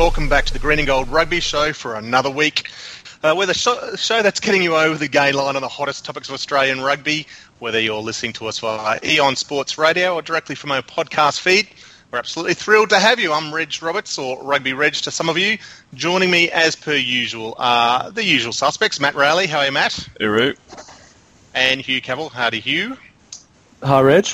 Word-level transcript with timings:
welcome 0.00 0.30
back 0.30 0.46
to 0.46 0.54
the 0.54 0.58
Green 0.58 0.78
and 0.78 0.86
Gold 0.86 1.10
Rugby 1.10 1.40
Show 1.40 1.74
for 1.74 1.94
another 1.94 2.30
week. 2.30 2.70
Uh, 3.22 3.34
we're 3.36 3.44
the 3.44 3.52
show, 3.52 3.94
show 3.96 4.22
that's 4.22 4.40
getting 4.40 4.62
you 4.62 4.74
over 4.74 4.96
the 4.96 5.08
gay 5.08 5.30
line 5.30 5.56
on 5.56 5.60
the 5.60 5.68
hottest 5.68 6.06
topics 6.06 6.26
of 6.30 6.32
Australian 6.32 6.80
rugby, 6.80 7.26
whether 7.58 7.78
you're 7.78 8.00
listening 8.00 8.32
to 8.32 8.46
us 8.46 8.60
via 8.60 8.98
Eon 9.04 9.36
Sports 9.36 9.76
Radio 9.76 10.14
or 10.14 10.22
directly 10.22 10.54
from 10.54 10.72
our 10.72 10.80
podcast 10.80 11.40
feed. 11.40 11.68
We're 12.10 12.18
absolutely 12.18 12.54
thrilled 12.54 12.88
to 12.88 12.98
have 12.98 13.20
you. 13.20 13.30
I'm 13.30 13.52
Reg 13.52 13.74
Roberts, 13.82 14.16
or 14.16 14.42
Rugby 14.42 14.72
Reg 14.72 14.94
to 14.94 15.10
some 15.10 15.28
of 15.28 15.36
you. 15.36 15.58
Joining 15.92 16.30
me, 16.30 16.50
as 16.50 16.76
per 16.76 16.94
usual, 16.94 17.54
are 17.58 18.10
the 18.10 18.24
usual 18.24 18.54
suspects. 18.54 19.00
Matt 19.00 19.14
Rowley, 19.14 19.48
how 19.48 19.58
are 19.58 19.66
you, 19.66 19.72
Matt? 19.72 20.08
Uru. 20.18 20.54
And 21.52 21.78
Hugh 21.78 22.00
Cavill, 22.00 22.30
howdy, 22.30 22.60
Hugh. 22.60 22.96
Hi, 23.82 24.00
Reg. 24.00 24.28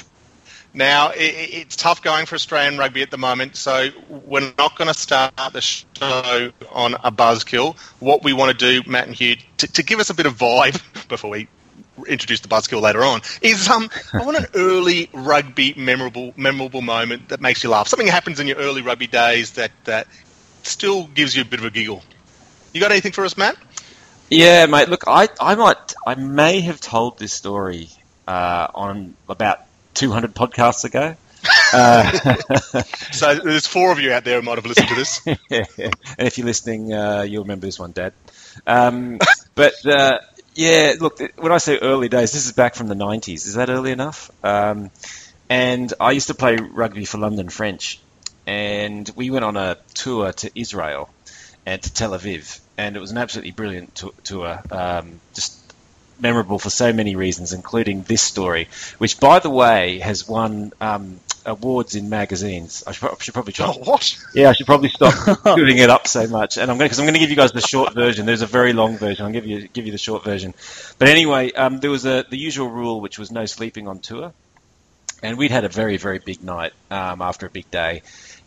Now, 0.77 1.09
it, 1.09 1.17
it's 1.19 1.75
tough 1.75 2.03
going 2.03 2.27
for 2.27 2.35
Australian 2.35 2.77
rugby 2.77 3.01
at 3.01 3.11
the 3.11 3.17
moment, 3.17 3.57
so 3.57 3.89
we're 4.11 4.53
not 4.59 4.77
going 4.77 4.89
to 4.89 4.95
start 4.95 5.33
the 5.55 5.63
show 5.63 6.53
on 6.71 6.95
a 7.03 7.11
buzzkill. 7.11 7.79
What 7.99 8.23
we 8.23 8.35
want 8.35 8.57
to 8.57 8.83
do, 8.83 8.89
Matt 8.89 9.07
and 9.07 9.17
Hugh, 9.17 9.37
to, 9.57 9.69
to 9.69 9.83
give 9.83 10.01
us 10.01 10.11
a 10.11 10.15
bit 10.15 10.27
of 10.27 10.37
vibe 10.37 10.79
before 11.09 11.31
we 11.31 11.49
introduce 12.07 12.41
the 12.41 12.49
buzzkill 12.49 12.83
later 12.83 13.03
on, 13.03 13.23
is 13.41 13.67
um, 13.71 13.89
I 14.13 14.23
want 14.23 14.37
an 14.37 14.45
early 14.55 15.09
rugby 15.15 15.73
memorable 15.79 16.35
memorable 16.37 16.83
moment 16.83 17.31
that 17.31 17.41
makes 17.41 17.65
you 17.65 17.71
laugh. 17.71 17.89
Something 17.89 18.09
happens 18.09 18.39
in 18.39 18.47
your 18.47 18.59
early 18.59 18.83
rugby 18.83 19.07
days 19.07 19.53
that, 19.53 19.73
that 19.85 20.07
still 20.63 21.07
gives 21.07 21.35
you 21.35 21.41
a 21.41 21.47
bit 21.47 21.59
of 21.59 21.65
a 21.65 21.71
giggle. 21.71 22.03
You 22.75 22.83
got 22.83 22.91
anything 22.91 23.13
for 23.13 23.25
us, 23.25 23.39
Matt? 23.39 23.57
Yeah, 24.29 24.67
mate. 24.67 24.91
Look, 24.91 25.05
I, 25.07 25.31
I 25.41 25.55
might, 25.55 25.95
I 26.07 26.17
may 26.17 26.61
have 26.61 26.83
told 26.83 27.19
this 27.19 27.33
story 27.33 27.89
uh, 28.29 28.69
on 28.75 29.17
about 29.27 29.66
200 29.97 30.35
podcasts 30.35 30.85
ago. 30.85 31.17
Uh, 31.73 32.11
so 33.13 33.35
there's 33.35 33.67
four 33.67 33.93
of 33.93 34.01
you 34.01 34.13
out 34.13 34.25
there 34.25 34.41
who 34.41 34.43
might 34.43 34.57
have 34.57 34.67
listened 34.67 34.89
to 34.89 34.95
this. 34.95 35.21
yeah, 35.51 35.65
and 35.79 36.27
if 36.27 36.39
you're 36.39 36.47
listening, 36.47 36.93
uh, 36.93 37.23
you'll 37.23 37.43
remember 37.43 37.67
this 37.67 37.79
one, 37.79 37.93
Dad. 37.93 38.15
Um, 38.67 39.19
but 39.55 39.75
uh, 39.85 40.19
yeah, 40.55 40.95
look, 40.99 41.21
when 41.37 41.53
I 41.53 41.59
say 41.59 41.79
early 41.79 42.09
days, 42.09 42.33
this 42.33 42.47
is 42.47 42.53
back 42.53 42.75
from 42.75 42.89
the 42.89 42.95
90s. 42.95 43.47
Is 43.47 43.55
that 43.55 43.69
early 43.69 43.93
enough? 43.93 44.31
Um, 44.43 44.91
and 45.49 45.93
I 46.01 46.13
used 46.13 46.29
to 46.29 46.35
play 46.35 46.57
rugby 46.57 47.05
for 47.05 47.19
London 47.19 47.49
French, 47.49 48.01
and 48.47 49.09
we 49.15 49.31
went 49.31 49.45
on 49.45 49.57
a 49.57 49.77
tour 49.95 50.33
to 50.33 50.51
Israel 50.59 51.11
and 51.65 51.83
to 51.83 51.93
Tel 51.93 52.13
Aviv, 52.13 52.61
and 52.79 52.97
it 52.97 53.01
was 53.01 53.11
an 53.11 53.19
absolutely 53.19 53.53
brilliant 53.53 54.03
tour. 54.25 54.63
Um, 54.71 55.21
just 55.35 55.66
memorable 56.19 56.59
for 56.59 56.71
so 56.71 56.93
many 56.93 57.17
reasons, 57.17 57.53
including 57.53 58.03
this 58.03 58.23
story, 58.23 58.69
which, 58.99 59.21
by 59.21 59.39
the 59.39 59.51
way, 59.51 59.99
has 59.99 60.29
won 60.29 60.73
um, 60.81 61.21
awards 61.47 61.95
in 61.95 62.09
magazines. 62.09 62.85
I 62.87 62.93
should, 62.93 63.11
I 63.11 63.15
should 63.21 63.35
probably 63.35 63.53
try. 63.53 63.67
Oh, 63.67 63.79
what? 63.85 64.19
Yeah, 64.35 64.51
I 64.51 64.53
should 64.53 64.67
probably 64.67 64.89
stop 64.91 65.43
doing 65.57 65.79
it 65.79 65.91
up 65.91 66.07
so 66.07 66.27
much. 66.27 66.59
And 66.59 66.71
I'm 66.71 66.79
going 66.79 66.87
because 66.87 66.99
I'm 66.99 67.05
going 67.05 67.15
to 67.15 67.21
give 67.21 67.31
you 67.31 67.37
guys 67.37 67.53
the 67.53 67.61
short 67.61 67.95
version. 67.95 68.27
There's 68.27 68.43
a 68.43 68.47
very 68.47 68.73
long 68.73 68.99
version. 68.99 69.25
I'll 69.25 69.33
give 69.33 69.47
you 69.47 69.69
give 69.69 69.87
you 69.87 69.93
the 69.93 69.99
short 69.99 70.25
version. 70.25 70.55
But 70.99 71.09
anyway, 71.09 71.53
um, 71.53 71.81
there 71.81 71.91
was 71.91 72.05
a 72.05 72.25
the 72.29 72.39
usual 72.39 72.69
rule, 72.69 73.01
which 73.01 73.19
was 73.19 73.31
no 73.31 73.47
sleeping 73.47 73.89
on 73.89 74.01
tour, 74.01 74.33
and 75.23 75.39
we'd 75.39 75.51
had 75.51 75.65
a 75.65 75.69
very 75.69 75.97
very 75.97 76.19
big 76.19 76.43
night 76.43 76.73
um, 76.91 77.23
after 77.23 77.47
a 77.47 77.51
big 77.51 77.71
day. 77.71 78.03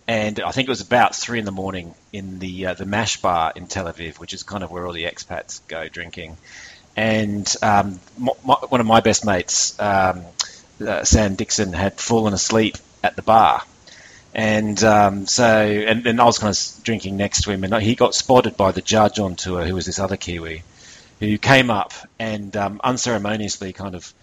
And 0.07 0.39
I 0.39 0.49
think 0.51 0.67
it 0.67 0.71
was 0.71 0.81
about 0.81 1.15
three 1.15 1.37
in 1.37 1.45
the 1.45 1.51
morning 1.51 1.93
in 2.11 2.39
the 2.39 2.67
uh, 2.67 2.73
the 2.73 2.85
Mash 2.85 3.21
Bar 3.21 3.53
in 3.55 3.67
Tel 3.67 3.85
Aviv, 3.85 4.19
which 4.19 4.33
is 4.33 4.43
kind 4.43 4.63
of 4.63 4.71
where 4.71 4.85
all 4.85 4.93
the 4.93 5.03
expats 5.03 5.61
go 5.67 5.87
drinking 5.87 6.35
and 6.95 7.53
um, 7.61 7.99
my, 8.17 8.33
one 8.53 8.81
of 8.81 8.87
my 8.87 8.99
best 8.99 9.25
mates, 9.25 9.79
um, 9.79 10.23
uh, 10.85 11.03
Sam 11.03 11.35
Dixon, 11.35 11.73
had 11.73 11.99
fallen 11.99 12.33
asleep 12.33 12.77
at 13.03 13.15
the 13.15 13.21
bar. 13.21 13.63
And 14.33 14.81
um, 14.83 15.25
so, 15.25 15.43
and, 15.43 16.21
I 16.21 16.23
was 16.23 16.37
kind 16.37 16.55
of 16.55 16.83
drinking 16.83 17.17
next 17.17 17.43
to 17.43 17.51
him, 17.51 17.63
and 17.63 17.73
he 17.81 17.95
got 17.95 18.13
spotted 18.13 18.55
by 18.55 18.71
the 18.71 18.81
judge 18.81 19.19
on 19.19 19.35
tour, 19.35 19.65
who 19.65 19.73
was 19.73 19.85
this 19.85 19.99
other 19.99 20.17
Kiwi, 20.17 20.63
who 21.19 21.37
came 21.37 21.69
up 21.71 21.93
and 22.19 22.55
um, 22.55 22.79
unceremoniously 22.83 23.73
kind 23.73 23.95
of 23.95 24.13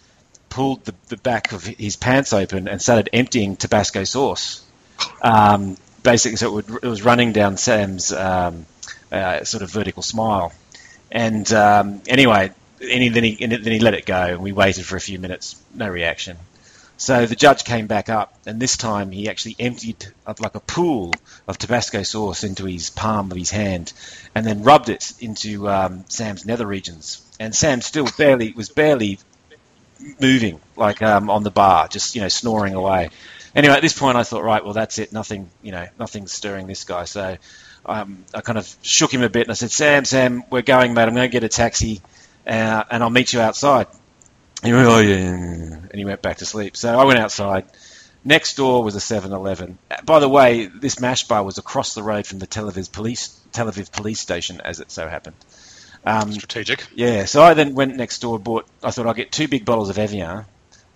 pulled 0.48 0.84
the, 0.84 0.94
the, 1.08 1.16
back 1.16 1.52
of 1.52 1.64
his 1.64 1.96
pants 1.96 2.32
open 2.32 2.68
and 2.68 2.80
started 2.80 3.10
emptying 3.12 3.56
Tabasco 3.56 4.04
sauce. 4.04 4.64
Um, 5.20 5.76
basically, 6.02 6.36
so 6.36 6.46
it, 6.46 6.52
would, 6.54 6.84
it, 6.84 6.88
was 6.88 7.02
running 7.02 7.32
down 7.32 7.56
Sam's 7.56 8.12
um, 8.12 8.64
uh, 9.10 9.44
sort 9.44 9.62
of 9.62 9.70
vertical 9.70 10.02
smile. 10.02 10.52
And 11.10 11.50
um, 11.52 12.02
anyway, 12.06 12.52
and 12.80 13.14
then, 13.14 13.24
he, 13.24 13.42
and 13.42 13.52
then 13.52 13.72
he 13.72 13.78
let 13.78 13.94
it 13.94 14.06
go, 14.06 14.20
and 14.20 14.40
we 14.40 14.52
waited 14.52 14.84
for 14.84 14.96
a 14.96 15.00
few 15.00 15.18
minutes, 15.18 15.60
no 15.74 15.88
reaction. 15.88 16.36
So 16.98 17.26
the 17.26 17.36
judge 17.36 17.64
came 17.64 17.86
back 17.86 18.08
up, 18.08 18.32
and 18.46 18.58
this 18.58 18.76
time 18.76 19.10
he 19.10 19.28
actually 19.28 19.56
emptied 19.58 20.06
like 20.26 20.54
a 20.54 20.60
pool 20.60 21.12
of 21.46 21.58
Tabasco 21.58 22.02
sauce 22.02 22.42
into 22.42 22.64
his 22.64 22.88
palm 22.88 23.30
of 23.30 23.36
his 23.36 23.50
hand, 23.50 23.92
and 24.34 24.46
then 24.46 24.62
rubbed 24.62 24.88
it 24.88 25.12
into 25.20 25.68
um, 25.68 26.04
Sam's 26.08 26.46
nether 26.46 26.66
regions. 26.66 27.22
And 27.38 27.54
Sam 27.54 27.82
still 27.82 28.08
barely 28.16 28.52
was 28.52 28.70
barely 28.70 29.18
moving, 30.20 30.58
like 30.74 31.02
um, 31.02 31.28
on 31.28 31.42
the 31.42 31.50
bar, 31.50 31.88
just 31.88 32.14
you 32.14 32.22
know 32.22 32.28
snoring 32.28 32.74
away. 32.74 33.10
Anyway, 33.54 33.74
at 33.74 33.82
this 33.82 33.98
point, 33.98 34.16
I 34.16 34.22
thought, 34.22 34.42
right, 34.42 34.62
well, 34.62 34.74
that's 34.74 34.98
it. 34.98 35.12
Nothing, 35.12 35.48
you 35.62 35.72
know, 35.72 35.86
nothing's 35.98 36.32
stirring 36.32 36.66
this 36.66 36.84
guy. 36.84 37.04
So 37.04 37.36
um, 37.86 38.24
I 38.34 38.40
kind 38.40 38.58
of 38.58 38.76
shook 38.82 39.12
him 39.12 39.22
a 39.22 39.28
bit, 39.28 39.42
and 39.42 39.50
I 39.50 39.54
said, 39.54 39.70
Sam, 39.70 40.04
Sam, 40.04 40.44
we're 40.50 40.62
going, 40.62 40.94
mate. 40.94 41.04
I'm 41.04 41.14
going 41.14 41.28
to 41.28 41.32
get 41.32 41.44
a 41.44 41.48
taxi 41.48 42.02
uh, 42.46 42.84
and 42.90 43.02
I'll 43.02 43.10
meet 43.10 43.32
you 43.32 43.40
outside. 43.40 43.86
And 44.62 44.68
he 44.68 44.72
went, 44.72 44.88
oh, 44.88 45.00
yeah, 45.00 45.16
and 45.16 45.94
he 45.94 46.04
went 46.04 46.22
back 46.22 46.38
to 46.38 46.46
sleep. 46.46 46.76
So 46.76 46.98
I 46.98 47.04
went 47.04 47.18
outside. 47.18 47.66
Next 48.24 48.56
door 48.56 48.82
was 48.82 48.96
a 48.96 48.98
7-Eleven. 48.98 49.78
By 50.04 50.18
the 50.18 50.28
way, 50.28 50.66
this 50.66 50.98
mash 50.98 51.28
bar 51.28 51.44
was 51.44 51.58
across 51.58 51.94
the 51.94 52.02
road 52.02 52.26
from 52.26 52.38
the 52.38 52.46
Tel 52.46 52.70
Aviv 52.70 52.90
police, 52.90 53.38
Tel 53.52 53.66
Aviv 53.66 53.92
police 53.92 54.20
station, 54.20 54.60
as 54.60 54.80
it 54.80 54.90
so 54.90 55.06
happened. 55.06 55.36
Um, 56.04 56.32
Strategic. 56.32 56.86
Yeah, 56.94 57.24
so 57.26 57.42
I 57.42 57.54
then 57.54 57.74
went 57.74 57.96
next 57.96 58.20
door, 58.20 58.38
bought. 58.38 58.66
I 58.82 58.90
thought 58.90 59.06
I'll 59.06 59.14
get 59.14 59.32
two 59.32 59.48
big 59.48 59.64
bottles 59.64 59.90
of 59.90 59.98
Evian 59.98 60.44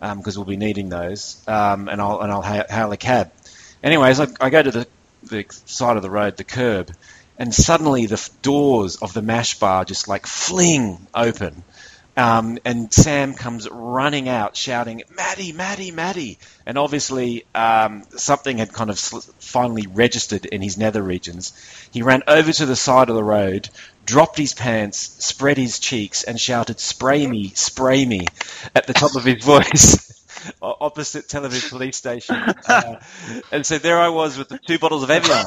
because 0.00 0.36
um, 0.36 0.40
we'll 0.40 0.48
be 0.48 0.56
needing 0.56 0.88
those, 0.88 1.42
um, 1.48 1.88
and 1.88 2.00
I'll 2.00 2.20
and 2.20 2.30
I'll 2.30 2.42
hail 2.42 2.92
a 2.92 2.96
cab. 2.96 3.32
Anyways, 3.82 4.20
I, 4.20 4.28
I 4.40 4.50
go 4.50 4.62
to 4.62 4.70
the 4.70 4.86
the 5.22 5.44
side 5.66 5.96
of 5.96 6.02
the 6.02 6.10
road, 6.10 6.36
the 6.36 6.44
curb, 6.44 6.92
and 7.38 7.54
suddenly 7.54 8.06
the 8.06 8.30
doors 8.42 8.96
of 8.96 9.12
the 9.12 9.22
mash 9.22 9.58
bar 9.58 9.84
just 9.84 10.08
like 10.08 10.26
fling 10.26 11.06
open. 11.14 11.62
Um, 12.16 12.58
and 12.64 12.92
Sam 12.92 13.34
comes 13.34 13.68
running 13.70 14.28
out 14.28 14.56
shouting, 14.56 15.02
Maddie, 15.16 15.52
Maddie, 15.52 15.90
Maddie. 15.90 16.38
And 16.66 16.76
obviously, 16.76 17.46
um, 17.54 18.02
something 18.16 18.58
had 18.58 18.72
kind 18.72 18.90
of 18.90 18.98
sl- 18.98 19.30
finally 19.38 19.86
registered 19.86 20.44
in 20.44 20.60
his 20.60 20.76
nether 20.76 21.02
regions. 21.02 21.52
He 21.92 22.02
ran 22.02 22.22
over 22.26 22.52
to 22.52 22.66
the 22.66 22.76
side 22.76 23.08
of 23.08 23.14
the 23.14 23.24
road, 23.24 23.70
dropped 24.04 24.36
his 24.36 24.52
pants, 24.52 24.98
spread 25.24 25.56
his 25.56 25.78
cheeks, 25.78 26.22
and 26.24 26.38
shouted, 26.38 26.80
Spray 26.80 27.26
me, 27.26 27.52
spray 27.54 28.04
me, 28.04 28.26
at 28.74 28.86
the 28.86 28.92
top 28.92 29.14
of 29.14 29.24
his 29.24 29.42
voice. 29.44 30.09
opposite 30.62 31.28
Tel 31.28 31.42
Aviv 31.42 31.70
police 31.70 31.96
station. 31.96 32.36
Uh, 32.36 33.00
and 33.52 33.64
so 33.64 33.78
there 33.78 33.98
I 33.98 34.08
was 34.08 34.38
with 34.38 34.48
the 34.48 34.58
two 34.58 34.78
bottles 34.78 35.02
of 35.02 35.10
Evian 35.10 35.46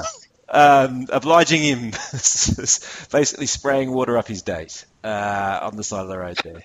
um, 0.53 1.07
obliging 1.11 1.61
him, 1.63 1.91
basically 3.11 3.47
spraying 3.47 3.91
water 3.91 4.17
up 4.17 4.27
his 4.27 4.43
date 4.43 4.85
uh, 5.03 5.59
on 5.63 5.75
the 5.75 5.83
side 5.83 6.01
of 6.01 6.07
the 6.07 6.17
road 6.17 6.37
there. 6.43 6.63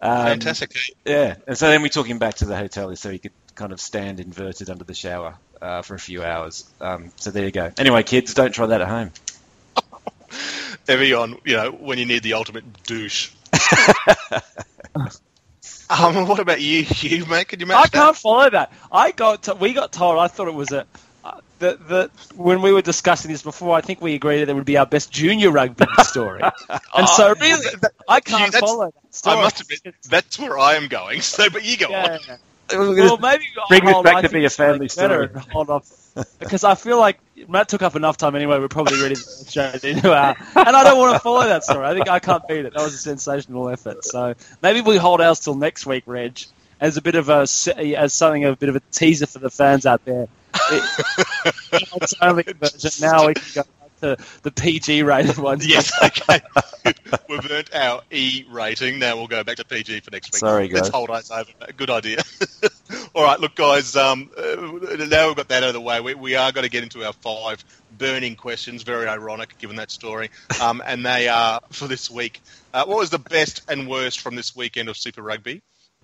Um, 0.00 0.26
Fantastic. 0.26 0.76
Yeah, 1.04 1.36
and 1.46 1.56
so 1.56 1.68
then 1.68 1.82
we 1.82 1.88
took 1.88 2.06
him 2.06 2.18
back 2.18 2.34
to 2.36 2.44
the 2.44 2.56
hotel 2.56 2.94
so 2.96 3.10
he 3.10 3.18
could 3.18 3.32
kind 3.54 3.72
of 3.72 3.80
stand 3.80 4.20
inverted 4.20 4.68
under 4.68 4.84
the 4.84 4.94
shower 4.94 5.36
uh, 5.62 5.82
for 5.82 5.94
a 5.94 5.98
few 5.98 6.22
hours. 6.22 6.68
Um, 6.80 7.12
so 7.16 7.30
there 7.30 7.44
you 7.44 7.50
go. 7.50 7.70
Anyway, 7.78 8.02
kids, 8.02 8.34
don't 8.34 8.52
try 8.52 8.66
that 8.66 8.80
at 8.82 8.88
home. 8.88 9.10
Evian, 10.88 11.38
you 11.44 11.56
know, 11.56 11.70
when 11.70 11.98
you 11.98 12.04
need 12.04 12.22
the 12.22 12.34
ultimate 12.34 12.82
douche. 12.82 13.30
um, 15.90 16.26
what 16.26 16.40
about 16.40 16.60
you, 16.60 16.86
you 17.00 17.26
mate? 17.26 17.48
Could 17.48 17.60
you 17.60 17.66
match 17.66 17.76
I 17.76 17.82
that? 17.82 17.92
can't 17.92 18.16
follow 18.16 18.50
that. 18.50 18.72
I 18.90 19.10
got 19.10 19.44
to, 19.44 19.54
we 19.54 19.72
got 19.72 19.92
told. 19.92 20.18
I 20.18 20.28
thought 20.28 20.48
it 20.48 20.54
was 20.54 20.72
a 20.72 20.86
that, 21.58 21.88
that 21.88 22.10
when 22.34 22.62
we 22.62 22.72
were 22.72 22.82
discussing 22.82 23.30
this 23.30 23.42
before, 23.42 23.76
I 23.76 23.80
think 23.80 24.00
we 24.00 24.14
agreed 24.14 24.40
that 24.40 24.48
it 24.48 24.54
would 24.54 24.64
be 24.64 24.76
our 24.76 24.86
best 24.86 25.10
junior 25.10 25.50
rugby 25.50 25.86
story. 26.02 26.42
and 26.42 26.52
oh, 26.94 27.06
so, 27.16 27.34
really, 27.40 27.66
I 28.08 28.20
can't 28.20 28.52
gee, 28.52 28.58
follow 28.58 28.86
that 28.86 29.14
story. 29.14 29.38
I 29.38 29.42
must 29.42 29.60
admit, 29.60 29.94
that's 30.08 30.38
where 30.38 30.58
I 30.58 30.74
am 30.74 30.88
going. 30.88 31.20
So, 31.20 31.48
but 31.50 31.64
you 31.64 31.76
go 31.76 31.88
yeah. 31.90 32.18
on. 32.28 32.38
Well, 32.96 33.18
maybe 33.18 33.44
bring 33.68 33.84
this 33.84 34.02
back 34.02 34.22
to 34.22 34.30
be 34.30 34.44
a 34.44 34.50
family 34.50 34.88
story. 34.88 35.28
Hold 35.52 35.70
off, 35.70 35.90
because 36.38 36.64
I 36.64 36.74
feel 36.74 36.98
like 36.98 37.18
Matt 37.48 37.68
took 37.68 37.82
up 37.82 37.96
enough 37.96 38.16
time 38.16 38.34
anyway. 38.36 38.58
We're 38.58 38.68
probably 38.68 39.00
ready 39.00 39.14
to 39.14 39.20
straight 39.20 39.84
into 39.84 40.12
our, 40.12 40.36
and 40.56 40.76
I 40.76 40.84
don't 40.84 40.98
want 40.98 41.14
to 41.14 41.20
follow 41.20 41.44
that 41.44 41.64
story. 41.64 41.86
I 41.86 41.94
think 41.94 42.08
I 42.08 42.18
can't 42.18 42.46
beat 42.48 42.64
it. 42.64 42.74
That 42.74 42.82
was 42.82 42.94
a 42.94 42.98
sensational 42.98 43.68
effort. 43.68 44.04
So 44.04 44.34
maybe 44.62 44.80
we 44.80 44.96
hold 44.96 45.20
ours 45.20 45.40
till 45.40 45.54
next 45.54 45.86
week, 45.86 46.04
Reg, 46.06 46.40
as 46.80 46.96
a 46.96 47.02
bit 47.02 47.14
of 47.14 47.28
a 47.28 47.46
as 47.76 48.12
something 48.12 48.44
a 48.44 48.56
bit 48.56 48.68
of 48.68 48.76
a 48.76 48.80
teaser 48.90 49.26
for 49.26 49.38
the 49.38 49.50
fans 49.50 49.86
out 49.86 50.04
there 50.04 50.28
it's 50.70 52.14
only 52.20 52.44
version. 52.44 52.90
Now 53.00 53.26
we 53.26 53.34
can 53.34 53.42
go 53.54 53.62
to 54.04 54.16
the 54.42 54.50
PG 54.50 55.02
rated 55.02 55.38
ones. 55.38 55.64
Yes, 55.74 55.90
okay. 56.02 56.40
We've 57.28 57.50
earned 57.50 57.70
our 57.74 58.02
E 58.10 58.44
rating. 58.50 58.98
Now 58.98 59.16
we'll 59.16 59.26
go 59.26 59.42
back 59.42 59.56
to 59.56 59.64
PG 59.64 60.00
for 60.00 60.10
next 60.10 60.32
week. 60.32 60.40
Sorry, 60.40 60.68
guys. 60.68 60.82
Let's 60.82 60.88
hold 60.90 61.10
us 61.10 61.30
over. 61.30 61.50
Good 61.76 61.90
idea. 61.90 62.18
All 63.14 63.24
right, 63.24 63.40
look, 63.40 63.54
guys. 63.54 63.96
Um, 63.96 64.30
uh, 64.36 64.42
now 65.06 65.28
we've 65.28 65.36
got 65.36 65.48
that 65.48 65.62
out 65.62 65.68
of 65.68 65.72
the 65.72 65.80
way. 65.80 66.00
We, 66.00 66.14
we 66.14 66.34
are 66.36 66.52
going 66.52 66.64
to 66.64 66.70
get 66.70 66.82
into 66.82 67.04
our 67.04 67.12
five 67.14 67.64
burning 67.96 68.36
questions, 68.36 68.82
very 68.82 69.08
ironic 69.08 69.56
given 69.58 69.76
that 69.76 69.90
story. 69.90 70.30
Um, 70.60 70.82
and 70.84 71.04
they 71.04 71.28
are 71.28 71.60
for 71.70 71.88
this 71.88 72.10
week. 72.10 72.42
Uh, 72.72 72.84
what 72.84 72.98
was 72.98 73.10
the 73.10 73.18
best 73.18 73.62
and 73.68 73.88
worst 73.88 74.20
from 74.20 74.36
this 74.36 74.54
weekend 74.54 74.88
of 74.88 74.96
Super 74.96 75.22
Rugby? 75.22 75.62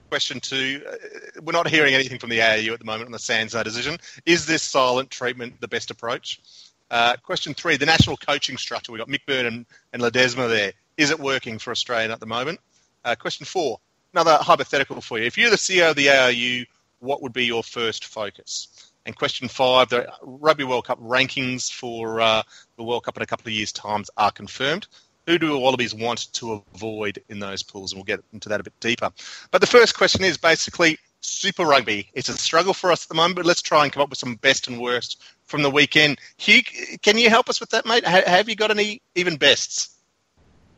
Question 0.08 0.40
two, 0.40 0.82
uh, 0.90 1.40
we're 1.42 1.52
not 1.52 1.68
hearing 1.68 1.94
anything 1.94 2.18
from 2.18 2.30
the 2.30 2.42
ARU 2.42 2.72
at 2.72 2.80
the 2.80 2.84
moment 2.84 3.06
on 3.06 3.12
the 3.12 3.18
SANZAAR 3.18 3.62
decision. 3.62 3.98
Is 4.26 4.46
this 4.46 4.62
silent 4.62 5.10
treatment 5.10 5.60
the 5.60 5.68
best 5.68 5.92
approach? 5.92 6.40
Uh, 6.90 7.16
question 7.22 7.54
three, 7.54 7.76
the 7.76 7.86
national 7.86 8.16
coaching 8.16 8.56
structure. 8.56 8.92
We've 8.92 8.98
got 8.98 9.08
Mick 9.08 9.46
and, 9.46 9.66
and 9.92 10.02
Ledesma 10.02 10.48
there. 10.48 10.72
Is 10.96 11.10
it 11.10 11.20
working 11.20 11.58
for 11.58 11.70
Australia 11.70 12.12
at 12.12 12.20
the 12.20 12.26
moment? 12.26 12.60
Uh, 13.04 13.14
question 13.14 13.46
four, 13.46 13.78
another 14.12 14.38
hypothetical 14.40 15.00
for 15.00 15.18
you. 15.18 15.24
If 15.24 15.38
you're 15.38 15.50
the 15.50 15.56
CEO 15.56 15.90
of 15.90 15.96
the 15.96 16.10
ARU, 16.10 16.64
what 16.98 17.22
would 17.22 17.32
be 17.32 17.46
your 17.46 17.62
first 17.62 18.04
focus? 18.04 18.90
And 19.06 19.16
question 19.16 19.48
five, 19.48 19.88
the 19.88 20.12
Rugby 20.22 20.64
World 20.64 20.86
Cup 20.86 21.00
rankings 21.00 21.72
for 21.72 22.20
uh, 22.20 22.42
the 22.76 22.82
World 22.82 23.04
Cup 23.04 23.16
in 23.16 23.22
a 23.22 23.26
couple 23.26 23.48
of 23.48 23.54
years' 23.54 23.72
times 23.72 24.10
are 24.16 24.30
confirmed 24.30 24.86
who 25.26 25.38
do 25.38 25.58
Wallabies 25.58 25.94
want 25.94 26.32
to 26.34 26.64
avoid 26.74 27.22
in 27.28 27.38
those 27.38 27.62
pools? 27.62 27.92
And 27.92 27.98
we'll 27.98 28.04
get 28.04 28.24
into 28.32 28.48
that 28.48 28.60
a 28.60 28.64
bit 28.64 28.78
deeper. 28.80 29.10
But 29.50 29.60
the 29.60 29.66
first 29.66 29.96
question 29.96 30.24
is 30.24 30.36
basically 30.38 30.98
Super 31.20 31.64
Rugby. 31.64 32.08
It's 32.14 32.28
a 32.28 32.36
struggle 32.36 32.74
for 32.74 32.90
us 32.90 33.04
at 33.04 33.08
the 33.08 33.14
moment, 33.14 33.36
but 33.36 33.46
let's 33.46 33.62
try 33.62 33.84
and 33.84 33.92
come 33.92 34.02
up 34.02 34.10
with 34.10 34.18
some 34.18 34.36
best 34.36 34.68
and 34.68 34.80
worst 34.80 35.22
from 35.44 35.62
the 35.62 35.70
weekend. 35.70 36.18
Hugh, 36.36 36.62
can 37.02 37.18
you 37.18 37.28
help 37.28 37.48
us 37.48 37.60
with 37.60 37.70
that, 37.70 37.86
mate? 37.86 38.04
Have 38.04 38.48
you 38.48 38.56
got 38.56 38.70
any 38.70 39.02
even 39.14 39.36
bests? 39.36 39.90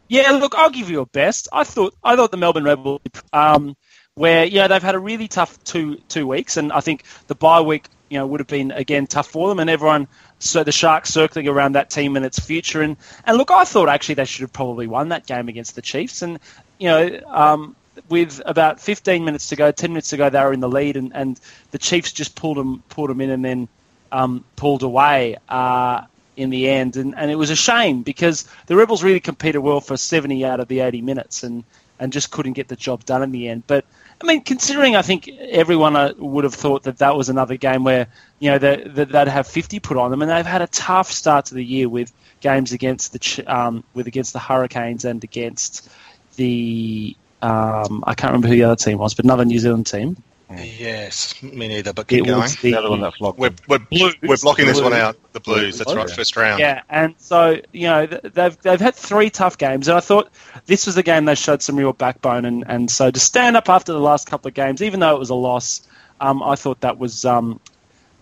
Yeah, 0.09 0.31
look, 0.33 0.55
I'll 0.55 0.71
give 0.71 0.91
you 0.91 1.01
a 1.01 1.07
best. 1.07 1.49
I 1.53 1.65
thought 1.65 1.95
I 2.05 2.17
thought 2.17 2.31
the 2.31 2.37
Melbourne 2.37 2.65
Rebels, 2.65 3.01
um, 3.33 3.77
where 4.15 4.45
yeah 4.45 4.69
they've 4.69 4.83
had 4.83 4.95
a 4.95 4.99
really 4.99 5.29
tough 5.29 5.63
two 5.65 5.97
two 6.09 6.27
weeks, 6.27 6.57
and 6.57 6.73
I 6.73 6.81
think 6.81 7.05
the 7.29 7.35
bye 7.35 7.63
week 7.63 7.87
you 8.11 8.19
know 8.19 8.27
would 8.27 8.41
have 8.41 8.47
been 8.47 8.73
again 8.73 9.07
tough 9.07 9.29
for 9.29 9.49
them, 9.49 9.59
and 9.59 9.71
everyone 9.71 10.09
so 10.43 10.65
the 10.65 10.73
Sharks 10.73 11.11
circling 11.11 11.47
around 11.47 11.73
that 11.73 11.89
team 11.89 12.17
and 12.17 12.25
its 12.25 12.39
future. 12.39 12.83
And, 12.83 12.97
and 13.25 13.39
look, 13.39 13.51
I 13.51 13.65
thought 13.65 13.89
actually 13.89 14.17
they 14.17 14.25
should 14.25 14.43
have 14.43 14.53
probably 14.53 14.87
won 14.87 15.11
that 15.11 15.27
game 15.27 15.49
against 15.49 15.77
the 15.77 15.83
Chiefs. 15.83 16.23
And, 16.23 16.41
you 16.79 16.89
know, 16.89 17.21
um, 17.29 17.77
with 18.09 18.41
about 18.47 18.81
15 18.81 19.25
minutes 19.25 19.49
to 19.49 19.57
go, 19.57 19.71
10 19.71 19.91
minutes 19.91 20.11
to 20.11 20.17
go, 20.17 20.31
they 20.31 20.41
were 20.41 20.53
in 20.53 20.61
the 20.61 20.69
lead, 20.69 20.97
and, 20.97 21.13
and 21.15 21.41
the 21.71 21.79
Chiefs 21.79 22.13
just 22.13 22.35
pulled 22.35 22.57
them, 22.57 22.83
pulled 22.89 23.11
them 23.11 23.21
in 23.21 23.31
and 23.31 23.45
then 23.45 23.69
um, 24.11 24.45
pulled 24.57 24.83
away 24.83 25.37
uh, 25.49 26.03
in 26.37 26.51
the 26.51 26.69
end. 26.69 26.97
And, 26.97 27.15
and 27.17 27.31
it 27.31 27.37
was 27.37 27.51
a 27.51 27.57
shame 27.57 28.03
because 28.03 28.47
the 28.67 28.77
Rebels 28.77 29.03
really 29.03 29.21
competed 29.21 29.63
well 29.63 29.81
for 29.81 29.97
70 29.97 30.45
out 30.45 30.61
of 30.61 30.69
the 30.69 30.81
80 30.81 31.03
minutes 31.03 31.43
and, 31.43 31.65
and 31.99 32.13
just 32.13 32.31
couldn't 32.31 32.55
get 32.55 32.69
the 32.69 32.77
job 32.77 33.05
done 33.05 33.23
in 33.23 33.31
the 33.31 33.49
end. 33.49 33.65
But 33.67 33.85
I 34.23 34.27
mean, 34.27 34.43
considering 34.43 34.95
I 34.95 35.03
think 35.03 35.29
everyone 35.29 35.97
uh, 35.97 36.13
would 36.17 36.45
have 36.45 36.55
thought 36.55 36.85
that 36.85 36.99
that 36.99 37.17
was 37.17 37.29
another 37.29 37.57
game 37.57 37.83
where 37.83 38.07
you 38.39 38.51
know 38.51 38.59
that 38.59 38.95
they'd 38.95 39.29
have 39.29 39.49
50 39.49 39.81
put 39.81 39.97
on 39.97 40.11
them, 40.11 40.23
and 40.23 40.31
they've 40.31 40.47
had 40.47 40.63
a 40.63 40.69
tough 40.69 41.11
start 41.11 41.47
to 41.47 41.55
the 41.55 41.65
year 41.65 41.89
with 41.89 42.13
games 42.41 42.73
against 42.73 43.13
the 43.13 43.47
um, 43.47 43.83
with 43.95 44.07
against 44.07 44.33
the 44.33 44.39
Hurricanes 44.39 45.05
and 45.05 45.25
against 45.25 45.89
the 46.37 47.17
um, 47.43 48.05
I 48.07 48.15
can't 48.15 48.31
remember 48.33 48.49
who 48.49 48.55
the 48.55 48.65
other 48.65 48.77
team 48.77 48.99
was, 48.99 49.15
but 49.15 49.25
another 49.25 49.45
New 49.45 49.59
Zealand 49.59 49.87
team. 49.87 50.17
Yes, 50.55 51.43
me 51.43 51.67
neither. 51.69 51.95
But 51.95 52.09
keep 52.09 52.25
It 52.25 52.27
going. 52.27 52.43
was 52.43 52.57
the- 52.57 52.73
The 52.73 52.79
other 52.79 52.91
one 52.91 53.01
that 53.01 53.15
flogged. 53.15 53.39
We're, 53.39 53.53
we're, 53.69 53.79
Blues. 53.79 54.15
we're 54.23 54.37
blocking 54.37 54.67
this 54.67 54.83
one 54.83 54.93
out. 54.93 55.17
The 55.33 55.41
Blues. 55.41 55.79
That's 55.79 55.95
right. 55.95 56.11
First 56.11 56.37
round. 56.37 56.61
Yeah, 56.61 56.83
and 56.91 57.15
so 57.19 57.59
you 57.73 57.87
know 57.87 58.05
they've 58.07 58.59
they've 58.61 58.81
had 58.81 58.95
three 58.95 59.31
tough 59.31 59.57
games, 59.57 59.89
and 59.89 59.97
I 59.97 60.01
thought 60.01 60.31
this 60.67 60.87
was 60.87 60.99
a 60.99 61.03
game 61.03 61.25
they 61.25 61.37
showed 61.37 61.63
some 61.63 61.77
real 61.77 61.95
backbone, 61.95 62.45
and, 62.45 62.65
and 62.67 62.91
so 62.91 63.11
to 63.11 63.19
stand 63.19 63.57
up 63.57 63.71
after 63.71 63.93
the 63.93 64.01
last 64.01 64.27
couple 64.29 64.49
of 64.49 64.55
games, 64.55 64.83
even 64.83 65.01
though 65.01 65.15
it 65.17 65.19
was 65.19 65.31
a 65.31 65.35
loss, 65.35 65.89
um, 66.21 66.43
I 66.43 66.55
thought 66.57 66.83
that 66.83 66.99
was 66.99 67.25
um, 67.25 67.59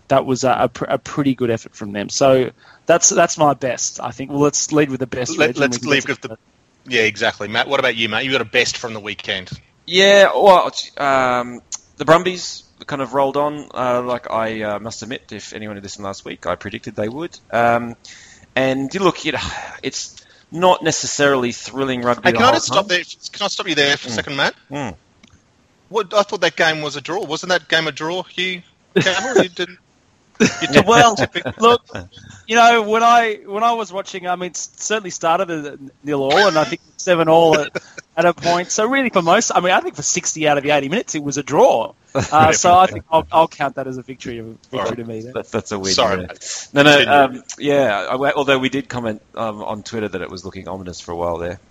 that 0.07 0.25
was 0.25 0.45
a, 0.45 0.55
a, 0.57 0.69
pr- 0.69 0.85
a 0.85 0.97
pretty 0.99 1.35
good 1.35 1.49
effort 1.49 1.75
from 1.75 1.91
them. 1.91 2.07
So 2.07 2.51
that's 2.85 3.09
that's 3.09 3.37
my 3.37 3.53
best. 3.55 3.99
I 3.99 4.11
think. 4.11 4.31
Well, 4.31 4.39
let's 4.39 4.71
lead 4.71 4.89
with 4.89 5.01
the 5.01 5.07
best. 5.07 5.37
Let, 5.37 5.57
let's 5.57 5.83
leave 5.83 6.05
get 6.05 6.21
with 6.21 6.31
the. 6.31 6.37
Yeah, 6.87 7.03
exactly, 7.03 7.47
Matt. 7.47 7.67
What 7.67 7.79
about 7.79 7.95
you, 7.95 8.09
mate? 8.09 8.25
You 8.25 8.31
got 8.31 8.41
a 8.41 8.45
best 8.45 8.77
from 8.77 8.93
the 8.93 8.99
weekend? 8.99 9.49
Yeah, 9.85 10.31
well, 10.35 10.71
um, 10.97 11.61
the 11.97 12.05
Brumbies 12.05 12.63
kind 12.87 13.01
of 13.01 13.13
rolled 13.13 13.37
on. 13.37 13.67
Uh, 13.73 14.01
like 14.01 14.29
I 14.31 14.61
uh, 14.63 14.79
must 14.79 15.03
admit, 15.03 15.31
if 15.31 15.53
anyone 15.53 15.75
had 15.75 15.83
listened 15.83 16.05
last 16.05 16.25
week, 16.25 16.45
I 16.45 16.55
predicted 16.55 16.95
they 16.95 17.09
would. 17.09 17.37
Um, 17.51 17.95
and 18.55 18.93
look, 18.95 19.17
it's 19.83 20.25
not 20.51 20.83
necessarily 20.83 21.51
thrilling 21.51 22.01
rugby. 22.01 22.29
Hey, 22.29 22.31
the 22.33 22.39
can 22.39 22.55
I 22.55 22.57
stop 22.57 22.87
there? 22.87 23.03
Can 23.31 23.45
I 23.45 23.47
stop 23.47 23.67
you 23.67 23.75
there 23.75 23.97
for 23.97 24.07
a 24.09 24.11
Mm. 24.11 24.15
second, 24.15 24.35
Matt? 24.35 24.55
Mm. 24.69 24.95
What, 25.89 26.13
I 26.13 26.23
thought 26.23 26.41
that 26.41 26.55
game 26.55 26.81
was 26.81 26.95
a 26.95 27.01
draw. 27.01 27.23
Wasn't 27.23 27.49
that 27.49 27.67
game 27.67 27.87
a 27.87 27.91
draw, 27.91 28.23
Hugh 28.23 28.61
Cavill? 28.95 29.43
you 29.43 29.49
didn't. 29.49 29.79
You 30.41 30.47
Yeah, 30.71 30.81
well, 30.87 31.15
look, 31.59 31.83
you 32.47 32.55
know, 32.55 32.81
when 32.81 33.03
I 33.03 33.41
when 33.45 33.63
I 33.63 33.73
was 33.73 33.93
watching, 33.93 34.27
I 34.27 34.35
mean, 34.35 34.51
it 34.51 34.57
certainly 34.57 35.09
started 35.09 35.49
at 35.49 35.79
nil 36.03 36.23
all, 36.23 36.47
and 36.47 36.57
I 36.57 36.63
think 36.63 36.81
seven 36.97 37.29
all 37.29 37.59
at, 37.59 37.71
at 38.17 38.25
a 38.25 38.33
point. 38.33 38.71
So 38.71 38.87
really, 38.87 39.09
for 39.09 39.21
most, 39.21 39.51
I 39.53 39.59
mean, 39.59 39.71
I 39.71 39.79
think 39.81 39.95
for 39.95 40.01
sixty 40.01 40.47
out 40.47 40.57
of 40.57 40.63
the 40.63 40.71
eighty 40.71 40.89
minutes, 40.89 41.15
it 41.15 41.23
was 41.23 41.37
a 41.37 41.43
draw. 41.43 41.93
Uh, 42.13 42.51
so 42.51 42.77
I 42.77 42.87
think 42.87 43.05
I'll, 43.09 43.25
I'll 43.31 43.47
count 43.47 43.75
that 43.75 43.87
as 43.87 43.97
a 43.97 44.01
victory, 44.01 44.39
a 44.39 44.43
victory 44.43 44.79
Alright. 44.79 44.97
to 44.97 45.03
me. 45.05 45.21
Then. 45.21 45.31
That's, 45.33 45.49
that's 45.49 45.71
a 45.71 45.79
win. 45.79 45.93
Sorry, 45.93 46.23
yeah. 46.23 46.33
No, 46.73 46.83
no. 46.83 47.09
Um, 47.09 47.43
yeah, 47.57 48.05
I, 48.11 48.33
although 48.33 48.59
we 48.59 48.67
did 48.67 48.89
comment 48.89 49.21
um, 49.33 49.63
on 49.63 49.81
Twitter 49.81 50.09
that 50.09 50.21
it 50.21 50.29
was 50.29 50.43
looking 50.43 50.67
ominous 50.67 50.99
for 50.99 51.13
a 51.13 51.15
while 51.15 51.37
there. 51.37 51.61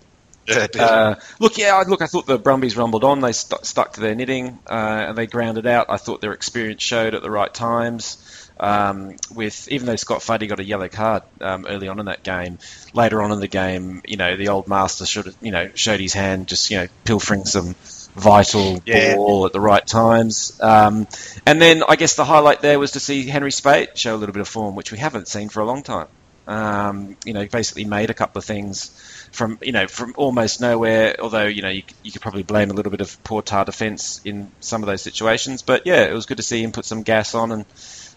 Yeah. 0.47 0.67
Uh, 0.79 1.15
look, 1.39 1.59
yeah, 1.59 1.77
I- 1.77 1.83
look, 1.89 2.03
I 2.03 2.07
thought 2.07 2.27
the 2.27 2.39
Brumbies 2.39 2.77
rumbled 2.77 3.05
on. 3.05 3.21
They 3.21 3.33
stu 3.33 3.57
stuck 3.63 3.95
to 3.95 4.01
their 4.01 4.15
knitting 4.15 4.59
uh, 4.69 5.07
and 5.09 5.19
they 5.19 5.27
grounded 5.27 5.67
out. 5.67 5.87
I 5.91 5.97
thought 5.97 6.21
their 6.21 6.33
experience 6.33 6.83
showed 6.83 7.15
at 7.15 7.23
the 7.23 7.31
right 7.31 7.53
times. 7.53 8.40
Um, 8.61 9.17
with 9.35 9.69
even 9.69 9.87
though 9.87 9.97
Scott 9.97 10.21
Fardy 10.21 10.47
got 10.49 10.61
a 10.61 10.65
yellow 10.65 10.89
card 10.89 11.23
um, 11.41 11.65
early 11.67 11.89
on 11.89 11.99
in 11.99 12.07
that 12.07 12.23
game, 12.23 12.59
later 12.93 13.23
on 13.23 13.33
in 13.33 13.41
the 13.41 13.49
game, 13.49 14.03
you 14.07 14.17
know, 14.19 14.37
the 14.37 14.49
old 14.49 14.69
master 14.69 15.07
should 15.07 15.27
have, 15.27 15.37
you 15.41 15.51
know, 15.51 15.71
showed 15.75 15.99
his 16.01 16.13
hand, 16.13 16.47
just 16.49 16.71
you 16.71 16.79
know, 16.79 16.87
pilfering 17.05 17.45
some 17.47 17.75
vital 18.17 18.83
Yeah. 18.85 19.15
ball 19.15 19.47
at 19.47 19.53
the 19.53 19.61
right 19.61 19.87
times. 19.87 20.53
Um, 20.61 21.07
and 21.47 21.61
then 21.61 21.83
I 21.89 21.97
guess 21.97 22.15
the 22.17 22.25
highlight 22.25 22.61
there 22.61 22.79
was 22.79 22.93
to 22.93 23.01
see 23.01 23.27
Henry 23.27 23.51
Speight 23.53 23.97
show 23.97 24.15
a 24.15 24.19
little 24.19 24.33
bit 24.35 24.43
of 24.43 24.49
form, 24.49 24.75
which 24.75 24.93
we 24.93 24.99
haven't 24.99 25.29
seen 25.29 25.49
for 25.49 25.61
a 25.61 25.65
long 25.67 25.83
time. 25.83 26.09
Um, 26.47 27.17
you 27.25 27.33
know, 27.33 27.41
he 27.43 27.49
basically 27.49 27.85
made 27.85 28.11
a 28.11 28.15
couple 28.15 28.41
of 28.41 28.45
things 28.45 28.91
from 29.33 29.59
you 29.63 29.71
know 29.73 29.87
from 29.87 30.13
almost 30.17 30.61
nowhere. 30.61 31.15
Although 31.21 31.47
you 31.47 31.63
know 31.63 31.69
you, 31.69 31.83
you 32.03 32.11
could 32.13 32.23
probably 32.23 32.43
blame 32.43 32.71
a 32.71 32.75
little 32.75 32.91
bit 32.91 33.01
of 33.01 33.17
poor 33.23 33.41
Tah 33.43 33.65
defence 33.65 34.21
in 34.25 34.51
some 34.61 34.83
of 34.83 34.89
those 34.89 35.03
situations. 35.03 35.63
But 35.63 35.83
yeah, 35.87 36.05
it 36.05 36.13
was 36.13 36.27
good 36.27 36.39
to 36.39 36.43
see 36.43 36.63
him 36.63 36.73
put 36.73 36.85
some 36.85 37.03
gas 37.03 37.35
on 37.35 37.53
and 37.53 37.65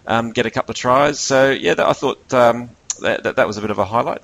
um, 0.08 0.32
get 0.32 0.46
a 0.46 0.52
couple 0.52 0.72
of 0.72 0.78
tries. 0.78 1.20
So 1.20 1.52
yeah, 1.52 1.74
that, 1.76 1.86
I 1.88 1.94
thought 1.94 2.34
um, 2.34 2.70
that, 3.02 3.24
that 3.24 3.36
that 3.38 3.48
was 3.48 3.58
a 3.58 3.62
bit 3.62 3.72
of 3.72 3.80
a 3.80 3.86
highlight. 3.86 4.22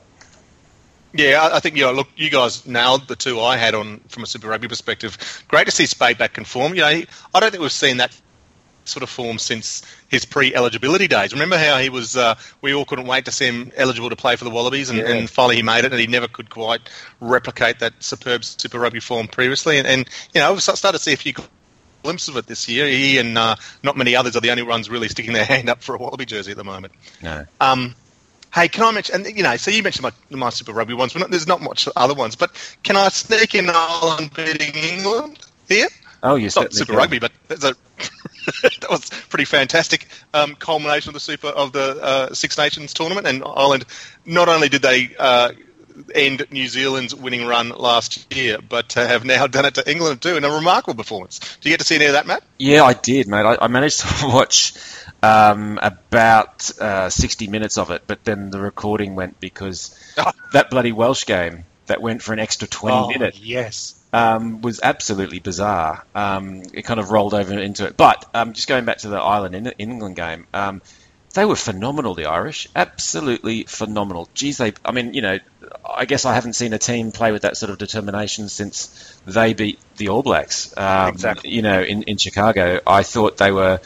Yeah, 1.13 1.49
I 1.51 1.59
think 1.59 1.75
you 1.75 1.83
know, 1.83 1.91
look, 1.91 2.07
you 2.15 2.29
guys 2.29 2.67
nailed 2.67 3.07
the 3.07 3.15
two 3.15 3.41
I 3.41 3.57
had 3.57 3.73
on 3.73 3.99
from 4.09 4.23
a 4.23 4.25
Super 4.27 4.47
Rugby 4.47 4.67
perspective. 4.67 5.17
Great 5.47 5.65
to 5.65 5.71
see 5.71 5.87
Speight 5.87 6.19
back 6.19 6.37
in 6.37 6.45
form. 6.45 6.75
You 6.75 6.81
know, 6.81 6.89
he, 6.89 7.07
I 7.33 7.39
don't 7.39 7.49
think 7.49 7.61
we've 7.61 7.71
seen 7.71 7.97
that 7.97 8.15
sort 8.85 9.03
of 9.03 9.09
form 9.09 9.37
since 9.37 9.83
his 10.07 10.25
pre-eligibility 10.25 11.07
days. 11.07 11.33
Remember 11.33 11.57
how 11.57 11.77
he 11.79 11.89
was? 11.89 12.15
Uh, 12.15 12.35
we 12.61 12.73
all 12.73 12.85
couldn't 12.85 13.07
wait 13.07 13.25
to 13.25 13.31
see 13.31 13.45
him 13.45 13.71
eligible 13.75 14.09
to 14.09 14.15
play 14.15 14.35
for 14.35 14.43
the 14.43 14.49
Wallabies, 14.51 14.89
and, 14.91 14.99
Yeah. 14.99 15.09
and 15.09 15.29
finally 15.29 15.55
he 15.57 15.63
made 15.63 15.83
it, 15.85 15.91
and 15.91 15.99
he 15.99 16.07
never 16.07 16.27
could 16.27 16.49
quite 16.51 16.81
replicate 17.19 17.79
that 17.79 17.93
superb 17.99 18.43
Super 18.43 18.77
Rugby 18.79 18.99
form 18.99 19.27
previously. 19.27 19.79
And, 19.79 19.87
and 19.87 20.09
you 20.33 20.41
know, 20.41 20.51
we've 20.53 20.61
started 20.61 20.93
to 20.93 20.99
see 20.99 21.13
a 21.13 21.17
few 21.17 21.33
glimpses 22.03 22.29
of 22.29 22.37
it 22.37 22.47
this 22.47 22.67
year. 22.67 22.87
He 22.87 23.17
and 23.17 23.37
uh, 23.37 23.55
not 23.83 23.97
many 23.97 24.15
others 24.15 24.35
are 24.35 24.41
the 24.41 24.51
only 24.51 24.63
ones 24.63 24.89
really 24.89 25.09
sticking 25.09 25.33
their 25.33 25.45
hand 25.53 25.69
up 25.69 25.81
for 25.81 25.95
a 25.95 25.97
Wallaby 25.97 26.25
jersey 26.25 26.51
at 26.51 26.57
the 26.57 26.63
moment. 26.63 26.93
No. 27.21 27.45
Um, 27.61 27.95
hey, 28.53 28.67
can 28.67 28.83
I 28.83 28.91
mention? 28.91 29.15
And 29.15 29.37
you 29.37 29.43
know, 29.43 29.55
so 29.57 29.71
you 29.71 29.83
mentioned 29.83 30.03
my, 30.03 30.37
my 30.37 30.49
Super 30.49 30.73
Rugby 30.73 30.93
ones. 30.93 31.13
But 31.13 31.19
not, 31.19 31.31
there's 31.31 31.47
not 31.47 31.61
much 31.61 31.87
other 31.95 32.13
ones. 32.13 32.35
But 32.35 32.51
can 32.83 32.95
I 32.95 33.09
sneak 33.09 33.55
in 33.55 33.69
Ireland 33.69 34.31
beating 34.33 34.75
England 34.75 35.39
here? 35.67 35.87
Oh, 36.21 36.35
you 36.35 36.47
It's 36.47 36.55
not 36.55 36.73
Super 36.73 36.93
can. 36.93 36.97
Rugby, 36.97 37.19
but 37.19 37.31
a 37.49 37.75
that 38.79 38.89
was 38.89 39.09
pretty 39.29 39.45
fantastic 39.45 40.07
um, 40.33 40.55
culmination 40.55 41.09
of 41.09 41.13
the 41.13 41.19
Super 41.19 41.47
of 41.47 41.71
the 41.71 42.01
uh, 42.01 42.33
Six 42.33 42.57
Nations 42.57 42.93
tournament. 42.93 43.27
And 43.27 43.43
Ireland, 43.43 43.85
not 44.25 44.49
only 44.49 44.69
did 44.69 44.81
they 44.81 45.15
uh, 45.17 45.51
end 46.13 46.45
New 46.51 46.67
Zealand's 46.67 47.13
winning 47.15 47.45
run 47.45 47.69
last 47.69 48.33
year, 48.35 48.59
but 48.67 48.95
uh, 48.97 49.07
have 49.07 49.25
now 49.25 49.47
done 49.47 49.65
it 49.65 49.75
to 49.75 49.89
England 49.89 50.21
too 50.21 50.37
in 50.37 50.43
a 50.43 50.49
remarkable 50.49 50.95
performance. 50.95 51.39
Do 51.61 51.69
you 51.69 51.73
get 51.73 51.79
to 51.79 51.85
see 51.85 51.95
any 51.95 52.05
of 52.05 52.13
that, 52.13 52.27
Matt? 52.27 52.43
Yeah, 52.57 52.83
I 52.83 52.93
did, 52.93 53.27
mate. 53.27 53.45
I, 53.45 53.57
I 53.61 53.67
managed 53.67 53.99
to 54.19 54.27
watch 54.27 54.73
um, 55.21 55.79
about 55.81 56.71
uh, 56.79 57.09
60 57.09 57.47
minutes 57.47 57.77
of 57.77 57.91
it, 57.91 58.03
but 58.07 58.23
then 58.23 58.49
the 58.51 58.59
recording 58.59 59.15
went 59.15 59.39
because 59.39 59.95
Oh. 60.17 60.31
that 60.53 60.69
bloody 60.69 60.91
Welsh 60.91 61.25
game 61.25 61.63
that 61.87 62.01
went 62.01 62.21
for 62.21 62.33
an 62.33 62.39
extra 62.39 62.67
20 62.67 63.17
minutes 63.17 63.39
yes. 63.39 63.99
um, 64.13 64.61
was 64.61 64.79
absolutely 64.83 65.39
bizarre. 65.39 66.03
Um, 66.13 66.61
it 66.73 66.83
kind 66.83 66.99
of 66.99 67.09
rolled 67.09 67.33
over 67.33 67.57
into 67.57 67.85
it. 67.85 67.97
But 67.97 68.25
um, 68.33 68.53
just 68.53 68.67
going 68.67 68.85
back 68.85 68.99
to 68.99 69.09
the 69.09 69.17
Ireland 69.17 69.55
in 69.55 69.67
England 69.79 70.15
game, 70.15 70.45
um, 70.53 70.81
they 71.33 71.45
were 71.45 71.55
phenomenal. 71.55 72.15
The 72.15 72.25
Irish, 72.25 72.67
absolutely 72.75 73.63
phenomenal. 73.63 74.29
Geez, 74.33 74.57
they. 74.57 74.73
I 74.83 74.91
mean, 74.91 75.13
you 75.13 75.21
know, 75.21 75.39
I 75.85 76.05
guess 76.05 76.25
I 76.25 76.33
haven't 76.33 76.53
seen 76.53 76.73
a 76.73 76.79
team 76.79 77.11
play 77.11 77.31
with 77.31 77.43
that 77.43 77.57
sort 77.57 77.71
of 77.71 77.77
determination 77.77 78.49
since 78.49 79.13
they 79.25 79.53
beat 79.53 79.79
the 79.97 80.09
All 80.09 80.23
Blacks. 80.23 80.75
Um, 80.77 81.09
Exactly. 81.09 81.51
You 81.51 81.61
know, 81.61 81.81
in 81.81 82.03
in 82.03 82.17
Chicago, 82.17 82.79
I 82.85 83.03
thought 83.03 83.37
they 83.37 83.51
were 83.51 83.79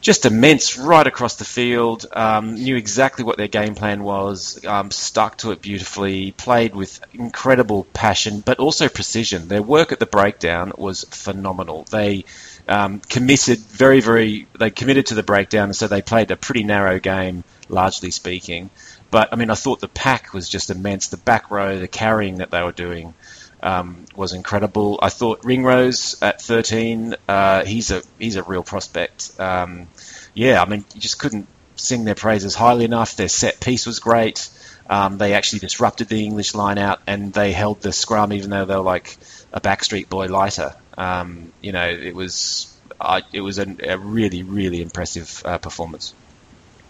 just 0.00 0.24
immense 0.24 0.78
right 0.78 1.06
across 1.06 1.36
the 1.36 1.44
field. 1.44 2.06
Um, 2.12 2.54
knew 2.54 2.76
exactly 2.76 3.24
what 3.24 3.36
their 3.36 3.48
game 3.48 3.74
plan 3.74 4.02
was, 4.02 4.64
um, 4.64 4.90
stuck 4.90 5.38
to 5.38 5.52
it 5.52 5.60
beautifully, 5.60 6.32
played 6.32 6.74
with 6.74 7.00
incredible 7.12 7.84
passion, 7.84 8.40
but 8.40 8.58
also 8.58 8.88
precision. 8.88 9.48
Their 9.48 9.62
work 9.62 9.92
at 9.92 9.98
the 9.98 10.06
breakdown 10.06 10.72
was 10.76 11.04
phenomenal. 11.04 11.84
They 11.90 12.24
um, 12.68 13.00
committed 13.00 13.58
very, 13.58 14.00
very. 14.00 14.46
They 14.58 14.70
committed 14.70 15.06
to 15.06 15.14
the 15.14 15.22
breakdown, 15.22 15.64
and 15.64 15.76
so 15.76 15.88
they 15.88 16.02
played 16.02 16.30
a 16.30 16.36
pretty 16.36 16.64
narrow 16.64 16.98
game, 16.98 17.44
largely 17.68 18.10
speaking. 18.10 18.70
But 19.10 19.30
I 19.32 19.36
mean, 19.36 19.50
I 19.50 19.54
thought 19.54 19.80
the 19.80 19.88
pack 19.88 20.32
was 20.32 20.48
just 20.48 20.70
immense. 20.70 21.08
The 21.08 21.16
back 21.16 21.50
row, 21.50 21.78
the 21.78 21.88
carrying 21.88 22.36
that 22.36 22.50
they 22.50 22.62
were 22.62 22.72
doing. 22.72 23.14
Um, 23.62 24.06
was 24.16 24.32
incredible. 24.32 24.98
I 25.02 25.10
thought 25.10 25.44
Ringrose 25.44 26.22
at 26.22 26.40
13, 26.40 27.14
uh, 27.28 27.62
he's 27.66 27.90
a 27.90 28.02
he's 28.18 28.36
a 28.36 28.42
real 28.42 28.62
prospect. 28.62 29.38
Um, 29.38 29.86
yeah, 30.32 30.62
I 30.62 30.64
mean, 30.66 30.82
you 30.94 31.00
just 31.02 31.18
couldn't 31.18 31.46
sing 31.76 32.04
their 32.04 32.14
praises 32.14 32.54
highly 32.54 32.86
enough. 32.86 33.16
Their 33.16 33.28
set 33.28 33.60
piece 33.60 33.86
was 33.86 33.98
great. 33.98 34.48
Um, 34.88 35.18
they 35.18 35.34
actually 35.34 35.60
disrupted 35.60 36.08
the 36.08 36.24
English 36.24 36.54
line 36.54 36.78
out 36.78 37.00
and 37.06 37.32
they 37.32 37.52
held 37.52 37.80
the 37.80 37.92
scrum 37.92 38.32
even 38.32 38.50
though 38.50 38.64
they 38.64 38.74
were 38.74 38.80
like 38.80 39.16
a 39.52 39.60
Backstreet 39.60 40.08
Boy 40.08 40.26
lighter. 40.26 40.74
Um, 41.00 41.52
you 41.62 41.72
know, 41.72 41.88
it 41.88 42.14
was 42.14 42.76
uh, 43.00 43.22
it 43.32 43.40
was 43.40 43.58
a, 43.58 43.74
a, 43.84 43.96
really 43.96 44.42
really 44.42 44.82
impressive 44.82 45.40
uh, 45.46 45.56
performance. 45.56 46.12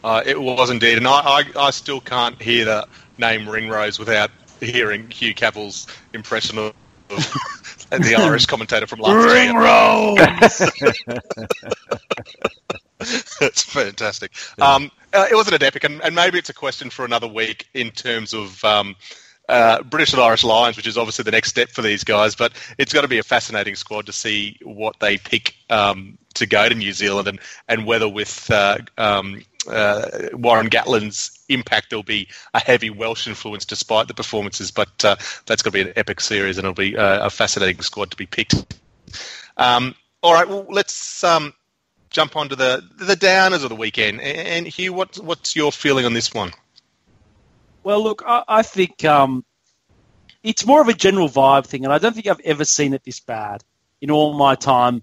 Uh, 0.02 0.21
it 0.26 0.40
was 0.40 0.69
indeed, 0.69 0.99
and 0.99 1.07
I, 1.07 1.21
I, 1.21 1.45
I, 1.57 1.71
still 1.71 2.00
can't 2.00 2.43
hear 2.43 2.64
the 2.64 2.88
name 3.19 3.49
Ringrose 3.49 4.00
without 4.00 4.33
hearing 4.59 5.09
Hugh 5.11 5.33
Cavill's 5.33 5.87
impression 6.12 6.59
of, 6.59 6.73
of 7.11 7.19
the 7.90 8.17
Irish 8.19 8.47
commentator 8.47 8.88
from 8.88 8.99
last 8.99 9.33
Ringrose. 9.33 10.17
That's 13.38 13.62
fantastic. 13.62 14.33
Yeah. 14.59 14.75
Um, 14.75 14.90
uh, 15.12 15.29
it 15.31 15.37
wasn't 15.37 15.62
an 15.62 15.62
epic, 15.62 15.85
and, 15.85 16.02
and, 16.02 16.17
maybe 16.17 16.37
it's 16.38 16.50
a 16.50 16.55
question 16.55 16.90
for 16.90 17.05
another 17.05 17.29
week 17.29 17.69
in 17.75 17.93
terms 17.93 18.35
of 18.35 18.64
um, 18.64 18.97
uh, 19.50 19.83
British 19.83 20.12
and 20.12 20.23
Irish 20.23 20.45
Lions, 20.45 20.76
which 20.76 20.87
is 20.87 20.97
obviously 20.97 21.25
the 21.25 21.30
next 21.30 21.49
step 21.50 21.71
for 21.71 21.83
these 21.83 22.04
guys. 22.04 22.35
But 22.35 22.52
it's 22.78 22.92
got 22.92 23.02
to 23.02 23.09
be 23.09 23.19
a 23.19 23.23
fascinating 23.23 23.75
squad 23.75 24.07
to 24.07 24.12
see 24.12 24.59
what 24.62 25.00
they 25.00 25.19
pick 25.19 25.54
um, 25.69 26.16
to 26.35 26.47
go 26.47 26.69
to 26.69 26.75
New 26.75 26.92
Zealand 26.92 27.28
and, 27.28 27.40
and 27.69 27.87
whether 27.87 28.09
with 28.09 28.50
uh, 28.50 28.78
um, 28.97 29.42
uh, 29.69 30.07
Warren 30.33 30.71
Gatland's 30.71 31.45
impact, 31.49 31.90
there'll 31.90 32.02
be 32.02 32.28
a 32.54 32.61
heavy 32.61 32.90
Welsh 32.90 33.26
influence 33.26 33.64
despite 33.64 34.09
the 34.09 34.14
performances. 34.14 34.71
But 34.71 35.04
uh, 35.04 35.16
that's 35.47 35.62
going 35.62 35.73
to 35.73 35.85
be 35.85 35.90
an 35.90 35.92
epic 35.97 36.21
series, 36.21 36.57
and 36.57 36.64
it'll 36.64 36.75
be 36.75 36.97
uh, 36.97 37.26
a 37.26 37.30
fascinating 37.30 37.83
squad 37.83 38.11
to 38.12 38.16
be 38.16 38.26
picked. 38.26 38.78
Um, 39.57 39.95
all 40.23 40.33
right, 40.33 40.49
well, 40.49 40.66
let's 40.69 41.25
um, 41.25 41.52
jump 42.11 42.37
onto 42.37 42.54
the 42.54 42.83
the 42.99 43.14
downers 43.14 43.62
of 43.62 43.69
the 43.69 43.76
weekend. 43.76 44.21
And 44.21 44.66
Hugh, 44.66 44.92
what's 44.92 45.19
what's 45.19 45.57
your 45.57 45.73
feeling 45.73 46.04
on 46.04 46.12
this 46.12 46.33
one? 46.33 46.52
Well, 47.83 48.03
look, 48.03 48.23
I, 48.27 48.45
I 48.47 48.63
think 48.63 49.05
um, 49.05 49.45
it's 50.43 50.67
more 50.67 50.81
of 50.81 50.89
a 50.89 50.95
general 50.95 51.29
vibe 51.29 51.67
thing, 51.67 51.85
and 51.85 51.93
I 51.93 51.99
don't 51.99 52.15
think 52.15 52.27
I've 52.27 52.41
ever 52.41 52.65
seen 52.65 52.95
it 52.95 53.03
this 53.05 53.21
bad 53.21 53.63
in 54.01 54.11
all 54.11 54.35
my 54.35 54.55
time. 54.55 55.03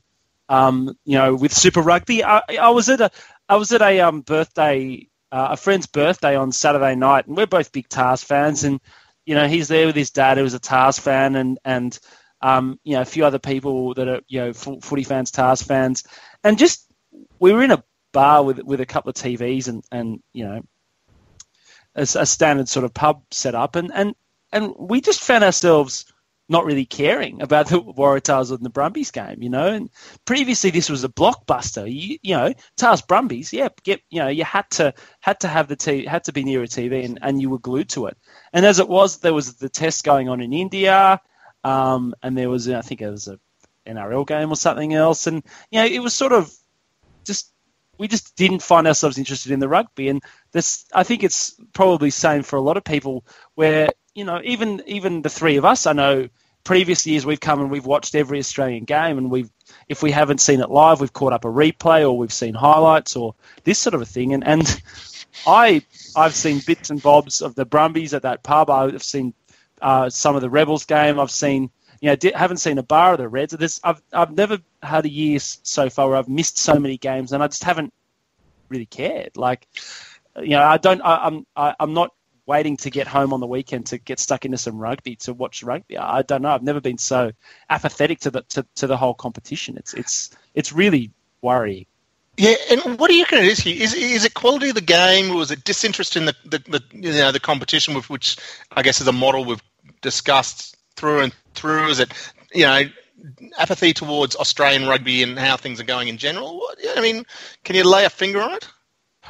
Um, 0.49 0.97
you 1.03 1.17
know, 1.17 1.35
with 1.35 1.53
Super 1.53 1.81
Rugby, 1.81 2.23
I, 2.23 2.41
I 2.59 2.69
was 2.69 2.89
at 2.89 3.01
a 3.01 3.11
I 3.49 3.55
was 3.57 3.71
at 3.71 3.81
a 3.81 3.99
um, 4.01 4.21
birthday, 4.21 5.07
uh, 5.31 5.49
a 5.51 5.57
friend's 5.57 5.87
birthday 5.87 6.35
on 6.35 6.51
Saturday 6.51 6.95
night, 6.95 7.27
and 7.27 7.35
we're 7.35 7.47
both 7.47 7.71
big 7.71 7.89
Tahs 7.89 8.23
fans, 8.23 8.63
and 8.63 8.79
you 9.25 9.35
know, 9.35 9.47
he's 9.47 9.67
there 9.67 9.87
with 9.87 9.95
his 9.95 10.11
dad, 10.11 10.37
who 10.37 10.43
was 10.43 10.53
a 10.53 10.59
Tahs 10.59 10.99
fan, 10.99 11.35
and 11.35 11.59
and 11.65 11.99
um, 12.41 12.79
you 12.83 12.95
know, 12.95 13.01
a 13.01 13.05
few 13.05 13.25
other 13.25 13.39
people 13.39 13.93
that 13.95 14.07
are 14.07 14.21
you 14.27 14.39
know 14.39 14.53
footy 14.53 15.03
fans, 15.03 15.31
Tahs 15.31 15.61
fans, 15.63 16.03
and 16.43 16.57
just 16.57 16.85
we 17.39 17.51
were 17.51 17.63
in 17.63 17.71
a 17.71 17.83
bar 18.13 18.43
with 18.43 18.59
with 18.63 18.79
a 18.79 18.85
couple 18.85 19.09
of 19.09 19.15
TVs 19.15 19.67
and 19.67 19.83
and 19.91 20.21
you 20.31 20.45
know 20.45 20.61
a, 21.97 22.03
a 22.03 22.25
standard 22.25 22.69
sort 22.69 22.85
of 22.85 22.93
pub 22.93 23.23
setup, 23.31 23.75
and 23.75 23.91
and 23.93 24.15
and 24.51 24.73
we 24.77 25.01
just 25.01 25.21
found 25.21 25.43
ourselves 25.43 26.05
not 26.49 26.65
really 26.65 26.85
caring 26.85 27.41
about 27.41 27.67
the 27.67 27.81
Waratahs 27.81 28.51
and 28.51 28.63
the 28.63 28.69
Brumbies 28.69 29.11
game, 29.11 29.41
you 29.41 29.49
know. 29.49 29.67
And 29.67 29.89
previously, 30.23 30.69
this 30.69 30.89
was 30.89 31.03
a 31.03 31.09
blockbuster. 31.09 31.91
You, 31.91 32.17
you 32.21 32.35
know, 32.35 32.53
Tahs 32.77 33.01
Brumbies, 33.01 33.51
yeah, 33.51 33.69
get 33.83 34.01
you 34.09 34.19
know, 34.19 34.29
you 34.29 34.45
had 34.45 34.69
to 34.71 34.93
had 35.19 35.41
to 35.41 35.47
have 35.47 35.67
the 35.67 35.75
t- 35.75 36.05
had 36.05 36.23
to 36.25 36.33
be 36.33 36.43
near 36.43 36.63
a 36.63 36.67
TV, 36.67 37.03
and, 37.03 37.19
and 37.21 37.41
you 37.41 37.49
were 37.49 37.59
glued 37.59 37.89
to 37.89 38.05
it. 38.07 38.17
And 38.53 38.65
as 38.65 38.79
it 38.79 38.87
was, 38.87 39.17
there 39.17 39.33
was 39.33 39.55
the 39.55 39.69
test 39.69 40.03
going 40.03 40.29
on 40.29 40.41
in 40.41 40.53
India, 40.53 41.19
um, 41.63 42.15
and 42.23 42.37
there 42.37 42.49
was 42.49 42.69
I 42.69 42.81
think 42.81 43.01
it 43.01 43.09
was 43.09 43.27
a 43.27 43.39
NRL 43.85 44.27
game 44.27 44.51
or 44.51 44.55
something 44.55 44.93
else, 44.93 45.27
and 45.27 45.43
you 45.71 45.81
know, 45.81 45.85
it 45.85 45.99
was 45.99 46.13
sort 46.13 46.31
of 46.31 46.53
just 47.25 47.51
we 47.97 48.07
just 48.07 48.35
didn't 48.35 48.61
find 48.61 48.87
ourselves 48.87 49.17
interested 49.17 49.51
in 49.51 49.59
the 49.59 49.67
rugby, 49.67 50.09
and 50.09 50.21
this 50.51 50.85
I 50.93 51.03
think 51.03 51.23
it's 51.23 51.55
probably 51.73 52.09
same 52.09 52.43
for 52.43 52.55
a 52.55 52.61
lot 52.61 52.77
of 52.77 52.83
people. 52.83 53.25
Where 53.55 53.89
you 54.15 54.23
know 54.23 54.41
even 54.43 54.83
even 54.85 55.21
the 55.21 55.29
three 55.29 55.57
of 55.57 55.65
us, 55.65 55.85
I 55.85 55.93
know 55.93 56.29
previous 56.63 57.07
years 57.07 57.25
we've 57.25 57.39
come 57.39 57.61
and 57.61 57.71
we've 57.71 57.85
watched 57.85 58.13
every 58.13 58.39
Australian 58.39 58.83
game, 58.83 59.17
and 59.17 59.31
we've 59.31 59.49
if 59.87 60.03
we 60.03 60.11
haven't 60.11 60.41
seen 60.41 60.59
it 60.59 60.69
live, 60.69 60.99
we've 60.99 61.13
caught 61.13 61.33
up 61.33 61.45
a 61.45 61.49
replay 61.49 62.01
or 62.01 62.17
we've 62.17 62.33
seen 62.33 62.53
highlights 62.53 63.15
or 63.15 63.35
this 63.63 63.79
sort 63.79 63.93
of 63.93 64.01
a 64.01 64.05
thing, 64.05 64.33
and 64.33 64.45
and 64.45 64.81
I 65.45 65.81
I've 66.15 66.35
seen 66.35 66.61
bits 66.65 66.89
and 66.89 67.01
bobs 67.01 67.41
of 67.41 67.55
the 67.55 67.65
Brumbies 67.65 68.13
at 68.13 68.23
that 68.23 68.43
pub. 68.43 68.69
I've 68.69 69.03
seen 69.03 69.33
uh, 69.81 70.09
some 70.09 70.35
of 70.35 70.41
the 70.41 70.49
Rebels 70.49 70.85
game. 70.85 71.19
I've 71.19 71.31
seen 71.31 71.71
you 72.01 72.09
know, 72.09 72.31
haven't 72.35 72.57
seen 72.57 72.77
a 72.77 72.83
bar 72.83 73.13
of 73.13 73.17
the 73.17 73.27
Reds. 73.27 73.79
I've, 73.83 74.01
I've 74.13 74.31
never 74.31 74.59
had 74.81 75.05
a 75.05 75.09
year 75.09 75.39
so 75.39 75.89
far 75.89 76.09
where 76.09 76.17
I've 76.17 76.29
missed 76.29 76.57
so 76.57 76.75
many 76.79 76.97
games, 76.97 77.31
and 77.31 77.43
I 77.43 77.47
just 77.47 77.63
haven't 77.63 77.93
really 78.69 78.85
cared. 78.85 79.37
Like, 79.37 79.67
you 80.37 80.51
know, 80.51 80.63
I 80.63 80.77
don't, 80.77 81.01
I, 81.01 81.25
I'm, 81.25 81.45
I, 81.55 81.75
I'm 81.79 81.93
not 81.93 82.13
waiting 82.45 82.77
to 82.77 82.89
get 82.89 83.07
home 83.07 83.33
on 83.33 83.39
the 83.39 83.47
weekend 83.47 83.87
to 83.87 83.97
get 83.97 84.19
stuck 84.19 84.45
into 84.45 84.57
some 84.57 84.77
rugby 84.77 85.15
to 85.17 85.33
watch 85.33 85.63
rugby. 85.63 85.97
I, 85.97 86.19
I 86.19 86.21
don't 86.21 86.41
know. 86.41 86.49
I've 86.49 86.63
never 86.63 86.81
been 86.81 86.97
so 86.97 87.31
apathetic 87.69 88.19
to 88.21 88.31
the 88.31 88.41
to, 88.49 88.65
to 88.75 88.87
the 88.87 88.97
whole 88.97 89.13
competition. 89.13 89.77
It's 89.77 89.93
it's 89.93 90.31
it's 90.55 90.73
really 90.73 91.11
worrying. 91.41 91.85
Yeah, 92.37 92.53
and 92.69 92.99
what 92.99 93.09
do 93.09 93.15
you 93.15 93.25
is 93.31 93.59
here? 93.59 93.81
Is, 93.81 93.95
is 93.95 94.23
it 94.23 94.35
quality 94.35 94.69
of 94.69 94.75
the 94.75 94.81
game, 94.81 95.35
or 95.35 95.41
is 95.41 95.49
it 95.49 95.63
disinterest 95.63 96.15
in 96.15 96.25
the, 96.25 96.35
the, 96.45 96.59
the 96.59 96.83
you 96.91 97.11
know 97.11 97.31
the 97.31 97.39
competition, 97.39 97.95
with 97.95 98.09
which 98.11 98.37
I 98.71 98.83
guess 98.83 99.01
is 99.01 99.07
a 99.07 99.11
model 99.11 99.43
we've 99.43 99.63
discussed 100.01 100.76
through 100.97 101.21
and 101.21 101.33
through? 101.53 101.87
Is 101.87 101.99
it, 101.99 102.11
you 102.53 102.65
know, 102.65 102.81
apathy 103.57 103.93
towards 103.93 104.35
Australian 104.35 104.87
rugby 104.87 105.23
and 105.23 105.39
how 105.39 105.55
things 105.57 105.79
are 105.79 105.85
going 105.85 106.07
in 106.07 106.17
general? 106.17 106.61
I 106.95 107.01
mean, 107.01 107.23
can 107.63 107.75
you 107.75 107.83
lay 107.83 108.05
a 108.05 108.09
finger 108.09 108.41
on 108.41 108.53
it? 108.53 108.67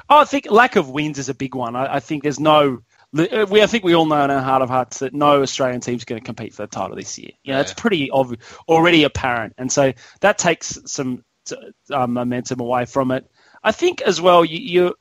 Oh, 0.10 0.20
I 0.20 0.26
think 0.26 0.50
lack 0.50 0.76
of 0.76 0.90
wins 0.90 1.18
is 1.20 1.30
a 1.30 1.34
big 1.34 1.56
one. 1.56 1.76
I, 1.76 1.96
I 1.96 2.00
think 2.00 2.24
there's 2.24 2.40
no. 2.40 2.80
We, 3.14 3.62
I 3.62 3.68
think 3.68 3.84
we 3.84 3.96
all 3.96 4.06
know 4.06 4.24
in 4.24 4.32
our 4.32 4.42
heart 4.42 4.62
of 4.62 4.70
hearts 4.70 5.00
that 5.00 5.14
no 5.14 5.42
Australian 5.42 5.82
team's 5.82 6.04
going 6.04 6.22
to 6.22 6.26
compete 6.26 6.54
for 6.54 6.64
the 6.64 6.68
title 6.68 6.96
this 6.96 7.18
year. 7.18 7.32
You 7.44 7.54
know, 7.54 7.58
yeah. 7.58 7.62
it's 7.62 7.74
pretty 7.74 8.12
obvious, 8.12 8.44
already 8.68 9.06
apparent, 9.06 9.54
and 9.58 9.72
so 9.72 9.94
that 10.22 10.38
takes 10.38 10.78
some 10.86 11.24
uh, 11.92 12.06
momentum 12.06 12.60
away 12.60 12.86
from 12.86 13.12
it. 13.12 13.26
I 13.64 13.72
think 13.72 14.02
as 14.02 14.22
well, 14.22 14.46
you, 14.46 14.60
you 14.60 14.96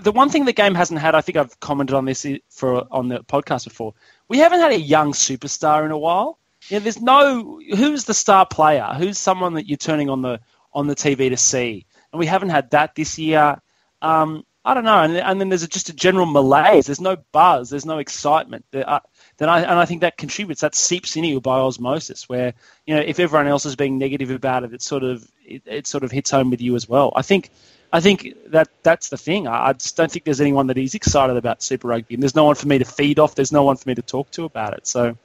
the 0.00 0.12
one 0.12 0.30
thing 0.30 0.44
the 0.44 0.52
game 0.52 0.74
hasn't 0.74 1.00
had, 1.00 1.14
I 1.14 1.20
think 1.20 1.36
I've 1.36 1.58
commented 1.60 1.94
on 1.94 2.04
this 2.04 2.26
for 2.48 2.86
on 2.90 3.08
the 3.08 3.20
podcast 3.20 3.64
before. 3.64 3.94
We 4.28 4.38
haven't 4.38 4.60
had 4.60 4.72
a 4.72 4.80
young 4.80 5.12
superstar 5.12 5.84
in 5.84 5.90
a 5.90 5.98
while. 5.98 6.38
Yeah, 6.68 6.80
there's 6.80 7.00
no 7.00 7.60
who's 7.76 8.04
the 8.04 8.14
star 8.14 8.46
player, 8.46 8.94
who's 8.96 9.18
someone 9.18 9.54
that 9.54 9.68
you're 9.68 9.78
turning 9.78 10.10
on 10.10 10.22
the 10.22 10.40
on 10.72 10.86
the 10.86 10.94
TV 10.94 11.30
to 11.30 11.36
see, 11.36 11.86
and 12.12 12.18
we 12.18 12.26
haven't 12.26 12.50
had 12.50 12.70
that 12.70 12.94
this 12.94 13.18
year. 13.18 13.60
Um, 14.02 14.44
I 14.62 14.74
don't 14.74 14.84
know, 14.84 15.02
and, 15.02 15.16
and 15.16 15.40
then 15.40 15.48
there's 15.48 15.62
a, 15.62 15.68
just 15.68 15.88
a 15.88 15.94
general 15.94 16.26
malaise. 16.26 16.84
There's 16.84 17.00
no 17.00 17.16
buzz. 17.32 17.70
There's 17.70 17.86
no 17.86 17.98
excitement. 17.98 18.66
There 18.72 18.88
are, 18.88 19.00
then 19.38 19.48
I 19.48 19.60
and 19.60 19.78
I 19.78 19.86
think 19.86 20.02
that 20.02 20.18
contributes. 20.18 20.60
That 20.60 20.74
seeps 20.74 21.16
in 21.16 21.24
you 21.24 21.40
by 21.40 21.58
osmosis. 21.58 22.28
Where 22.28 22.52
you 22.86 22.94
know 22.94 23.00
if 23.00 23.18
everyone 23.18 23.48
else 23.48 23.64
is 23.64 23.74
being 23.74 23.98
negative 23.98 24.30
about 24.30 24.64
it, 24.64 24.74
it 24.74 24.82
sort 24.82 25.02
of 25.02 25.26
it, 25.44 25.62
it 25.64 25.86
sort 25.86 26.04
of 26.04 26.10
hits 26.10 26.30
home 26.30 26.50
with 26.50 26.60
you 26.60 26.76
as 26.76 26.86
well. 26.86 27.10
I 27.16 27.22
think 27.22 27.50
I 27.92 28.00
think 28.00 28.34
that 28.48 28.68
that's 28.82 29.08
the 29.08 29.16
thing. 29.18 29.46
I, 29.48 29.68
I, 29.68 29.72
just 29.72 29.96
don't 29.96 30.10
think 30.10 30.24
there's 30.24 30.40
anyone 30.40 30.68
that 30.68 30.78
is 30.78 30.94
excited 30.94 31.36
about 31.36 31.62
Super 31.62 31.88
Rugby, 31.88 32.14
and 32.14 32.22
there's 32.22 32.36
no 32.36 32.44
one 32.44 32.54
for 32.54 32.68
me 32.68 32.78
to 32.78 32.84
feed 32.84 33.18
off. 33.18 33.34
There's 33.34 33.52
no 33.52 33.64
one 33.64 33.76
for 33.76 33.88
me 33.88 33.94
to 33.96 34.02
talk 34.02 34.30
to 34.32 34.44
about 34.44 34.74
it. 34.74 34.86
So, 34.86 35.16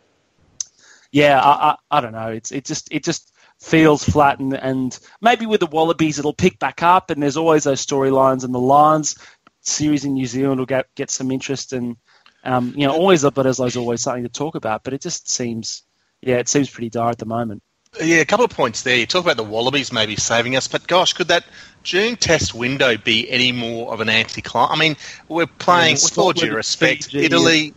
yeah, 1.12 1.40
I, 1.40 1.52
I, 1.52 1.76
I 1.92 2.02
don't 2.02 2.14
know. 2.14 2.30
It's 2.30 2.52
it 2.52 2.66
just 2.66 2.92
it 2.92 3.04
just 3.04 3.32
feels 3.60 4.04
flat, 4.04 4.40
and, 4.40 4.54
and 4.54 4.98
maybe 5.22 5.46
with 5.46 5.60
the 5.60 5.68
Wallabies 5.68 6.18
it'll 6.18 6.34
pick 6.34 6.58
back 6.58 6.82
up, 6.82 7.12
and 7.12 7.22
there's 7.22 7.38
always 7.38 7.66
those 7.66 7.86
storylines, 7.86 8.44
and 8.44 8.54
the 8.54 8.60
Lions 8.60 9.16
series 9.62 10.06
in 10.06 10.14
New 10.14 10.26
Zealand 10.26 10.60
will 10.60 10.66
get 10.66 10.88
get 10.96 11.12
some 11.12 11.32
interest, 11.32 11.72
and 11.72 11.98
um, 12.44 12.74
you 12.76 12.88
know, 12.88 12.94
always, 12.94 13.24
but 13.24 13.44
there's 13.44 13.60
always 13.60 14.02
something 14.02 14.24
to 14.24 14.30
talk 14.30 14.56
about. 14.56 14.84
But 14.84 14.94
it 14.94 15.02
just 15.02 15.30
seems, 15.30 15.84
yeah, 16.22 16.38
it 16.38 16.48
seems 16.48 16.70
pretty 16.70 16.90
dire 16.90 17.10
at 17.10 17.18
the 17.18 17.26
moment. 17.26 17.64
Yeah, 18.02 18.18
a 18.18 18.26
couple 18.26 18.46
of 18.46 18.52
points 18.52 18.84
there. 18.84 18.98
You 18.98 19.06
talk 19.06 19.24
about 19.24 19.38
the 19.38 19.44
Wallabies 19.44 19.92
maybe 19.92 20.16
saving 20.16 20.56
us, 20.56 20.68
but 20.68 20.88
gosh, 20.88 21.14
could 21.14 21.30
that 21.30 21.46
June 21.84 22.16
test 22.16 22.54
window 22.54 22.98
be 22.98 23.30
any 23.30 23.52
more 23.52 23.94
of 23.94 24.02
an 24.02 24.10
anti-climb? 24.10 24.70
I 24.72 24.76
mean, 24.76 24.98
we're 25.28 25.46
playing, 25.46 25.96
yeah, 25.98 26.04
with 26.04 26.18
all 26.18 26.34
due 26.34 26.54
respect, 26.54 27.06
Fiji, 27.06 27.26
Italy. 27.26 27.74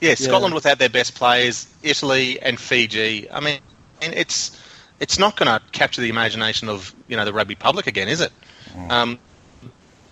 Yeah, 0.00 0.10
yeah, 0.10 0.14
Scotland 0.14 0.54
without 0.54 0.78
their 0.78 0.88
best 0.88 1.14
players, 1.14 1.66
Italy 1.82 2.40
and 2.40 2.58
Fiji. 2.60 3.30
I 3.30 3.40
mean, 3.40 3.60
it's 4.00 4.56
it's 5.00 5.18
not 5.18 5.36
going 5.36 5.46
to 5.46 5.64
capture 5.72 6.00
the 6.00 6.08
imagination 6.08 6.68
of 6.68 6.94
you 7.08 7.16
know 7.16 7.24
the 7.24 7.32
rugby 7.32 7.54
public 7.54 7.86
again, 7.86 8.08
is 8.08 8.20
it? 8.20 8.32
Mm. 8.74 8.90
Um, 8.90 9.18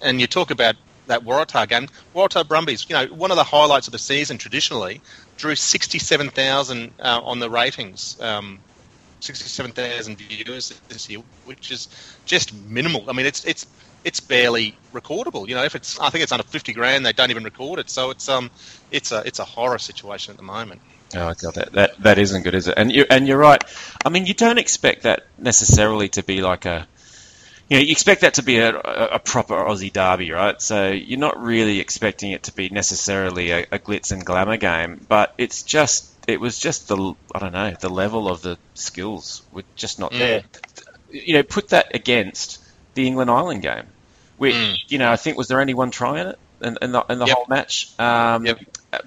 and 0.02 0.20
you 0.20 0.26
talk 0.26 0.50
about 0.50 0.76
that 1.06 1.22
Waratah 1.22 1.68
game. 1.68 1.88
Waratah 2.14 2.46
Brumbies, 2.46 2.86
you 2.88 2.94
know, 2.94 3.06
one 3.14 3.30
of 3.30 3.36
the 3.36 3.44
highlights 3.44 3.86
of 3.86 3.92
the 3.92 3.98
season 3.98 4.38
traditionally 4.38 5.00
drew 5.36 5.54
67,000 5.54 6.90
uh, 6.98 7.20
on 7.22 7.38
the 7.38 7.48
ratings. 7.48 8.20
Um, 8.20 8.58
67,000 9.20 10.18
viewers 10.18 10.68
this 10.88 11.08
year, 11.08 11.20
which 11.44 11.70
is 11.70 11.88
just 12.26 12.54
minimal. 12.54 13.08
I 13.08 13.12
mean, 13.12 13.26
it's 13.26 13.44
it's 13.44 13.66
it's 14.04 14.20
barely 14.20 14.76
recordable. 14.92 15.48
You 15.48 15.54
know, 15.54 15.64
if 15.64 15.74
it's 15.74 15.98
I 15.98 16.10
think 16.10 16.22
it's 16.22 16.32
under 16.32 16.44
50 16.44 16.72
grand, 16.72 17.04
they 17.04 17.12
don't 17.12 17.30
even 17.30 17.44
record 17.44 17.78
it. 17.80 17.90
So 17.90 18.10
it's 18.10 18.28
um 18.28 18.50
it's 18.90 19.12
a 19.12 19.22
it's 19.26 19.38
a 19.38 19.44
horror 19.44 19.78
situation 19.78 20.32
at 20.32 20.36
the 20.36 20.44
moment. 20.44 20.80
Oh 21.14 21.34
god, 21.40 21.54
that, 21.54 21.72
that 21.72 22.02
that 22.02 22.18
isn't 22.18 22.42
good, 22.42 22.54
is 22.54 22.68
it? 22.68 22.74
And 22.76 22.92
you 22.92 23.06
and 23.08 23.26
you're 23.26 23.38
right. 23.38 23.62
I 24.04 24.08
mean, 24.08 24.26
you 24.26 24.34
don't 24.34 24.58
expect 24.58 25.02
that 25.02 25.26
necessarily 25.38 26.08
to 26.10 26.22
be 26.22 26.42
like 26.42 26.66
a 26.66 26.86
you 27.68 27.78
know, 27.78 27.82
you 27.82 27.90
expect 27.90 28.20
that 28.20 28.34
to 28.34 28.42
be 28.42 28.58
a, 28.58 28.76
a, 28.76 29.18
proper 29.18 29.54
Aussie 29.54 29.92
derby, 29.92 30.30
right? 30.30 30.60
So 30.62 30.90
you're 30.90 31.18
not 31.18 31.42
really 31.42 31.80
expecting 31.80 32.30
it 32.30 32.44
to 32.44 32.54
be 32.54 32.68
necessarily 32.68 33.50
a, 33.50 33.66
a, 33.72 33.78
glitz 33.80 34.12
and 34.12 34.24
glamour 34.24 34.56
game, 34.56 35.04
but 35.08 35.34
it's 35.36 35.64
just, 35.64 36.08
it 36.26 36.40
was 36.40 36.58
just 36.58 36.88
the, 36.88 37.14
I 37.34 37.38
don't 37.38 37.52
know, 37.52 37.74
the 37.78 37.88
level 37.88 38.28
of 38.28 38.42
the 38.42 38.58
skills 38.74 39.42
were 39.52 39.64
just 39.74 39.98
not 39.98 40.12
there. 40.12 40.42
You 41.10 41.34
know, 41.34 41.42
put 41.42 41.68
that 41.68 41.94
against 41.94 42.62
the 42.94 43.06
England 43.06 43.30
Ireland 43.30 43.62
game, 43.62 43.86
which, 44.36 44.54
mm. 44.54 44.76
you 44.88 44.98
know, 44.98 45.10
I 45.10 45.16
think 45.16 45.38
was 45.38 45.48
there 45.48 45.60
only 45.60 45.74
one 45.74 45.90
try 45.90 46.20
in 46.20 46.26
it 46.28 46.38
in, 46.60 46.78
in 46.82 46.92
the, 46.92 47.04
in 47.08 47.18
the 47.18 47.26
yep. 47.26 47.36
whole 47.36 47.46
match? 47.48 47.98
Um, 47.98 48.46
yep. 48.46 48.58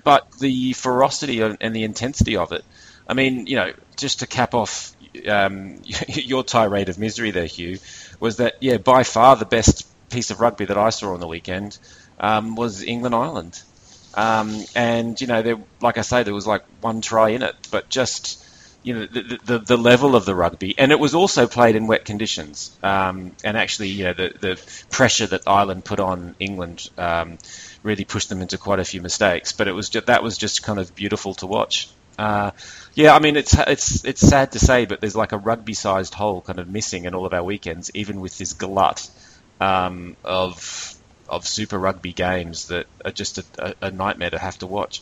But 0.03 0.31
the 0.39 0.73
ferocity 0.73 1.41
and 1.41 1.75
the 1.75 1.83
intensity 1.83 2.37
of 2.37 2.51
it, 2.51 2.63
I 3.07 3.13
mean, 3.13 3.47
you 3.47 3.55
know, 3.55 3.73
just 3.97 4.19
to 4.19 4.27
cap 4.27 4.53
off 4.53 4.95
um, 5.27 5.81
your 6.07 6.43
tirade 6.43 6.89
of 6.89 6.99
misery 6.99 7.31
there, 7.31 7.45
Hugh, 7.45 7.79
was 8.19 8.37
that 8.37 8.55
yeah, 8.61 8.77
by 8.77 9.03
far 9.03 9.35
the 9.35 9.45
best 9.45 9.87
piece 10.09 10.31
of 10.31 10.39
rugby 10.39 10.65
that 10.65 10.77
I 10.77 10.89
saw 10.89 11.13
on 11.13 11.19
the 11.19 11.27
weekend 11.27 11.77
um, 12.19 12.55
was 12.55 12.83
England 12.83 13.15
Ireland, 13.15 13.61
um, 14.13 14.63
and 14.75 15.19
you 15.19 15.27
know, 15.27 15.41
there, 15.41 15.57
like 15.81 15.97
I 15.97 16.01
say, 16.01 16.23
there 16.23 16.33
was 16.33 16.47
like 16.47 16.63
one 16.81 17.01
try 17.01 17.29
in 17.29 17.43
it, 17.43 17.55
but 17.71 17.89
just 17.89 18.45
you 18.81 18.93
know 18.93 19.05
the, 19.05 19.39
the, 19.43 19.59
the 19.59 19.77
level 19.77 20.15
of 20.15 20.25
the 20.25 20.33
rugby, 20.33 20.77
and 20.77 20.91
it 20.91 20.99
was 20.99 21.13
also 21.13 21.47
played 21.47 21.75
in 21.75 21.87
wet 21.87 22.05
conditions, 22.05 22.77
um, 22.81 23.33
and 23.43 23.57
actually, 23.57 23.89
you 23.89 24.05
know, 24.05 24.13
the 24.13 24.33
the 24.39 24.85
pressure 24.89 25.27
that 25.27 25.43
Ireland 25.47 25.85
put 25.85 25.99
on 25.99 26.35
England 26.39 26.89
um, 26.97 27.37
really 27.83 28.05
pushed 28.05 28.29
them 28.29 28.41
into 28.41 28.57
quite 28.57 28.79
a 28.79 28.85
few 28.85 29.01
mistakes, 29.01 29.51
but 29.51 29.67
it 29.67 29.73
was 29.73 29.89
just, 29.89 30.07
that 30.07 30.23
was 30.23 30.37
just 30.37 30.63
kind 30.63 30.79
of 30.79 30.95
beautiful 30.95 31.33
to 31.35 31.47
watch. 31.47 31.89
Uh, 32.17 32.51
yeah, 32.95 33.15
I 33.15 33.19
mean 33.19 33.37
it's 33.37 33.57
it's 33.57 34.03
it's 34.03 34.21
sad 34.21 34.53
to 34.53 34.59
say, 34.59 34.85
but 34.85 34.99
there's 34.99 35.15
like 35.15 35.31
a 35.31 35.37
rugby-sized 35.37 36.13
hole 36.13 36.41
kind 36.41 36.59
of 36.59 36.67
missing 36.67 37.05
in 37.05 37.13
all 37.15 37.25
of 37.25 37.33
our 37.33 37.43
weekends, 37.43 37.91
even 37.93 38.19
with 38.19 38.37
this 38.37 38.53
glut 38.53 39.09
um, 39.61 40.17
of 40.23 40.95
of 41.29 41.47
Super 41.47 41.77
Rugby 41.77 42.13
games 42.13 42.67
that 42.67 42.87
are 43.05 43.11
just 43.11 43.37
a, 43.37 43.75
a, 43.81 43.91
nightmare 43.91 44.31
to 44.31 44.39
have 44.39 44.57
to 44.59 44.67
watch. 44.67 45.01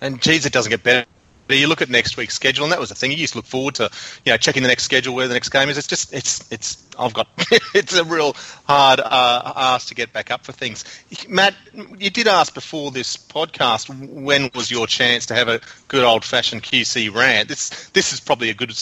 And 0.00 0.20
geez, 0.20 0.46
it 0.46 0.52
doesn't 0.52 0.70
get 0.70 0.82
better 0.82 1.06
you 1.54 1.68
look 1.68 1.82
at 1.82 1.88
next 1.88 2.16
week's 2.16 2.34
schedule, 2.34 2.64
and 2.64 2.72
that 2.72 2.80
was 2.80 2.88
the 2.88 2.94
thing. 2.94 3.12
You 3.12 3.18
used 3.18 3.34
to 3.34 3.38
look 3.38 3.46
forward 3.46 3.76
to, 3.76 3.90
you 4.24 4.32
know, 4.32 4.36
checking 4.36 4.62
the 4.62 4.68
next 4.68 4.84
schedule 4.84 5.14
where 5.14 5.28
the 5.28 5.34
next 5.34 5.50
game 5.50 5.68
is. 5.68 5.78
It's 5.78 5.86
just, 5.86 6.12
it's, 6.12 6.50
it's. 6.50 6.82
I've 6.98 7.14
got, 7.14 7.28
it's 7.74 7.94
a 7.94 8.04
real 8.04 8.34
hard 8.66 9.00
uh, 9.00 9.52
ask 9.54 9.88
to 9.88 9.94
get 9.94 10.12
back 10.12 10.30
up 10.30 10.44
for 10.44 10.52
things. 10.52 10.84
Matt, 11.28 11.54
you 11.98 12.10
did 12.10 12.26
ask 12.26 12.54
before 12.54 12.90
this 12.90 13.16
podcast 13.16 13.88
when 14.08 14.50
was 14.54 14.70
your 14.70 14.86
chance 14.86 15.26
to 15.26 15.34
have 15.34 15.48
a 15.48 15.60
good 15.88 16.04
old 16.04 16.24
fashioned 16.24 16.62
QC 16.62 17.14
rant. 17.14 17.48
This, 17.48 17.88
this 17.90 18.12
is 18.12 18.20
probably 18.20 18.50
a 18.50 18.54
good 18.54 18.74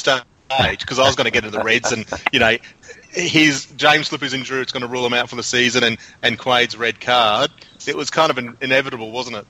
stage 0.51 0.81
because 0.81 0.99
I 0.99 1.07
was 1.07 1.17
going 1.17 1.27
to 1.27 1.31
get 1.31 1.45
into 1.45 1.57
the 1.57 1.65
Reds, 1.65 1.93
and 1.93 2.07
you 2.33 2.41
know, 2.41 2.57
his 3.11 3.67
James 3.77 4.09
Slipper's 4.09 4.35
injury, 4.35 4.61
it's 4.61 4.73
going 4.73 4.83
to 4.83 4.89
rule 4.89 5.07
him 5.07 5.15
out 5.15 5.29
for 5.29 5.37
the 5.37 5.43
season, 5.43 5.85
and 5.85 5.99
and 6.23 6.39
Quade's 6.39 6.77
red 6.77 7.01
card. 7.01 7.51
It 7.87 7.97
was 7.97 8.11
kind 8.11 8.31
of 8.31 8.39
an, 8.39 8.57
inevitable, 8.61 9.11
wasn't 9.11 9.37
it? 9.37 9.47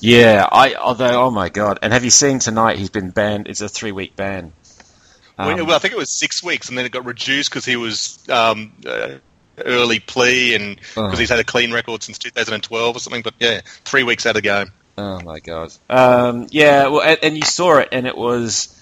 Yeah, 0.00 0.46
I 0.50 0.74
although 0.74 1.24
oh 1.24 1.30
my 1.30 1.48
god! 1.48 1.78
And 1.82 1.92
have 1.92 2.04
you 2.04 2.10
seen 2.10 2.38
tonight? 2.38 2.78
He's 2.78 2.90
been 2.90 3.10
banned. 3.10 3.48
It's 3.48 3.60
a 3.60 3.68
three 3.68 3.92
week 3.92 4.16
ban. 4.16 4.52
Um, 5.38 5.66
well, 5.66 5.76
I 5.76 5.78
think 5.78 5.92
it 5.92 5.98
was 5.98 6.10
six 6.10 6.42
weeks, 6.42 6.68
and 6.70 6.78
then 6.78 6.86
it 6.86 6.92
got 6.92 7.04
reduced 7.04 7.50
because 7.50 7.64
he 7.64 7.76
was 7.76 8.18
um, 8.30 8.72
uh, 8.86 9.16
early 9.58 10.00
plea 10.00 10.54
and 10.54 10.76
because 10.76 11.14
oh. 11.14 11.16
he's 11.16 11.28
had 11.28 11.38
a 11.38 11.44
clean 11.44 11.72
record 11.72 12.02
since 12.02 12.18
2012 12.18 12.96
or 12.96 12.98
something. 12.98 13.22
But 13.22 13.34
yeah, 13.38 13.60
three 13.84 14.02
weeks 14.02 14.24
out 14.24 14.30
of 14.30 14.36
the 14.36 14.42
game. 14.42 14.72
Oh 14.98 15.20
my 15.20 15.40
god! 15.40 15.72
Um, 15.90 16.46
yeah, 16.50 16.88
well, 16.88 17.02
and, 17.02 17.18
and, 17.22 17.36
you 17.36 17.42
saw 17.42 17.78
it, 17.78 17.88
and 17.92 18.06
it 18.06 18.16
was 18.16 18.75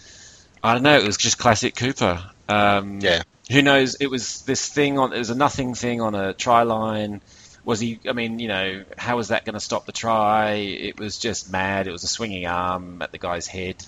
I 0.64 0.74
don't 0.74 0.82
know, 0.82 0.96
it 0.96 1.06
was 1.06 1.16
just 1.16 1.38
classic 1.38 1.76
Cooper. 1.76 2.24
Um, 2.48 3.00
yeah. 3.00 3.22
Who 3.50 3.62
knows? 3.62 3.96
It 4.00 4.06
was 4.06 4.42
this 4.42 4.66
thing 4.68 4.98
on. 4.98 5.12
It 5.12 5.18
was 5.18 5.30
a 5.30 5.34
nothing 5.34 5.74
thing 5.74 6.00
on 6.00 6.14
a 6.14 6.32
try 6.32 6.62
line 6.62 7.20
was 7.64 7.80
he? 7.80 7.98
I 8.08 8.12
mean, 8.12 8.38
you 8.38 8.48
know, 8.48 8.84
how 8.96 9.16
was 9.16 9.28
that 9.28 9.44
going 9.44 9.54
to 9.54 9.60
stop 9.60 9.86
the 9.86 9.92
try? 9.92 10.52
It 10.54 10.98
was 10.98 11.18
just 11.18 11.50
mad. 11.50 11.86
It 11.86 11.92
was 11.92 12.04
a 12.04 12.08
swinging 12.08 12.46
arm 12.46 13.02
at 13.02 13.12
the 13.12 13.18
guy's 13.18 13.46
head. 13.46 13.84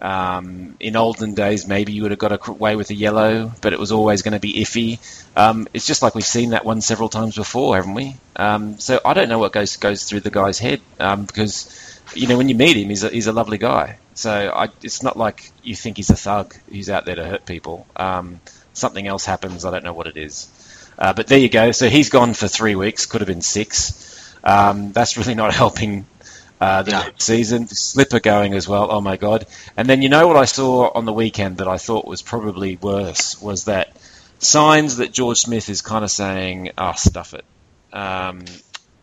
Um, 0.00 0.76
in 0.78 0.94
olden 0.94 1.34
days, 1.34 1.66
maybe 1.66 1.92
you 1.92 2.02
would 2.02 2.10
have 2.10 2.20
got 2.20 2.46
away 2.48 2.76
with 2.76 2.90
a 2.90 2.94
yellow, 2.94 3.50
but 3.62 3.72
it 3.72 3.78
was 3.78 3.92
always 3.92 4.22
going 4.22 4.34
to 4.34 4.40
be 4.40 4.54
iffy. 4.54 4.98
Um, 5.36 5.66
it's 5.72 5.86
just 5.86 6.02
like 6.02 6.14
we've 6.14 6.24
seen 6.24 6.50
that 6.50 6.64
one 6.64 6.82
several 6.82 7.08
times 7.08 7.34
before, 7.34 7.76
haven't 7.76 7.94
we? 7.94 8.14
Um, 8.36 8.78
so 8.78 9.00
I 9.04 9.14
don't 9.14 9.28
know 9.28 9.38
what 9.38 9.52
goes 9.52 9.76
goes 9.76 10.04
through 10.04 10.20
the 10.20 10.30
guy's 10.30 10.58
head 10.58 10.80
um, 11.00 11.24
because 11.24 12.00
you 12.14 12.28
know 12.28 12.36
when 12.36 12.48
you 12.48 12.54
meet 12.54 12.76
him, 12.76 12.90
he's 12.90 13.04
a, 13.04 13.08
he's 13.08 13.26
a 13.26 13.32
lovely 13.32 13.58
guy. 13.58 13.98
So 14.16 14.30
I, 14.54 14.70
it's 14.82 15.02
not 15.02 15.16
like 15.16 15.52
you 15.62 15.76
think 15.76 15.98
he's 15.98 16.10
a 16.10 16.16
thug 16.16 16.56
who's 16.70 16.88
out 16.88 17.04
there 17.04 17.16
to 17.16 17.24
hurt 17.24 17.44
people. 17.44 17.86
Um, 17.94 18.40
something 18.72 19.06
else 19.06 19.26
happens. 19.26 19.64
I 19.64 19.70
don't 19.70 19.84
know 19.84 19.92
what 19.92 20.06
it 20.06 20.16
is. 20.16 20.48
Uh, 20.98 21.12
but 21.12 21.26
there 21.26 21.38
you 21.38 21.50
go. 21.50 21.70
So 21.72 21.88
he's 21.88 22.08
gone 22.08 22.32
for 22.32 22.48
three 22.48 22.74
weeks. 22.74 23.04
Could 23.04 23.20
have 23.20 23.28
been 23.28 23.42
six. 23.42 24.34
Um, 24.42 24.92
that's 24.92 25.18
really 25.18 25.34
not 25.34 25.52
helping 25.62 26.06
uh, 26.60 26.82
the 26.82 26.92
no. 26.92 27.04
season. 27.18 27.68
Slipper 27.68 28.20
going 28.20 28.54
as 28.54 28.66
well. 28.66 28.88
Oh 28.90 29.02
my 29.02 29.18
god! 29.18 29.46
And 29.76 29.86
then 29.88 30.00
you 30.00 30.08
know 30.08 30.26
what 30.26 30.36
I 30.36 30.46
saw 30.46 30.90
on 30.94 31.04
the 31.04 31.12
weekend 31.12 31.58
that 31.58 31.68
I 31.68 31.76
thought 31.76 32.06
was 32.06 32.22
probably 32.22 32.76
worse 32.76 33.40
was 33.40 33.64
that 33.64 33.94
signs 34.38 34.96
that 34.96 35.12
George 35.12 35.40
Smith 35.40 35.68
is 35.68 35.82
kind 35.82 36.04
of 36.04 36.10
saying, 36.10 36.70
"Ah, 36.78 36.92
oh, 36.94 36.96
stuff 36.96 37.34
it." 37.34 37.44
Um, 37.92 38.44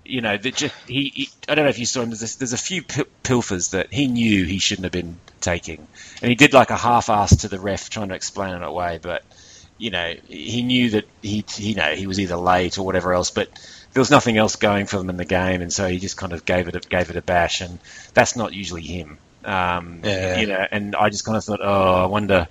you 0.06 0.22
know, 0.22 0.38
just, 0.38 0.74
he, 0.88 1.12
he, 1.14 1.30
I 1.48 1.56
don't 1.56 1.66
know 1.66 1.70
if 1.70 1.80
you 1.80 1.86
saw 1.86 2.02
him. 2.02 2.10
There's 2.10 2.36
a, 2.36 2.38
there's 2.40 2.54
a 2.54 2.58
few 2.58 2.84
pilfers 2.84 3.72
that 3.72 3.94
he 3.94 4.08
knew 4.08 4.46
he 4.46 4.60
shouldn't 4.60 4.84
have 4.84 4.92
been 4.92 5.18
taking, 5.40 5.88
and 6.22 6.30
he 6.30 6.36
did 6.36 6.54
like 6.54 6.70
a 6.70 6.78
half-ass 6.78 7.38
to 7.38 7.48
the 7.48 7.60
ref 7.60 7.90
trying 7.90 8.10
to 8.10 8.16
explain 8.16 8.54
it 8.56 8.64
away, 8.64 9.00
but 9.02 9.24
you 9.78 9.90
know, 9.90 10.14
he 10.28 10.62
knew 10.62 10.92
that 10.92 11.06
he, 11.22 11.44
you 11.58 11.76
know, 11.76 11.94
he 11.94 12.08
was 12.08 12.20
either 12.20 12.38
late 12.38 12.78
or 12.78 12.86
whatever 12.86 13.14
else, 13.14 13.32
but 13.32 13.50
there 13.92 14.02
was 14.02 14.12
nothing 14.12 14.38
else 14.38 14.56
going 14.56 14.86
for 14.86 14.98
them 14.98 15.10
in 15.10 15.18
the 15.18 15.26
game, 15.26 15.62
and 15.62 15.74
so 15.74 15.88
he 15.88 16.00
just 16.00 16.18
kind 16.18 16.34
of 16.34 16.46
gave 16.46 16.68
it 16.68 16.76
a, 16.76 16.80
gave 16.80 17.10
it 17.10 17.16
a 17.16 17.22
bash, 17.22 17.62
and 17.62 17.80
that's 18.14 18.36
not 18.36 18.54
usually 18.54 18.82
him. 18.82 19.18
Um, 19.44 20.02
yeah. 20.04 20.40
You 20.40 20.48
know, 20.48 20.66
and 20.72 20.96
I 20.96 21.10
just 21.10 21.26
kind 21.26 21.38
of 21.38 21.44
thought, 21.44 21.60
oh, 21.62 22.04
I 22.04 22.06
wonder, 22.06 22.48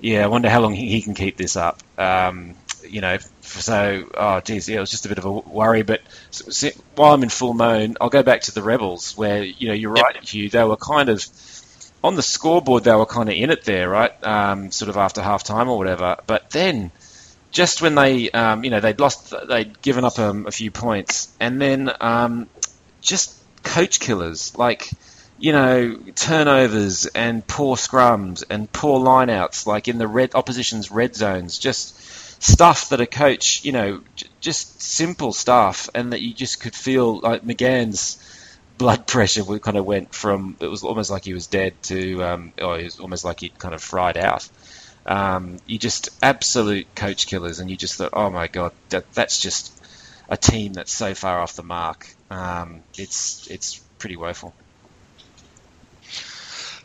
yeah, 0.00 0.24
I 0.24 0.26
wonder 0.26 0.50
how 0.50 0.60
long 0.60 0.74
he, 0.74 0.88
he 0.88 1.00
can 1.00 1.14
keep 1.14 1.36
this 1.36 1.56
up. 1.56 1.80
Um, 1.96 2.54
you 2.86 3.00
know, 3.00 3.18
so 3.40 4.08
oh 4.14 4.40
geez, 4.40 4.68
yeah, 4.68 4.78
it 4.78 4.80
was 4.80 4.90
just 4.90 5.06
a 5.06 5.08
bit 5.08 5.18
of 5.18 5.24
a 5.24 5.30
worry. 5.30 5.82
But 5.82 6.02
while 6.94 7.14
I'm 7.14 7.22
in 7.22 7.28
full 7.28 7.54
moan, 7.54 7.96
I'll 8.00 8.10
go 8.10 8.22
back 8.22 8.42
to 8.42 8.52
the 8.52 8.62
Rebels, 8.62 9.16
where 9.16 9.42
you 9.42 9.68
know 9.68 9.74
you're 9.74 9.92
right, 9.92 10.14
yep. 10.14 10.24
Hugh. 10.24 10.48
They 10.50 10.64
were 10.64 10.76
kind 10.76 11.08
of 11.08 11.24
on 12.02 12.14
the 12.14 12.22
scoreboard 12.22 12.84
they 12.84 12.94
were 12.94 13.06
kind 13.06 13.28
of 13.28 13.34
in 13.34 13.50
it 13.50 13.64
there, 13.64 13.88
right? 13.88 14.12
Um, 14.24 14.70
sort 14.70 14.88
of 14.88 14.96
after 14.96 15.22
half 15.22 15.44
time 15.44 15.68
or 15.68 15.76
whatever. 15.78 16.16
But 16.26 16.50
then, 16.50 16.90
just 17.50 17.82
when 17.82 17.94
they, 17.94 18.30
um, 18.30 18.64
you 18.64 18.70
know, 18.70 18.80
they'd 18.80 19.00
lost, 19.00 19.34
they'd 19.48 19.80
given 19.82 20.04
up 20.04 20.18
um, 20.18 20.46
a 20.46 20.50
few 20.50 20.70
points, 20.70 21.32
and 21.40 21.60
then 21.60 21.90
um, 22.00 22.48
just 23.00 23.34
coach 23.62 24.00
killers 24.00 24.56
like, 24.56 24.90
you 25.38 25.52
know, 25.52 25.96
turnovers 26.14 27.06
and 27.06 27.46
poor 27.46 27.76
scrums 27.76 28.44
and 28.48 28.70
poor 28.72 29.00
lineouts, 29.00 29.66
like 29.66 29.88
in 29.88 29.98
the 29.98 30.08
red 30.08 30.34
opposition's 30.34 30.90
red 30.90 31.14
zones, 31.14 31.58
just 31.58 32.00
stuff 32.40 32.90
that 32.90 33.00
a 33.00 33.06
coach, 33.06 33.64
you 33.64 33.72
know, 33.72 34.02
j- 34.16 34.26
just 34.40 34.80
simple 34.80 35.32
stuff, 35.32 35.88
and 35.94 36.12
that 36.12 36.20
you 36.22 36.34
just 36.34 36.60
could 36.60 36.74
feel 36.74 37.18
like 37.20 37.44
McGahan's 37.44 38.18
blood 38.78 39.06
pressure 39.08 39.44
kind 39.58 39.76
of 39.76 39.84
went 39.84 40.14
from 40.14 40.56
it 40.60 40.66
was 40.68 40.82
almost 40.84 41.10
like 41.10 41.24
he 41.24 41.34
was 41.34 41.46
dead 41.46 41.74
to 41.84 42.22
um, 42.22 42.52
or 42.62 42.78
it 42.78 42.84
was 42.84 43.00
almost 43.00 43.24
like 43.24 43.40
he'd 43.40 43.58
kind 43.58 43.74
of 43.74 43.82
fried 43.82 44.16
out. 44.16 44.48
Um, 45.06 45.56
you 45.66 45.78
just 45.78 46.10
absolute 46.22 46.94
coach 46.94 47.26
killers, 47.26 47.60
and 47.60 47.70
you 47.70 47.76
just 47.76 47.96
thought, 47.96 48.10
oh 48.12 48.30
my 48.30 48.46
god, 48.46 48.72
that, 48.90 49.10
that's 49.14 49.40
just 49.40 49.72
a 50.28 50.36
team 50.36 50.74
that's 50.74 50.92
so 50.92 51.14
far 51.14 51.40
off 51.40 51.54
the 51.54 51.62
mark. 51.62 52.06
Um, 52.30 52.82
it's 52.96 53.46
it's 53.48 53.80
pretty 53.98 54.16
woeful. 54.16 54.54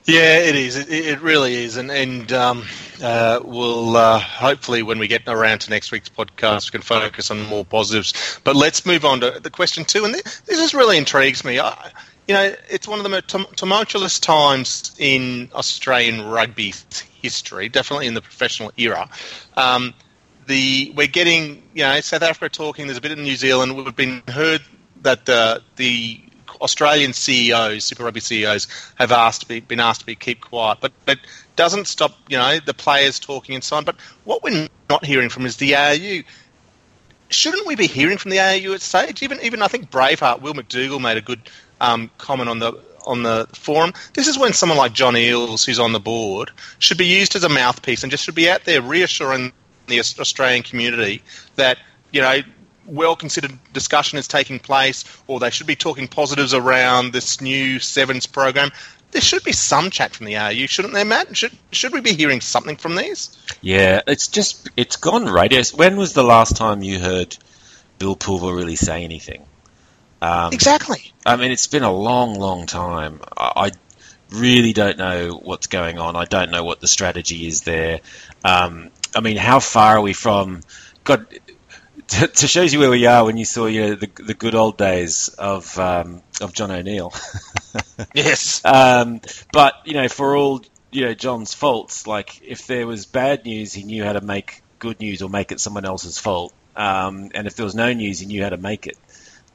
Yeah, 0.06 0.40
it 0.40 0.56
is. 0.56 0.76
It, 0.76 0.90
it 0.90 1.22
really 1.22 1.54
is, 1.56 1.78
and 1.78 1.90
and 1.90 2.32
um, 2.34 2.66
uh, 3.02 3.40
we'll 3.44 3.96
uh, 3.96 4.20
hopefully 4.20 4.84
when 4.84 5.00
we 5.00 5.08
get 5.08 5.22
around 5.28 5.60
to 5.60 5.70
next 5.70 5.92
week's 5.92 6.10
podcast, 6.10 6.68
we 6.68 6.72
can 6.78 6.82
focus 6.82 7.32
on 7.32 7.46
more 7.48 7.64
positives. 7.64 8.40
But 8.44 8.56
let's 8.58 8.86
move 8.86 9.06
on 9.06 9.22
to 9.22 9.40
the 9.40 9.50
question 9.50 9.86
two, 9.86 10.04
and 10.04 10.14
this, 10.14 10.42
this 10.42 10.60
just 10.60 10.74
really 10.74 10.98
intrigues 10.98 11.46
me. 11.46 11.60
I, 11.60 11.92
you 12.28 12.34
know, 12.34 12.54
it's 12.70 12.86
one 12.88 13.00
of 13.00 13.04
the 13.04 13.10
most 13.10 13.30
tumultuous 13.56 14.20
times 14.20 14.94
in 14.98 15.50
Australian 15.54 16.22
rugby 16.26 16.74
history, 17.22 17.70
definitely 17.70 18.08
in 18.08 18.14
the 18.14 18.22
professional 18.22 18.74
era. 18.76 19.10
Um, 19.56 19.94
the 20.48 20.92
we're 20.98 21.08
getting 21.08 21.64
you 21.74 21.84
know 21.84 22.02
South 22.02 22.24
Africa 22.24 22.50
talking. 22.50 22.88
There's 22.88 22.98
a 22.98 23.02
bit 23.02 23.14
in 23.14 23.24
New 23.24 23.38
Zealand. 23.38 23.78
We've 23.78 23.96
been 23.96 24.22
heard 24.28 24.62
that 25.02 25.26
the 25.26 25.64
the 25.78 26.20
Australian 26.62 27.14
CEOs, 27.14 27.86
Super 27.86 28.04
Rugby 28.04 28.20
CEOs, 28.20 28.68
have 28.96 29.12
asked 29.12 29.48
be, 29.48 29.60
been 29.60 29.80
asked 29.80 30.02
to 30.02 30.06
be 30.06 30.16
keep 30.16 30.42
quiet, 30.42 30.80
but 30.82 30.92
but 31.06 31.20
doesn't 31.56 31.88
stop 31.88 32.18
you 32.30 32.38
know 32.38 32.60
the 32.60 32.74
players 32.74 33.20
talking 33.20 33.56
and 33.56 33.64
so 33.64 33.76
on. 33.76 33.84
But 33.84 33.96
what 34.24 34.44
we're 34.44 34.68
not 34.90 35.06
hearing 35.06 35.30
from 35.30 35.46
is 35.46 35.58
the 35.58 35.76
ARU. 35.76 36.24
Shouldn't 37.30 37.66
we 37.66 37.76
be 37.76 37.88
hearing 37.88 38.18
from 38.18 38.32
the 38.32 38.40
ARU 38.40 38.74
at 38.74 38.82
stage? 38.82 39.24
Even 39.24 39.40
even 39.42 39.62
I 39.62 39.68
think 39.68 39.90
Braveheart 39.90 40.42
Will 40.42 40.54
McDougall 40.54 41.02
made 41.02 41.18
a 41.18 41.22
good 41.22 41.42
um, 41.82 42.10
comment 42.18 42.50
on 42.50 42.60
the 42.60 42.74
on 43.06 43.24
the 43.24 43.48
forum. 43.54 43.94
This 44.14 44.28
is 44.28 44.38
when 44.38 44.54
someone 44.54 44.78
like 44.78 44.94
John 44.94 45.14
Eales, 45.14 45.66
who's 45.66 45.80
on 45.80 45.92
the 45.92 46.00
board, 46.00 46.52
should 46.80 46.98
be 46.98 47.06
used 47.06 47.36
as 47.36 47.44
a 47.44 47.50
mouthpiece 47.50 48.04
and 48.04 48.12
just 48.12 48.24
should 48.24 48.36
be 48.36 48.50
out 48.50 48.64
there 48.64 48.82
reassuring 48.82 49.52
the 49.88 50.00
Australian 50.00 50.64
community 50.64 51.22
that 51.56 51.78
you 52.12 52.22
know 52.22 52.42
well 52.86 53.16
considered 53.16 53.58
discussion 53.74 54.18
is 54.18 54.28
taking 54.28 54.60
place, 54.60 55.06
or 55.28 55.40
they 55.40 55.50
should 55.50 55.68
be 55.68 55.76
talking 55.76 56.08
positives 56.08 56.54
around 56.54 57.14
this 57.14 57.42
new 57.42 57.80
Sevens 57.80 58.26
program. 58.26 58.72
There 59.12 59.22
should 59.22 59.44
be 59.44 59.52
some 59.52 59.92
chat 59.92 60.16
from 60.16 60.26
the 60.26 60.38
AU, 60.38 60.66
shouldn't 60.66 60.94
there, 60.94 61.06
Matt? 61.06 61.38
Should 61.38 61.52
should 61.72 61.94
we 61.94 62.02
be 62.02 62.14
hearing 62.14 62.42
something 62.42 62.78
from 62.78 62.96
these? 62.96 63.38
Yeah, 63.62 64.02
it's 64.08 64.28
just 64.28 64.70
it's 64.76 64.96
gone 64.96 65.26
radio. 65.26 65.62
When 65.76 65.98
was 65.98 66.14
the 66.14 66.24
last 66.24 66.58
time 66.58 66.82
you 66.82 67.00
heard 67.00 67.38
Bill 68.00 68.16
Pulver 68.16 68.54
really 68.54 68.76
say 68.76 69.04
anything? 69.04 69.46
Um, 70.22 70.54
exactly. 70.54 71.12
I 71.26 71.36
mean, 71.36 71.52
it's 71.52 71.68
been 71.68 71.84
a 71.84 71.92
long, 71.92 72.36
long 72.36 72.66
time. 72.66 73.20
I, 73.38 73.52
I, 73.68 73.72
really 74.32 74.74
don't 74.74 74.98
know 74.98 75.40
what's 75.44 75.68
going 75.68 76.00
on. 76.00 76.16
I 76.16 76.26
don't 76.26 76.50
know 76.50 76.64
what 76.64 76.80
the 76.80 76.88
strategy 76.88 77.46
is 77.46 77.62
there. 77.62 78.00
Um, 78.44 78.90
I 79.16 79.20
mean, 79.20 79.38
how 79.38 79.60
far 79.60 79.98
are 79.98 80.02
we 80.02 80.14
from? 80.14 80.62
God, 81.04 81.28
to, 82.08 82.28
to 82.28 82.48
shows 82.48 82.74
you 82.74 82.80
where 82.80 82.90
we 82.90 83.06
are 83.06 83.26
when 83.26 83.38
you 83.38 83.46
saw 83.46 83.66
you 83.66 83.82
know, 83.82 83.96
the, 83.96 84.10
the 84.24 84.34
good 84.34 84.56
old 84.56 84.78
days 84.78 85.30
of 85.30 85.78
um, 85.80 86.22
of 86.42 86.54
John 86.54 86.72
O'Neill. 86.72 87.14
yes. 88.14 88.64
Um, 88.66 89.22
but 89.52 89.76
you 89.86 89.94
know, 89.94 90.08
for 90.10 90.36
all 90.36 90.62
you 90.92 91.06
know 91.06 91.14
John's 91.14 91.54
faults, 91.54 92.08
like 92.08 92.42
if 92.44 92.68
there 92.68 92.86
was 92.86 93.06
bad 93.06 93.46
news, 93.46 93.74
he 93.74 93.84
knew 93.84 94.04
how 94.04 94.14
to 94.14 94.22
make 94.22 94.62
good 94.80 95.00
news 95.00 95.22
or 95.22 95.30
make 95.30 95.52
it 95.52 95.60
someone 95.60 95.86
else's 95.86 96.20
fault. 96.20 96.54
Um, 96.76 97.32
and 97.34 97.48
if 97.48 97.56
there 97.56 97.66
was 97.66 97.76
no 97.76 97.94
news, 97.94 98.20
he 98.20 98.26
knew 98.26 98.44
how 98.44 98.50
to 98.50 98.58
make 98.58 98.88
it. 98.88 98.98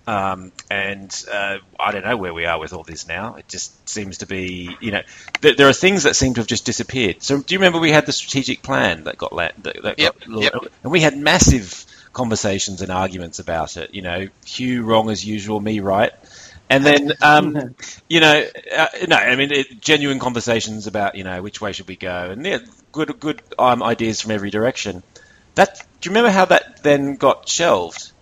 Um, 0.08 0.52
and 0.70 1.14
uh, 1.30 1.58
I 1.78 1.92
don't 1.92 2.02
know 2.02 2.16
where 2.16 2.32
we 2.32 2.46
are 2.46 2.58
with 2.58 2.72
all 2.72 2.82
this 2.82 3.06
now. 3.06 3.34
It 3.34 3.46
just 3.46 3.86
seems 3.86 4.18
to 4.18 4.26
be, 4.26 4.74
you 4.80 4.90
know, 4.90 5.02
th- 5.42 5.58
there 5.58 5.68
are 5.68 5.74
things 5.74 6.04
that 6.04 6.16
seem 6.16 6.32
to 6.32 6.40
have 6.40 6.46
just 6.46 6.64
disappeared. 6.64 7.22
So 7.22 7.42
do 7.42 7.54
you 7.54 7.58
remember 7.58 7.78
we 7.78 7.90
had 7.90 8.06
the 8.06 8.12
strategic 8.12 8.62
plan 8.62 9.04
that 9.04 9.18
got 9.18 9.34
let, 9.34 9.62
that, 9.64 9.82
that 9.82 9.98
yep, 9.98 10.18
got, 10.20 10.42
yep. 10.42 10.54
and 10.82 10.90
we 10.90 11.00
had 11.00 11.14
massive 11.14 11.84
conversations 12.12 12.82
and 12.82 12.90
arguments 12.90 13.38
about 13.38 13.76
it. 13.76 13.94
You 13.94 14.02
know, 14.02 14.28
Hugh 14.44 14.82
wrong 14.82 15.10
as 15.10 15.24
usual, 15.24 15.60
me 15.60 15.80
right. 15.80 16.12
And 16.70 16.84
then, 16.84 17.12
um, 17.22 17.74
you 18.08 18.20
know, 18.20 18.44
uh, 18.76 18.86
no, 19.08 19.16
I 19.16 19.36
mean, 19.36 19.52
it, 19.52 19.80
genuine 19.80 20.18
conversations 20.18 20.86
about, 20.86 21.14
you 21.14 21.24
know, 21.24 21.42
which 21.42 21.60
way 21.60 21.72
should 21.72 21.88
we 21.88 21.96
go, 21.96 22.30
and 22.30 22.44
yeah, 22.44 22.58
good, 22.92 23.18
good 23.20 23.42
um, 23.58 23.82
ideas 23.82 24.20
from 24.20 24.32
every 24.32 24.50
direction. 24.50 25.02
That 25.54 25.82
do 26.00 26.08
you 26.08 26.14
remember 26.14 26.30
how 26.30 26.44
that 26.46 26.82
then 26.82 27.16
got 27.16 27.48
shelved? 27.48 28.12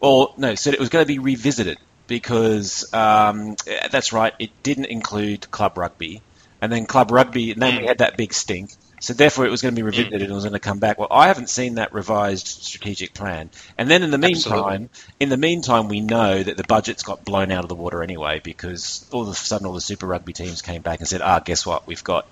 Or 0.00 0.34
no, 0.36 0.54
said 0.54 0.74
it 0.74 0.80
was 0.80 0.90
going 0.90 1.04
to 1.04 1.08
be 1.08 1.18
revisited 1.18 1.78
because 2.06 2.92
um, 2.92 3.56
that's 3.90 4.12
right, 4.12 4.34
it 4.38 4.50
didn't 4.62 4.86
include 4.86 5.50
club 5.50 5.78
rugby, 5.78 6.20
and 6.60 6.70
then 6.70 6.86
club 6.86 7.10
rugby, 7.10 7.52
and 7.52 7.62
then 7.62 7.80
we 7.80 7.86
had 7.86 7.98
that 7.98 8.16
big 8.16 8.34
stink. 8.34 8.70
So 9.04 9.12
therefore, 9.12 9.44
it 9.44 9.50
was 9.50 9.60
going 9.60 9.74
to 9.74 9.78
be 9.78 9.82
revisited 9.82 10.22
and 10.22 10.30
it 10.30 10.34
was 10.34 10.44
going 10.44 10.54
to 10.54 10.58
come 10.58 10.78
back. 10.78 10.98
Well, 10.98 11.08
I 11.10 11.26
haven't 11.26 11.50
seen 11.50 11.74
that 11.74 11.92
revised 11.92 12.46
strategic 12.46 13.12
plan. 13.12 13.50
And 13.76 13.90
then 13.90 14.02
in 14.02 14.10
the 14.10 14.16
meantime, 14.16 14.54
Absolutely. 14.54 14.88
in 15.20 15.28
the 15.28 15.36
meantime, 15.36 15.88
we 15.88 16.00
know 16.00 16.42
that 16.42 16.56
the 16.56 16.64
budget's 16.64 17.02
got 17.02 17.22
blown 17.22 17.52
out 17.52 17.64
of 17.64 17.68
the 17.68 17.74
water 17.74 18.02
anyway 18.02 18.40
because 18.42 19.04
all 19.12 19.20
of 19.20 19.28
a 19.28 19.34
sudden 19.34 19.66
all 19.66 19.74
the 19.74 19.82
Super 19.82 20.06
Rugby 20.06 20.32
teams 20.32 20.62
came 20.62 20.80
back 20.80 21.00
and 21.00 21.08
said, 21.08 21.20
"Ah, 21.20 21.40
guess 21.40 21.66
what? 21.66 21.86
We've 21.86 22.02
got 22.02 22.26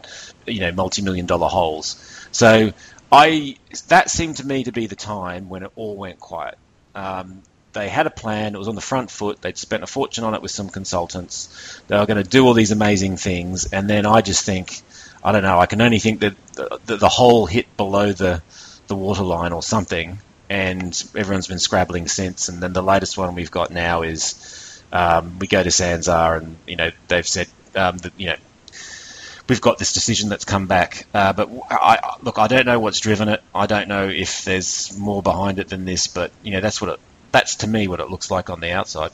you 0.47 0.61
know 0.61 0.73
multi-million 0.73 1.27
dollar 1.27 1.49
holes." 1.49 1.97
So 2.33 2.73
I 3.13 3.57
that 3.89 4.09
seemed 4.09 4.39
to 4.39 4.47
me 4.47 4.65
to 4.65 4.73
be 4.73 4.87
the 4.87 4.97
time 4.97 5.51
when 5.51 5.65
it 5.65 5.73
all 5.77 5.95
went 5.95 6.21
quiet. 6.21 6.57
Um, 6.95 7.43
they 7.75 7.91
had 7.91 8.07
a 8.07 8.11
plan. 8.11 8.55
It 8.55 8.59
was 8.59 8.69
on 8.69 8.77
the 8.77 8.81
front 8.81 9.11
foot. 9.11 9.43
They'd 9.43 9.59
spent 9.59 9.83
a 9.83 9.87
fortune 9.87 10.25
on 10.25 10.35
it 10.35 10.41
with 10.41 10.51
some 10.51 10.71
consultants. 10.71 11.81
They 11.89 11.99
were 11.99 12.07
going 12.07 12.23
to 12.23 12.29
do 12.29 12.47
all 12.47 12.55
these 12.55 12.71
amazing 12.71 13.19
things, 13.19 13.73
and 13.73 13.89
then 13.89 14.07
I 14.07 14.23
just 14.23 14.45
think, 14.47 14.81
I 15.25 15.33
don't 15.33 15.43
know. 15.43 15.59
I 15.59 15.67
can 15.67 15.81
only 15.81 15.99
think 15.99 16.21
that 16.21 16.35
the, 16.55 16.79
the, 16.87 16.97
the 16.97 17.09
hole 17.09 17.47
hit 17.47 17.77
below 17.77 18.13
the 18.13 18.43
the 18.89 18.97
waterline 18.97 19.53
or 19.53 19.63
something, 19.63 20.19
and 20.51 21.11
everyone's 21.17 21.47
been 21.47 21.59
scrabbling 21.59 22.09
since. 22.09 22.49
And 22.49 22.63
then 22.63 22.73
the 22.73 22.83
latest 22.83 23.17
one 23.17 23.35
we've 23.35 23.51
got 23.51 23.71
now 23.71 24.03
is 24.03 24.83
um, 24.93 25.39
we 25.39 25.47
go 25.47 25.63
to 25.63 25.71
Sanzar, 25.71 26.39
and 26.39 26.57
you 26.67 26.77
know 26.77 26.91
they've 27.09 27.27
said 27.27 27.49
um, 27.75 27.99
that 27.99 28.13
you 28.17 28.27
know 28.27 28.37
we've 29.49 29.61
got 29.61 29.79
this 29.79 29.93
decision 29.93 30.29
that's 30.29 30.45
come 30.45 30.67
back. 30.67 31.07
Uh, 31.15 31.33
but 31.33 31.51
I, 31.71 32.17
look, 32.23 32.39
I 32.39 32.49
don't 32.49 32.67
know 32.67 32.81
what's 32.81 33.01
driven 33.01 33.29
it. 33.29 33.43
I 33.55 33.67
don't 33.67 33.89
know 33.89 34.09
if 34.09 34.45
there's 34.45 34.97
more 34.99 35.23
behind 35.23 35.59
it 35.59 35.69
than 35.69 35.85
this. 35.85 36.07
But 36.07 36.33
you 36.43 36.53
know, 36.53 36.61
that's 36.61 36.81
what 36.81 36.91
it 36.91 37.01
that's 37.33 37.57
to 37.57 37.67
me 37.67 37.89
what 37.89 38.01
it 38.01 38.11
looks 38.11 38.31
like 38.31 38.51
on 38.51 38.61
the 38.61 38.73
outside. 38.73 39.11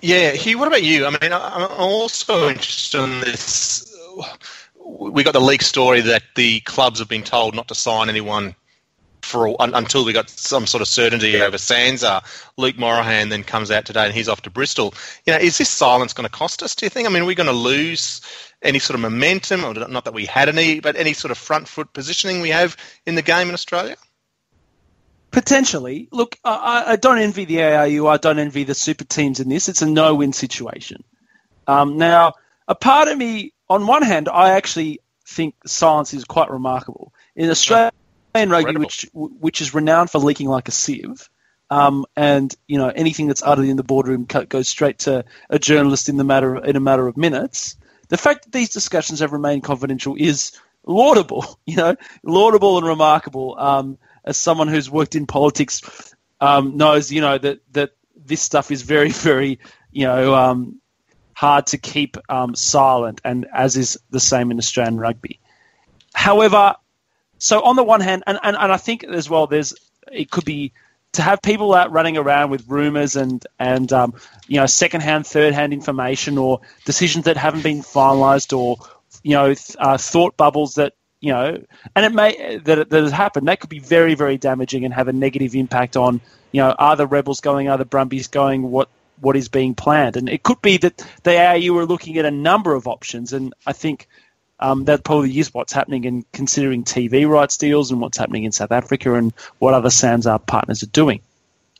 Yeah, 0.00 0.32
Hugh. 0.32 0.58
What 0.58 0.68
about 0.68 0.82
you? 0.82 1.06
I 1.06 1.10
mean, 1.10 1.32
I'm 1.32 1.70
also 1.78 2.48
interested 2.48 3.02
in 3.02 3.20
this. 3.20 3.87
We 4.84 5.22
got 5.22 5.32
the 5.32 5.40
leak 5.40 5.62
story 5.62 6.00
that 6.02 6.22
the 6.34 6.60
clubs 6.60 6.98
have 6.98 7.08
been 7.08 7.22
told 7.22 7.54
not 7.54 7.68
to 7.68 7.74
sign 7.74 8.08
anyone 8.08 8.54
for 9.22 9.56
until 9.58 10.04
we 10.04 10.12
got 10.12 10.30
some 10.30 10.66
sort 10.66 10.80
of 10.80 10.88
certainty 10.88 11.40
over 11.40 11.58
SANZAAR. 11.58 12.22
Luke 12.56 12.78
Morahan 12.78 13.28
then 13.28 13.44
comes 13.44 13.70
out 13.70 13.84
today 13.84 14.06
and 14.06 14.14
he's 14.14 14.28
off 14.28 14.42
to 14.42 14.50
Bristol. 14.50 14.94
You 15.26 15.32
know, 15.32 15.38
is 15.38 15.58
this 15.58 15.68
silence 15.68 16.12
going 16.12 16.26
to 16.26 16.32
cost 16.32 16.62
us? 16.62 16.74
Do 16.74 16.86
you 16.86 16.90
think? 16.90 17.06
I 17.06 17.10
mean, 17.10 17.22
are 17.22 17.26
we 17.26 17.34
going 17.34 17.48
to 17.48 17.52
lose 17.52 18.20
any 18.62 18.78
sort 18.78 18.94
of 18.96 19.00
momentum, 19.00 19.64
or 19.64 19.74
not 19.74 20.04
that 20.04 20.14
we 20.14 20.26
had 20.26 20.48
any, 20.48 20.80
but 20.80 20.96
any 20.96 21.12
sort 21.12 21.30
of 21.30 21.38
front 21.38 21.68
foot 21.68 21.92
positioning 21.92 22.40
we 22.40 22.50
have 22.50 22.76
in 23.06 23.14
the 23.14 23.22
game 23.22 23.48
in 23.48 23.54
Australia? 23.54 23.96
Potentially. 25.30 26.08
Look, 26.10 26.36
I, 26.44 26.84
I, 26.86 26.96
don't 26.96 27.18
envy 27.18 27.44
the 27.44 27.62
ARU. 27.62 28.06
I 28.06 28.16
don't 28.16 28.38
envy 28.38 28.64
the 28.64 28.74
super 28.74 29.04
teams 29.04 29.40
in 29.40 29.48
this. 29.48 29.68
It's 29.68 29.82
a 29.82 29.86
no-win 29.86 30.32
situation. 30.32 31.04
Um, 31.66 31.98
now, 31.98 32.32
a 32.66 32.74
part 32.74 33.08
of 33.08 33.18
me, 33.18 33.52
on 33.68 33.86
one 33.86 34.02
hand, 34.02 34.28
I 34.28 34.50
actually 34.50 35.00
think 35.26 35.54
silence 35.66 36.14
is 36.14 36.24
quite 36.24 36.50
remarkable. 36.50 37.12
In 37.36 37.50
Australian 37.50 37.92
rugby, 38.34 38.76
which 38.76 39.08
which 39.12 39.60
is 39.60 39.74
renowned 39.74 40.10
for 40.10 40.18
leaking 40.18 40.48
like 40.48 40.68
a 40.68 40.72
sieve, 40.72 41.28
um, 41.70 42.06
and 42.16 42.54
you 42.66 42.78
know 42.78 42.88
anything 42.88 43.28
that's 43.28 43.42
uttered 43.42 43.66
in 43.66 43.76
the 43.76 43.82
boardroom 43.82 44.24
goes 44.24 44.68
straight 44.68 45.00
to 45.00 45.24
a 45.50 45.58
journalist 45.58 46.08
in 46.08 46.16
the 46.16 46.24
matter 46.24 46.56
of, 46.56 46.64
in 46.64 46.76
a 46.76 46.80
matter 46.80 47.06
of 47.06 47.16
minutes. 47.16 47.76
The 48.08 48.16
fact 48.16 48.44
that 48.44 48.52
these 48.52 48.70
discussions 48.70 49.20
have 49.20 49.32
remained 49.32 49.64
confidential 49.64 50.16
is 50.18 50.52
laudable. 50.84 51.58
You 51.66 51.76
know, 51.76 51.96
laudable 52.22 52.78
and 52.78 52.86
remarkable. 52.86 53.54
Um, 53.58 53.98
as 54.24 54.38
someone 54.38 54.68
who's 54.68 54.90
worked 54.90 55.14
in 55.14 55.26
politics 55.26 55.82
um, 56.40 56.78
knows, 56.78 57.12
you 57.12 57.20
know 57.20 57.36
that 57.36 57.60
that 57.72 57.90
this 58.16 58.42
stuff 58.42 58.70
is 58.70 58.82
very, 58.82 59.10
very, 59.10 59.58
you 59.90 60.06
know, 60.06 60.34
um, 60.34 60.80
hard 61.38 61.68
to 61.68 61.78
keep 61.78 62.16
um, 62.28 62.56
silent, 62.56 63.20
and 63.24 63.46
as 63.54 63.76
is 63.76 63.96
the 64.10 64.18
same 64.18 64.50
in 64.50 64.58
Australian 64.58 64.98
rugby. 64.98 65.38
However, 66.12 66.74
so 67.38 67.62
on 67.62 67.76
the 67.76 67.84
one 67.84 68.00
hand, 68.00 68.24
and, 68.26 68.40
and, 68.42 68.56
and 68.56 68.72
I 68.72 68.76
think 68.76 69.04
as 69.04 69.30
well, 69.30 69.46
there's 69.46 69.72
it 70.10 70.32
could 70.32 70.44
be 70.44 70.72
to 71.12 71.22
have 71.22 71.40
people 71.40 71.74
out 71.74 71.92
running 71.92 72.16
around 72.16 72.50
with 72.50 72.66
rumors 72.66 73.14
and 73.14 73.46
and 73.56 73.92
um, 73.92 74.14
you 74.48 74.58
know 74.58 74.66
secondhand, 74.66 75.28
third-hand 75.28 75.72
information 75.72 76.38
or 76.38 76.60
decisions 76.84 77.26
that 77.26 77.36
haven't 77.36 77.62
been 77.62 77.82
finalised 77.82 78.52
or 78.58 78.78
you 79.22 79.34
know 79.34 79.54
uh, 79.78 79.96
thought 79.96 80.36
bubbles 80.36 80.74
that 80.74 80.94
you 81.20 81.32
know, 81.32 81.62
and 81.94 82.04
it 82.04 82.12
may 82.12 82.58
that 82.64 82.90
that 82.90 83.02
has 83.04 83.12
happened. 83.12 83.46
That 83.46 83.60
could 83.60 83.70
be 83.70 83.78
very, 83.78 84.16
very 84.16 84.38
damaging 84.38 84.84
and 84.84 84.92
have 84.92 85.06
a 85.06 85.12
negative 85.12 85.54
impact 85.54 85.96
on, 85.96 86.20
you 86.50 86.62
know, 86.62 86.74
are 86.76 86.96
the 86.96 87.06
rebels 87.06 87.40
going, 87.40 87.68
are 87.68 87.78
the 87.78 87.84
Brumbies 87.84 88.26
going, 88.26 88.72
what 88.72 88.88
what 89.20 89.36
is 89.36 89.48
being 89.48 89.74
planned, 89.74 90.16
and 90.16 90.28
it 90.28 90.42
could 90.42 90.60
be 90.62 90.76
that 90.78 91.04
the 91.22 91.36
ARU 91.36 91.76
are 91.78 91.86
looking 91.86 92.18
at 92.18 92.24
a 92.24 92.30
number 92.30 92.74
of 92.74 92.86
options, 92.86 93.32
and 93.32 93.52
I 93.66 93.72
think 93.72 94.08
um, 94.60 94.84
that 94.84 95.04
probably 95.04 95.38
is 95.38 95.54
what's 95.54 95.72
happening 95.72 96.04
in 96.04 96.24
considering 96.32 96.84
TV 96.84 97.28
rights 97.28 97.56
deals 97.56 97.90
and 97.90 98.00
what's 98.00 98.18
happening 98.18 98.44
in 98.44 98.52
South 98.52 98.72
Africa 98.72 99.14
and 99.14 99.32
what 99.58 99.74
other 99.74 99.90
SANZAAR 99.90 100.40
partners 100.40 100.82
are 100.82 100.86
doing. 100.86 101.20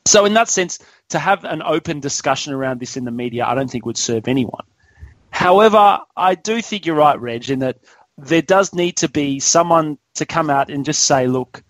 So, 0.07 0.25
in 0.25 0.35
that 0.35 0.49
sense, 0.49 0.79
to 1.11 1.19
have 1.19 1.45
an 1.45 1.63
open 1.63 2.01
discussion 2.01 2.53
around 2.53 2.81
this 2.81 2.97
in 2.97 3.05
the 3.05 3.11
media, 3.11 3.45
I 3.47 3.55
don't 3.55 3.71
think 3.71 3.85
would 3.85 3.99
serve 3.99 4.29
anyone. 4.29 4.65
However, 5.31 6.01
I 6.17 6.35
do 6.35 6.63
think 6.63 6.87
you're 6.87 6.97
right, 6.97 7.21
Reg, 7.21 7.51
in 7.51 7.59
that 7.59 7.79
there 8.17 8.43
does 8.43 8.73
need 8.73 8.97
to 8.99 9.09
be 9.09 9.41
someone 9.41 9.99
to 10.15 10.27
come 10.27 10.51
out 10.51 10.71
and 10.71 10.85
just 10.85 11.05
say, 11.05 11.27
look, 11.27 11.63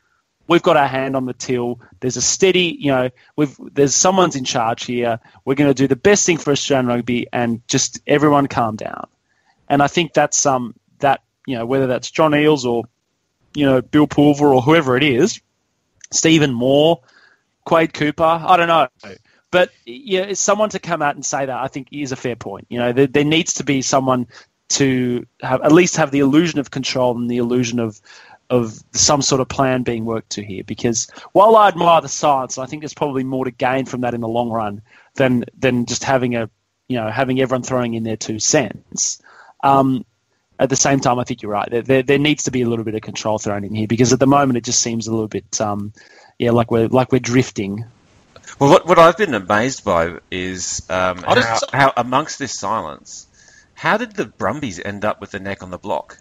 we've 0.49 0.63
got 0.63 0.77
our 0.77 0.89
hand 0.89 1.15
on 1.15 1.27
the 1.27 1.35
till. 1.35 1.81
There's 2.01 2.17
a 2.17 2.23
steady, 2.23 2.77
you 2.81 2.91
know, 2.91 3.11
we've 3.37 3.57
there's 3.73 3.95
someone's 3.95 4.35
in 4.35 4.45
charge 4.45 4.85
here. 4.85 5.21
We're 5.45 5.55
going 5.55 5.71
to 5.71 5.75
do 5.75 5.87
the 5.87 5.97
best 5.97 6.27
thing 6.27 6.39
for 6.39 6.51
Australian 6.51 6.87
rugby, 6.87 7.27
and 7.33 7.67
just 7.69 8.01
everyone 8.07 8.49
calm 8.49 8.77
down. 8.77 9.07
And 9.69 9.83
I 9.83 9.87
think 9.87 10.15
that's 10.15 10.47
um 10.47 10.75
that 10.99 11.23
you 11.47 11.57
know 11.57 11.67
whether 11.67 11.87
that's 11.87 12.11
John 12.11 12.33
Eales 12.33 12.65
or 12.65 12.85
you 13.55 13.67
know, 13.67 13.83
Bill 13.83 14.07
Pulver 14.07 14.55
or 14.55 14.63
whoever 14.63 14.97
it 14.97 15.03
is, 15.03 15.41
Stephen 16.11 16.53
Moore, 16.53 17.03
Quade 17.65 17.93
Cooper. 17.93 18.23
I 18.23 18.57
don't 18.57 18.69
know. 18.69 18.89
But 19.51 19.71
yeah, 19.85 20.35
someone 20.35 20.71
to 20.71 20.79
come 20.79 21.03
out 21.03 21.15
and 21.15 21.25
say 21.25 21.47
that 21.47 21.57
I 21.57 21.69
think 21.69 21.89
is 21.91 22.13
a 22.13 22.17
fair 22.17 22.37
point. 22.37 22.67
You 22.69 22.79
know, 22.79 22.93
there, 22.93 23.07
there 23.07 23.25
needs 23.25 23.55
to 23.55 23.65
be 23.65 23.83
someone 23.83 24.29
to 24.71 25.27
have 25.41 25.63
at 25.63 25.73
least 25.73 25.97
have 25.97 26.11
the 26.11 26.19
illusion 26.19 26.61
of 26.61 26.71
control 26.71 27.17
and 27.17 27.31
the 27.31 27.39
illusion 27.39 27.79
of 27.79 28.01
of 28.51 28.79
some 28.93 29.23
sort 29.23 29.41
of 29.41 29.49
plan 29.49 29.83
being 29.83 30.05
worked 30.05 30.31
to 30.31 30.43
here. 30.43 30.65
Because 30.65 31.09
while 31.33 31.57
I 31.57 31.69
admire 31.69 32.01
the 32.01 32.09
science, 32.09 32.59
I 32.59 32.67
think 32.67 32.83
there's 32.83 32.95
probably 32.95 33.25
more 33.25 33.45
to 33.45 33.51
gain 33.51 33.87
from 33.87 34.03
that 34.03 34.15
in 34.15 34.21
the 34.21 34.29
long 34.29 34.51
run 34.51 34.83
than 35.15 35.45
than 35.59 35.87
just 35.87 36.05
having 36.05 36.35
a 36.37 36.51
you 36.89 36.97
know 36.97 37.11
having 37.11 37.41
everyone 37.41 37.63
throwing 37.63 37.95
in 37.95 38.03
their 38.05 38.17
two 38.17 38.39
cents. 38.39 39.21
Um, 39.63 40.05
at 40.59 40.71
the 40.71 40.77
same 40.77 41.01
time, 41.01 41.19
I 41.19 41.25
think 41.25 41.43
you're 41.43 41.53
right. 41.53 41.71
There, 41.71 41.83
there, 41.83 42.03
there, 42.03 42.19
needs 42.19 42.45
to 42.45 42.51
be 42.51 42.63
a 42.63 42.69
little 42.69 42.85
bit 42.85 42.95
of 42.95 43.01
control 43.01 43.39
thrown 43.39 43.63
in 43.63 43.75
here 43.75 43.87
because 43.87 44.13
at 44.13 44.19
the 44.19 44.27
moment 44.27 44.57
it 44.57 44.65
just 44.65 44.81
seems 44.81 45.07
a 45.07 45.13
little 45.13 45.29
bit, 45.29 45.61
um, 45.61 45.93
yeah, 46.39 46.51
like 46.51 46.71
we're 46.71 46.89
like 46.89 47.13
we're 47.13 47.21
drifting. 47.21 47.85
Well, 48.59 48.71
what, 48.71 48.87
what 48.87 48.99
I've 48.99 49.17
been 49.17 49.35
amazed 49.35 49.85
by 49.85 50.19
is 50.31 50.85
um, 50.91 51.19
how, 51.19 51.59
how, 51.73 51.93
amongst 51.97 52.39
this 52.39 52.59
silence, 52.59 53.27
how 53.75 53.99
did 53.99 54.15
the 54.15 54.25
Brumbies 54.25 54.81
end 54.81 55.05
up 55.05 55.21
with 55.21 55.31
the 55.31 55.39
neck 55.39 55.63
on 55.63 55.71
the 55.71 55.79
block? 55.79 56.19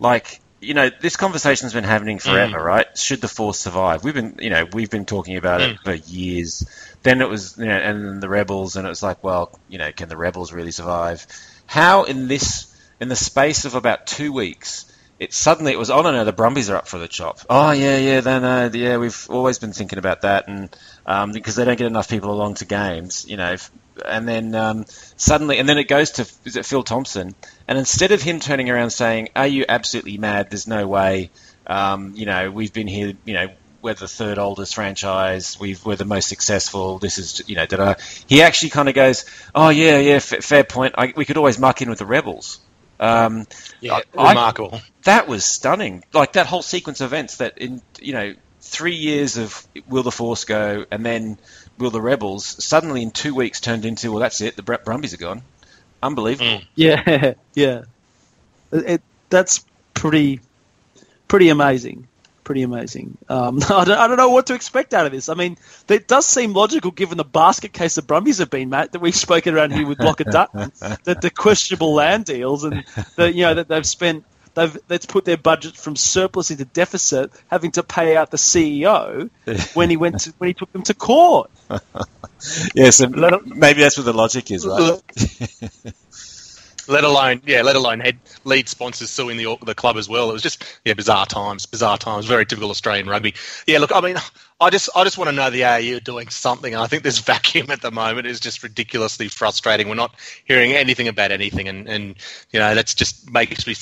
Like, 0.00 0.40
you 0.60 0.74
know, 0.74 0.90
this 1.00 1.16
conversation's 1.16 1.72
been 1.72 1.84
happening 1.84 2.18
forever, 2.18 2.58
mm. 2.58 2.64
right? 2.64 2.98
Should 2.98 3.20
the 3.20 3.28
force 3.28 3.58
survive? 3.58 4.04
We've 4.04 4.14
been, 4.14 4.38
you 4.40 4.50
know, 4.50 4.66
we've 4.72 4.90
been 4.90 5.04
talking 5.04 5.36
about 5.36 5.60
mm. 5.60 5.74
it 5.74 5.80
for 5.80 5.94
years. 5.94 6.66
Then 7.02 7.20
it 7.20 7.28
was, 7.28 7.56
you 7.58 7.66
know, 7.66 7.76
and 7.76 8.22
the 8.22 8.28
rebels, 8.28 8.76
and 8.76 8.86
it 8.86 8.90
was 8.90 9.02
like, 9.02 9.22
well, 9.22 9.58
you 9.68 9.78
know, 9.78 9.92
can 9.92 10.08
the 10.08 10.16
rebels 10.16 10.52
really 10.52 10.70
survive? 10.70 11.26
How 11.66 12.04
in 12.04 12.28
this 12.28 12.74
in 13.00 13.08
the 13.08 13.16
space 13.16 13.64
of 13.64 13.74
about 13.74 14.06
two 14.06 14.32
weeks, 14.32 14.86
it 15.18 15.32
suddenly 15.32 15.72
it 15.72 15.78
was 15.78 15.90
oh 15.90 16.02
no 16.02 16.12
no 16.12 16.24
the 16.24 16.32
Brumbies 16.32 16.70
are 16.70 16.76
up 16.76 16.88
for 16.88 16.98
the 16.98 17.08
chop. 17.08 17.40
Oh 17.48 17.70
yeah 17.72 17.98
yeah 17.98 18.20
no 18.20 18.38
no 18.40 18.70
yeah 18.72 18.96
we've 18.98 19.26
always 19.30 19.58
been 19.58 19.72
thinking 19.72 19.98
about 19.98 20.22
that 20.22 20.48
and 20.48 20.74
um, 21.06 21.32
because 21.32 21.56
they 21.56 21.64
don't 21.64 21.78
get 21.78 21.86
enough 21.86 22.08
people 22.08 22.30
along 22.32 22.54
to 22.54 22.64
games 22.64 23.26
you 23.28 23.36
know 23.36 23.56
and 24.04 24.28
then 24.28 24.54
um, 24.54 24.84
suddenly 25.16 25.58
and 25.58 25.68
then 25.68 25.78
it 25.78 25.88
goes 25.88 26.12
to 26.12 26.22
is 26.44 26.56
it 26.56 26.66
Phil 26.66 26.82
Thompson 26.82 27.34
and 27.68 27.78
instead 27.78 28.12
of 28.12 28.22
him 28.22 28.40
turning 28.40 28.70
around 28.70 28.90
saying 28.90 29.28
are 29.36 29.46
you 29.46 29.64
absolutely 29.68 30.18
mad 30.18 30.50
there's 30.50 30.66
no 30.66 30.86
way 30.86 31.30
um, 31.66 32.12
you 32.14 32.26
know 32.26 32.50
we've 32.50 32.72
been 32.72 32.86
here 32.86 33.12
you 33.24 33.34
know 33.34 33.48
we're 33.82 33.94
the 33.94 34.08
third 34.08 34.38
oldest 34.38 34.74
franchise. 34.74 35.60
we 35.60 35.76
are 35.86 35.94
the 35.94 36.04
most 36.04 36.28
successful. 36.28 36.98
This 36.98 37.18
is, 37.18 37.42
you 37.46 37.54
know, 37.54 37.66
da 37.66 37.94
He 38.26 38.42
actually 38.42 38.70
kind 38.70 38.88
of 38.88 38.96
goes, 38.96 39.24
oh 39.54 39.68
yeah, 39.68 39.98
yeah, 40.00 40.14
f- 40.14 40.42
fair 40.44 40.64
point. 40.64 40.96
I, 40.98 41.12
we 41.14 41.24
could 41.24 41.36
always 41.36 41.56
muck 41.56 41.82
in 41.82 41.88
with 41.88 42.00
the 42.00 42.06
rebels. 42.06 42.58
Um, 42.98 43.46
yeah, 43.80 44.00
I, 44.18 44.30
remarkable. 44.30 44.80
that 45.04 45.28
was 45.28 45.44
stunning. 45.44 46.02
Like 46.12 46.32
that 46.32 46.46
whole 46.46 46.62
sequence 46.62 47.00
of 47.00 47.12
events 47.12 47.36
that 47.36 47.58
in 47.58 47.80
you 48.00 48.12
know 48.12 48.34
three 48.60 48.96
years 48.96 49.36
of 49.36 49.66
will 49.86 50.02
the 50.02 50.10
Force 50.10 50.44
go 50.44 50.84
and 50.90 51.04
then 51.04 51.38
will 51.78 51.90
the 51.90 52.00
Rebels 52.00 52.64
suddenly 52.64 53.02
in 53.02 53.10
two 53.10 53.34
weeks 53.34 53.60
turned 53.60 53.84
into 53.84 54.10
well 54.10 54.20
that's 54.20 54.40
it 54.40 54.56
the 54.56 54.62
Brumbies 54.62 55.14
are 55.14 55.18
gone. 55.18 55.42
Unbelievable. 56.02 56.60
Mm. 56.60 56.66
Yeah, 56.74 57.34
yeah. 57.54 57.82
It, 58.72 58.90
it, 58.90 59.02
that's 59.30 59.64
pretty 59.94 60.40
pretty 61.28 61.48
amazing 61.48 62.06
pretty 62.46 62.62
amazing. 62.62 63.18
Um, 63.28 63.58
I, 63.68 63.84
don't, 63.84 63.98
I, 63.98 64.06
don't, 64.06 64.16
know 64.16 64.30
what 64.30 64.46
to 64.46 64.54
expect 64.54 64.94
out 64.94 65.04
of 65.04 65.12
this. 65.12 65.28
I 65.28 65.34
mean, 65.34 65.58
it 65.88 66.08
does 66.08 66.24
seem 66.24 66.54
logical 66.54 66.92
given 66.92 67.18
the 67.18 67.24
basket 67.24 67.74
case 67.74 67.96
the 67.96 68.02
Brumbies 68.02 68.38
have 68.38 68.48
been, 68.48 68.70
Matt, 68.70 68.92
that 68.92 69.00
we've 69.00 69.14
spoken 69.14 69.54
around 69.54 69.72
here 69.72 69.86
with 69.86 69.98
Blocker 69.98 70.24
Dutton, 70.24 70.72
that 71.04 71.20
the 71.20 71.30
questionable 71.30 71.92
land 71.92 72.24
deals 72.24 72.64
and 72.64 72.84
that 73.16 73.34
you 73.34 73.42
know 73.42 73.54
that 73.54 73.68
they've 73.68 73.84
spent. 73.84 74.24
They've 74.56 74.78
let's 74.88 75.04
put 75.04 75.26
their 75.26 75.36
budget 75.36 75.76
from 75.76 75.96
surplus 75.96 76.50
into 76.50 76.64
deficit, 76.64 77.30
having 77.48 77.72
to 77.72 77.82
pay 77.82 78.16
out 78.16 78.30
the 78.30 78.38
CEO 78.38 79.28
when 79.74 79.90
he 79.90 79.98
went 79.98 80.20
to, 80.20 80.34
when 80.38 80.48
he 80.48 80.54
took 80.54 80.72
them 80.72 80.82
to 80.84 80.94
court. 80.94 81.50
yes, 81.70 82.72
yeah, 82.74 82.90
so 82.90 83.08
maybe 83.44 83.80
that's 83.80 83.98
what 83.98 84.06
the 84.06 84.14
logic 84.14 84.50
is, 84.50 84.66
right? 84.66 85.02
let 86.88 87.04
alone 87.04 87.42
yeah, 87.44 87.60
let 87.60 87.76
alone 87.76 88.00
head 88.00 88.18
lead 88.44 88.66
sponsors 88.66 89.10
suing 89.10 89.36
the 89.36 89.58
the 89.62 89.74
club 89.74 89.98
as 89.98 90.08
well. 90.08 90.30
It 90.30 90.32
was 90.32 90.42
just 90.42 90.64
yeah, 90.86 90.94
bizarre 90.94 91.26
times, 91.26 91.66
bizarre 91.66 91.98
times, 91.98 92.24
very 92.24 92.46
typical 92.46 92.70
Australian 92.70 93.08
rugby. 93.08 93.34
Yeah, 93.66 93.78
look, 93.78 93.94
I 93.94 94.00
mean, 94.00 94.16
I 94.58 94.70
just 94.70 94.88
I 94.96 95.04
just 95.04 95.18
want 95.18 95.28
to 95.28 95.36
know 95.36 95.50
the 95.50 95.64
AU 95.64 95.98
doing 96.00 96.30
something. 96.30 96.74
I 96.74 96.86
think 96.86 97.02
this 97.02 97.18
vacuum 97.18 97.70
at 97.70 97.82
the 97.82 97.90
moment 97.90 98.26
is 98.26 98.40
just 98.40 98.62
ridiculously 98.62 99.28
frustrating. 99.28 99.90
We're 99.90 99.96
not 99.96 100.14
hearing 100.46 100.72
anything 100.72 101.08
about 101.08 101.30
anything, 101.30 101.68
and 101.68 101.86
and 101.88 102.14
you 102.52 102.58
know 102.58 102.74
that's 102.74 102.94
just 102.94 103.30
makes 103.30 103.66
me 103.66 103.74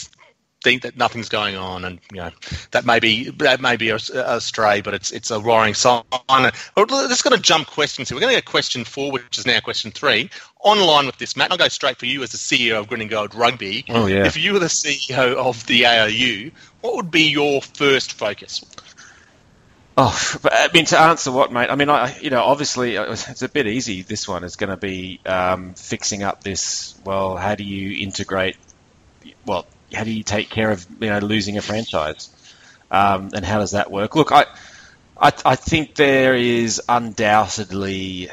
think 0.64 0.82
that 0.82 0.96
nothing's 0.96 1.28
going 1.28 1.56
on, 1.56 1.84
and 1.84 2.00
you 2.10 2.16
know 2.16 2.30
that 2.72 2.84
may 2.84 2.98
be 2.98 3.30
that 3.30 3.60
may 3.60 3.76
be 3.76 3.90
a, 3.90 3.96
a 4.14 4.40
stray, 4.40 4.80
but 4.80 4.94
it's 4.94 5.12
it's 5.12 5.30
a 5.30 5.38
roaring 5.38 5.74
sign. 5.74 6.02
Just 6.10 7.22
going 7.22 7.36
to 7.36 7.40
jump 7.40 7.68
questions 7.68 8.08
here. 8.08 8.16
We're 8.16 8.22
going 8.22 8.34
to 8.34 8.40
go 8.40 8.50
question 8.50 8.84
four, 8.84 9.12
which 9.12 9.38
is 9.38 9.46
now 9.46 9.60
question 9.60 9.92
three. 9.92 10.30
Online 10.60 11.06
with 11.06 11.18
this, 11.18 11.36
Matt, 11.36 11.52
I'll 11.52 11.58
go 11.58 11.68
straight 11.68 11.98
for 11.98 12.06
you 12.06 12.22
as 12.22 12.32
the 12.32 12.38
CEO 12.38 12.80
of 12.80 12.88
Green 12.88 13.02
and 13.02 13.10
Gold 13.10 13.34
Rugby. 13.34 13.84
Oh 13.90 14.06
yeah. 14.06 14.26
If 14.26 14.36
you 14.36 14.54
were 14.54 14.58
the 14.58 14.66
CEO 14.66 15.36
of 15.36 15.64
the 15.66 15.86
ARU, 15.86 16.50
what 16.80 16.96
would 16.96 17.10
be 17.10 17.28
your 17.28 17.60
first 17.60 18.14
focus? 18.14 18.64
Oh, 19.96 20.38
I 20.44 20.70
mean, 20.74 20.86
to 20.86 20.98
answer 20.98 21.30
what, 21.30 21.52
mate? 21.52 21.70
I 21.70 21.76
mean, 21.76 21.88
I, 21.88 22.18
you 22.18 22.30
know, 22.30 22.42
obviously 22.42 22.96
uh, 22.96 23.12
it's 23.12 23.42
a 23.42 23.48
bit 23.48 23.68
easy. 23.68 24.02
This 24.02 24.26
one 24.26 24.42
is 24.42 24.56
going 24.56 24.70
to 24.70 24.76
be 24.76 25.20
um, 25.24 25.74
fixing 25.74 26.24
up 26.24 26.42
this. 26.42 26.98
Well, 27.04 27.36
how 27.36 27.54
do 27.54 27.62
you 27.62 28.02
integrate? 28.02 28.56
Well, 29.46 29.66
how 29.94 30.04
do 30.04 30.12
you 30.12 30.22
take 30.22 30.50
care 30.50 30.70
of 30.70 30.86
you 31.00 31.08
know 31.08 31.18
losing 31.18 31.56
a 31.56 31.62
franchise, 31.62 32.30
um, 32.90 33.30
and 33.34 33.44
how 33.44 33.58
does 33.58 33.72
that 33.72 33.90
work? 33.90 34.16
Look, 34.16 34.32
I, 34.32 34.46
I, 35.16 35.32
I 35.44 35.56
think 35.56 35.94
there 35.94 36.34
is 36.34 36.82
undoubtedly. 36.88 38.30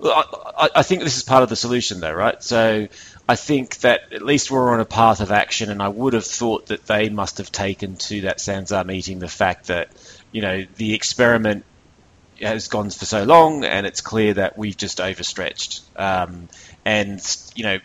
I, 0.00 0.70
I 0.76 0.82
think 0.82 1.02
this 1.02 1.16
is 1.16 1.24
part 1.24 1.42
of 1.42 1.48
the 1.48 1.56
solution, 1.56 2.00
though, 2.00 2.12
right? 2.12 2.40
So 2.42 2.86
I 3.28 3.36
think 3.36 3.78
that 3.78 4.12
at 4.12 4.22
least 4.22 4.50
we're 4.50 4.72
on 4.72 4.80
a 4.80 4.84
path 4.84 5.20
of 5.20 5.32
action, 5.32 5.70
and 5.70 5.82
I 5.82 5.88
would 5.88 6.12
have 6.12 6.24
thought 6.24 6.66
that 6.66 6.86
they 6.86 7.08
must 7.08 7.38
have 7.38 7.50
taken 7.50 7.96
to 7.96 8.22
that 8.22 8.38
SANZAAR 8.38 8.84
meeting 8.84 9.18
the 9.18 9.28
fact 9.28 9.66
that 9.66 9.90
you 10.32 10.42
know 10.42 10.64
the 10.76 10.94
experiment 10.94 11.64
has 12.40 12.68
gone 12.68 12.90
for 12.90 13.04
so 13.04 13.24
long, 13.24 13.64
and 13.64 13.86
it's 13.86 14.00
clear 14.00 14.34
that 14.34 14.56
we've 14.56 14.76
just 14.76 15.00
overstretched. 15.00 15.82
Um, 15.96 16.48
and 16.84 17.20
you 17.54 17.64
know 17.64 17.78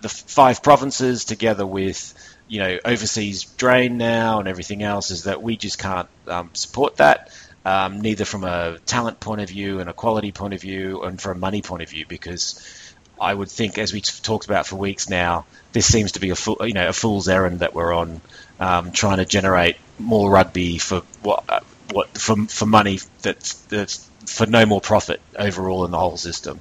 the 0.00 0.08
five 0.08 0.62
provinces 0.62 1.24
together 1.24 1.66
with 1.66 2.14
you 2.48 2.60
know 2.60 2.78
overseas 2.84 3.44
drain 3.44 3.96
now 3.96 4.40
and 4.40 4.48
everything 4.48 4.82
else 4.82 5.10
is 5.10 5.24
that 5.24 5.42
we 5.42 5.56
just 5.56 5.78
can't 5.78 6.08
um, 6.26 6.50
support 6.52 6.96
that. 6.96 7.30
Um, 7.64 8.00
neither 8.00 8.24
from 8.24 8.44
a 8.44 8.78
talent 8.86 9.20
point 9.20 9.42
of 9.42 9.48
view 9.50 9.80
and 9.80 9.90
a 9.90 9.92
quality 9.92 10.32
point 10.32 10.54
of 10.54 10.62
view 10.62 11.02
and 11.02 11.20
from 11.20 11.36
a 11.36 11.40
money 11.40 11.60
point 11.60 11.82
of 11.82 11.90
view 11.90 12.06
because 12.08 12.94
I 13.20 13.34
would 13.34 13.50
think 13.50 13.76
as 13.76 13.92
we 13.92 14.00
talked 14.00 14.46
about 14.46 14.66
for 14.66 14.76
weeks 14.76 15.10
now 15.10 15.44
this 15.72 15.86
seems 15.86 16.12
to 16.12 16.20
be 16.20 16.30
a 16.30 16.36
full, 16.36 16.56
you 16.66 16.72
know 16.72 16.88
a 16.88 16.92
fool's 16.92 17.28
errand 17.28 17.60
that 17.60 17.74
we're 17.74 17.92
on 17.92 18.22
um, 18.58 18.92
trying 18.92 19.18
to 19.18 19.26
generate 19.26 19.76
more 19.98 20.30
rugby 20.30 20.78
for 20.78 21.02
what 21.22 21.44
uh, 21.50 21.60
what 21.92 22.16
for, 22.16 22.36
for 22.46 22.66
money 22.66 23.00
that's, 23.22 23.54
that's 23.66 24.08
for 24.26 24.46
no 24.46 24.66
more 24.66 24.80
profit 24.80 25.20
overall 25.36 25.84
in 25.84 25.90
the 25.90 25.98
whole 25.98 26.16
system. 26.16 26.60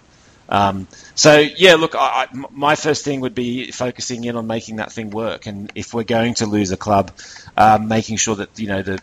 Um, 0.49 0.87
so 1.13 1.37
yeah, 1.37 1.75
look, 1.75 1.93
I, 1.95 2.27
I, 2.31 2.45
my 2.51 2.75
first 2.75 3.05
thing 3.05 3.21
would 3.21 3.35
be 3.35 3.71
focusing 3.71 4.23
in 4.23 4.35
on 4.35 4.47
making 4.47 4.77
that 4.77 4.91
thing 4.91 5.11
work, 5.11 5.45
and 5.45 5.71
if 5.75 5.93
we're 5.93 6.03
going 6.03 6.33
to 6.35 6.47
lose 6.47 6.71
a 6.71 6.77
club, 6.77 7.11
um, 7.55 7.87
making 7.87 8.17
sure 8.17 8.35
that 8.35 8.59
you 8.59 8.67
know 8.67 8.81
the, 8.81 8.99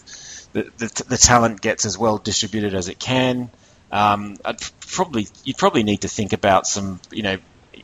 the, 0.53 0.62
the 0.77 1.05
the 1.09 1.17
talent 1.17 1.61
gets 1.61 1.87
as 1.87 1.97
well 1.97 2.19
distributed 2.19 2.75
as 2.75 2.89
it 2.89 2.99
can. 2.99 3.49
Um, 3.93 4.39
I'd 4.45 4.59
probably 4.81 5.29
you'd 5.45 5.57
probably 5.57 5.85
need 5.85 6.01
to 6.01 6.09
think 6.09 6.33
about 6.33 6.67
some 6.67 7.01
you 7.12 7.23
know 7.23 7.39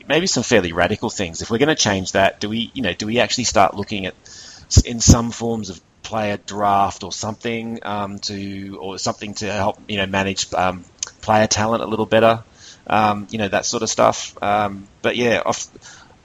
maybe 0.09 0.27
some 0.27 0.43
fairly 0.43 0.73
radical 0.73 1.09
things. 1.09 1.41
If 1.41 1.51
we're 1.51 1.59
going 1.59 1.69
to 1.69 1.77
change 1.77 2.13
that, 2.13 2.41
do 2.41 2.49
we 2.49 2.73
you 2.75 2.83
know 2.83 2.93
do 2.95 3.07
we 3.07 3.21
actually 3.21 3.45
start 3.45 3.77
looking 3.77 4.07
at 4.07 4.15
in 4.85 5.01
some 5.01 5.31
forms 5.31 5.71
of 5.71 5.81
player 6.03 6.37
draft 6.37 7.05
or 7.05 7.13
something 7.13 7.79
um, 7.83 8.19
to 8.21 8.79
or 8.81 8.99
something 8.99 9.35
to 9.35 9.51
help 9.51 9.79
you 9.89 9.97
know 9.97 10.07
manage 10.07 10.53
um, 10.55 10.85
player 11.21 11.47
talent 11.47 11.83
a 11.83 11.87
little 11.87 12.07
better? 12.07 12.43
um, 12.87 13.27
you 13.31 13.39
know 13.39 13.49
that 13.49 13.65
sort 13.65 13.83
of 13.83 13.91
stuff. 13.91 14.41
Um, 14.43 14.87
but 15.03 15.17
yeah, 15.17 15.43
off 15.45 15.69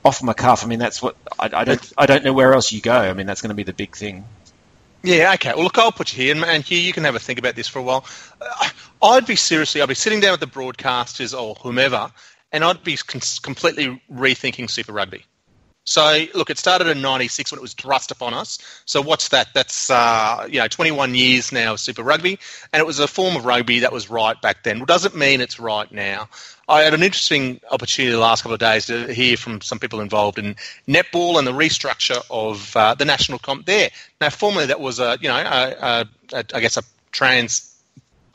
off 0.03 0.23
my 0.23 0.33
cuff, 0.33 0.63
I 0.63 0.67
mean 0.67 0.79
that's 0.79 1.01
what 1.01 1.15
I, 1.39 1.49
I, 1.53 1.63
don't 1.63 1.93
I 1.97 2.05
don't 2.05 2.23
know 2.23 2.33
where 2.33 2.53
else 2.53 2.71
you 2.71 2.81
go. 2.81 2.95
I 2.95 3.13
mean 3.13 3.27
that's 3.27 3.41
going 3.41 3.49
to 3.49 3.55
be 3.55 3.63
the 3.63 3.73
big 3.73 3.95
thing. 3.95 4.25
Yeah, 5.03 5.33
okay. 5.35 5.53
Well, 5.53 5.63
look, 5.63 5.77
I'll 5.77 5.91
put 5.91 6.11
you 6.11 6.23
here, 6.23 6.35
and, 6.35 6.43
and 6.43 6.63
here 6.63 6.81
you 6.81 6.91
can 6.91 7.03
have 7.03 7.15
a 7.15 7.19
think 7.19 7.39
about 7.39 7.55
this 7.55 7.67
for 7.67 7.79
a 7.79 7.83
while. 7.83 8.05
Uh, 8.41 8.69
I'd 9.01 9.27
be 9.27 9.35
seriously, 9.35 9.81
I'd 9.81 9.87
be 9.87 9.95
sitting 9.95 10.19
down 10.19 10.31
with 10.31 10.39
the 10.39 10.47
broadcasters 10.47 11.39
or 11.39 11.55
whomever, 11.55 12.11
and 12.51 12.63
I'd 12.63 12.83
be 12.83 12.97
completely 13.41 14.01
rethinking 14.11 14.69
Super 14.69 14.91
Rugby. 14.91 15.23
So, 15.87 16.25
look, 16.35 16.49
it 16.49 16.57
started 16.57 16.87
in 16.87 17.01
'96 17.01 17.49
when 17.49 17.59
it 17.59 17.61
was 17.61 17.73
thrust 17.73 18.11
upon 18.11 18.33
us. 18.33 18.59
So, 18.83 19.01
what's 19.01 19.29
that? 19.29 19.47
That's 19.53 19.89
uh, 19.89 20.45
you 20.49 20.59
know 20.59 20.67
21 20.67 21.15
years 21.15 21.53
now 21.53 21.73
of 21.73 21.79
Super 21.79 22.03
Rugby, 22.03 22.37
and 22.73 22.81
it 22.81 22.85
was 22.85 22.99
a 22.99 23.07
form 23.07 23.37
of 23.37 23.45
rugby 23.45 23.79
that 23.79 23.93
was 23.93 24.09
right 24.09 24.39
back 24.41 24.63
then. 24.63 24.81
It 24.81 24.87
doesn't 24.87 25.15
mean 25.15 25.39
it's 25.39 25.61
right 25.61 25.89
now. 25.89 26.27
I 26.67 26.81
had 26.81 26.93
an 26.93 27.03
interesting 27.03 27.61
opportunity 27.71 28.11
the 28.11 28.19
last 28.19 28.41
couple 28.41 28.53
of 28.55 28.59
days 28.59 28.87
to 28.87 29.13
hear 29.13 29.37
from 29.37 29.61
some 29.61 29.79
people 29.79 30.01
involved 30.01 30.37
in 30.37 30.57
netball 30.89 31.39
and 31.39 31.47
the 31.47 31.53
restructure 31.53 32.21
of 32.29 32.75
uh, 32.75 32.93
the 32.93 33.05
national 33.05 33.39
comp 33.39 33.65
there. 33.65 33.89
Now, 34.19 34.29
formerly 34.29 34.65
that 34.65 34.81
was 34.81 34.99
a 34.99 35.17
you 35.21 35.29
know 35.29 35.37
a, 35.37 35.39
a, 35.41 36.09
a, 36.33 36.45
I 36.53 36.59
guess 36.59 36.75
a 36.75 36.83
trans 37.13 37.81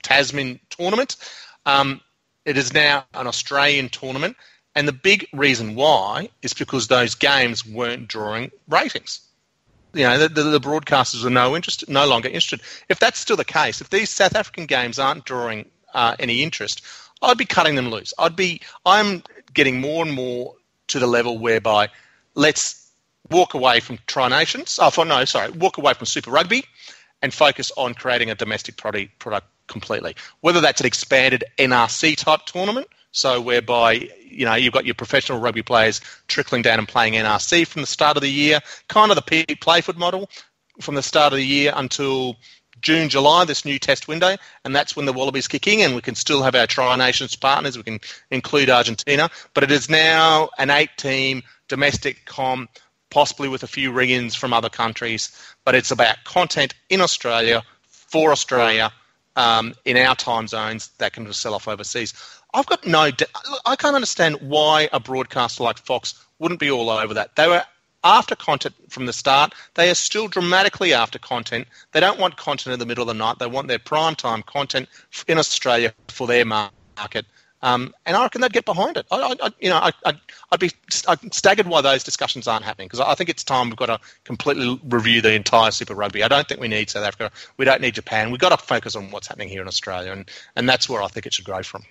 Tasman 0.03 0.59
tournament. 0.71 1.17
Um, 1.67 2.01
it 2.47 2.57
is 2.57 2.73
now 2.73 3.05
an 3.13 3.27
Australian 3.27 3.91
tournament 3.91 4.39
and 4.75 4.89
the 4.89 4.93
big 4.93 5.27
reason 5.33 5.75
why 5.75 6.31
is 6.43 6.55
because 6.55 6.89
those 6.89 7.15
games 7.15 7.67
weren't 7.67 8.09
drawing 8.09 8.51
ratings. 8.69 9.21
You 9.93 10.05
know, 10.05 10.19
the, 10.19 10.29
the, 10.29 10.43
the 10.45 10.61
broadcasters 10.61 11.25
are 11.25 11.31
no 11.31 11.55
interest, 11.55 11.89
no 11.89 12.07
longer 12.07 12.29
interested. 12.29 12.63
If 12.89 12.99
that's 12.99 13.19
still 13.19 13.37
the 13.37 13.45
case, 13.45 13.83
if 13.83 13.91
these 13.91 14.09
South 14.09 14.35
African 14.35 14.65
games 14.65 14.99
aren't 14.99 15.27
drawing 15.27 15.67
uh, 15.93 16.17
any 16.19 16.43
interest, 16.43 16.83
I'd 17.21 17.37
be 17.37 17.45
cutting 17.45 17.75
them 17.75 17.91
loose. 17.91 18.15
I'd 18.19 18.35
be, 18.35 18.63
I'm 18.87 19.23
getting 19.53 19.81
more 19.81 20.05
and 20.05 20.15
more 20.15 20.55
to 20.89 20.99
the 20.99 21.07
level 21.07 21.39
whereby 21.39 21.91
let's 22.35 22.91
walk 23.31 23.53
away 23.53 23.81
from 23.81 23.99
Tri 24.07 24.29
Nations. 24.29 24.79
Oh, 24.81 24.89
for, 24.89 25.05
no, 25.05 25.27
sorry, 25.27 25.51
walk 25.51 25.77
away 25.77 25.93
from 25.93 26.07
Super 26.07 26.31
Rugby 26.31 26.65
and 27.21 27.33
focus 27.33 27.71
on 27.77 27.93
creating 27.93 28.31
a 28.31 28.35
domestic 28.35 28.79
product, 28.79 29.19
product 29.19 29.47
completely. 29.67 30.17
Whether 30.41 30.63
that's 30.63 30.81
an 30.81 30.87
expanded 30.87 31.45
NRC 31.59 32.17
type 32.17 32.41
tournament 32.47 32.89
so 33.13 33.41
whereby 33.41 34.09
you 34.27 34.45
know 34.45 34.55
you've 34.55 34.73
got 34.73 34.85
your 34.85 34.95
professional 34.95 35.39
rugby 35.39 35.63
players 35.63 36.01
trickling 36.27 36.63
down 36.63 36.79
and 36.79 36.89
playing 36.89 37.15
NRC 37.15 37.67
from 37.67 37.83
the 37.83 37.87
start 37.87 38.17
of 38.17 38.23
the 38.23 38.31
year, 38.31 38.61
kind 38.89 39.11
of 39.11 39.17
the 39.17 39.57
Playford 39.61 39.99
model 39.99 40.29
from 40.81 40.95
the 40.95 41.03
start 41.03 41.33
of 41.33 41.39
the 41.39 41.47
year 41.47 41.73
until 41.77 42.37
June, 42.81 43.09
July, 43.09 43.45
this 43.45 43.65
new 43.65 43.79
test 43.79 44.09
window, 44.09 44.37
and 44.65 44.75
that's 44.75 44.97
when 44.97 45.07
the 45.07 45.13
Wallabies 45.13 45.47
kick 45.47 45.69
in, 45.69 45.81
and 45.81 45.95
we 45.95 46.01
can 46.01 46.17
still 46.17 46.43
have 46.43 46.57
our 46.57 46.67
Tri 46.67 46.97
Nations 46.97 47.37
partners. 47.37 47.77
We 47.77 47.85
can 47.85 48.01
include 48.31 48.69
Argentina, 48.69 49.31
but 49.55 49.63
it 49.63 49.71
is 49.71 49.89
now 49.89 50.51
an 50.59 50.69
eight-team 50.71 51.45
domestic 51.69 52.25
com, 52.25 52.69
possibly 53.11 53.49
with 53.49 53.63
a 53.63 53.69
few 53.69 53.93
ring-ins 53.93 54.35
from 54.35 54.53
other 54.53 54.69
countries. 54.69 55.31
But 55.65 55.77
it's 55.77 55.93
about 55.93 56.25
content 56.25 56.75
in 56.91 57.01
Australia 57.01 57.63
for 57.87 58.33
Australia 58.33 58.93
um, 59.37 59.75
in 59.85 59.97
our 59.97 60.17
time 60.17 60.49
zones 60.49 60.89
that 60.99 61.13
can 61.13 61.33
sell 61.33 61.55
off 61.55 61.69
overseas. 61.69 62.13
I've 62.55 62.67
got 62.67 62.87
no. 62.87 63.11
I 63.65 63.77
can't 63.77 63.95
understand 63.95 64.37
why 64.41 64.89
a 64.93 65.01
broadcaster 65.01 65.63
like 65.63 65.79
Fox 65.79 66.23
wouldn't 66.39 66.61
be 66.61 66.71
all 66.71 66.91
over 66.91 67.15
that. 67.15 67.35
They 67.37 67.49
were 67.49 67.65
after 68.05 68.35
content 68.35 68.75
from 68.89 69.07
the 69.07 69.13
start. 69.13 69.55
They 69.75 69.91
are 69.91 69.95
still 69.95 70.29
dramatically 70.29 70.93
after 70.93 71.19
content. 71.19 71.69
They 71.93 72.01
don't 72.01 72.19
want 72.19 72.37
content 72.37 72.73
in 72.73 72.79
the 72.79 72.87
middle 72.87 73.03
of 73.03 73.09
the 73.09 73.15
night. 73.15 73.39
They 73.39 73.47
want 73.47 73.69
their 73.69 73.79
prime 73.79 74.17
time 74.17 74.43
content 74.43 74.89
in 75.29 75.39
Australia 75.39 75.95
for 76.09 76.27
their 76.27 76.45
market. 76.45 77.27
Um, 77.65 77.95
and 78.05 78.17
I 78.17 78.23
reckon 78.23 78.41
they'd 78.41 78.53
get 78.53 78.65
behind 78.65 78.97
it. 78.97 79.07
I, 79.13 79.37
I 79.41 79.51
you 79.61 79.71
know, 79.71 79.77
I, 79.77 79.93
would 80.05 80.21
I'd 80.51 80.61
be 80.61 80.73
I'd 81.07 81.33
staggered 81.33 81.69
why 81.69 81.81
those 81.81 82.03
discussions 82.03 82.49
aren't 82.49 82.65
happening 82.65 82.89
because 82.89 82.99
I 82.99 83.15
think 83.15 83.31
it's 83.31 83.45
time 83.45 83.69
we've 83.69 83.77
got 83.77 83.87
to 83.87 84.01
completely 84.25 84.81
review 84.89 85.21
the 85.21 85.33
entire 85.33 85.71
Super 85.71 85.95
Rugby. 85.95 86.25
I 86.25 86.29
don't 86.29 86.49
think 86.49 86.61
we 86.61 86.67
need 86.67 86.91
South 86.91 87.05
Africa. 87.05 87.31
We 87.57 87.65
don't 87.65 87.81
need 87.81 87.95
Japan. 87.95 88.33
We've 88.33 88.41
got 88.41 88.49
to 88.49 88.57
focus 88.57 88.97
on 88.97 89.13
what's 89.13 89.29
happening 89.29 89.49
here 89.49 89.63
in 89.63 89.69
Australia, 89.69 90.11
and, 90.11 90.29
and 90.57 90.69
that's 90.69 90.89
where 90.89 91.03
I 91.03 91.07
think 91.07 91.27
it 91.27 91.35
should 91.35 91.45
grow 91.45 91.63
from. 91.63 91.85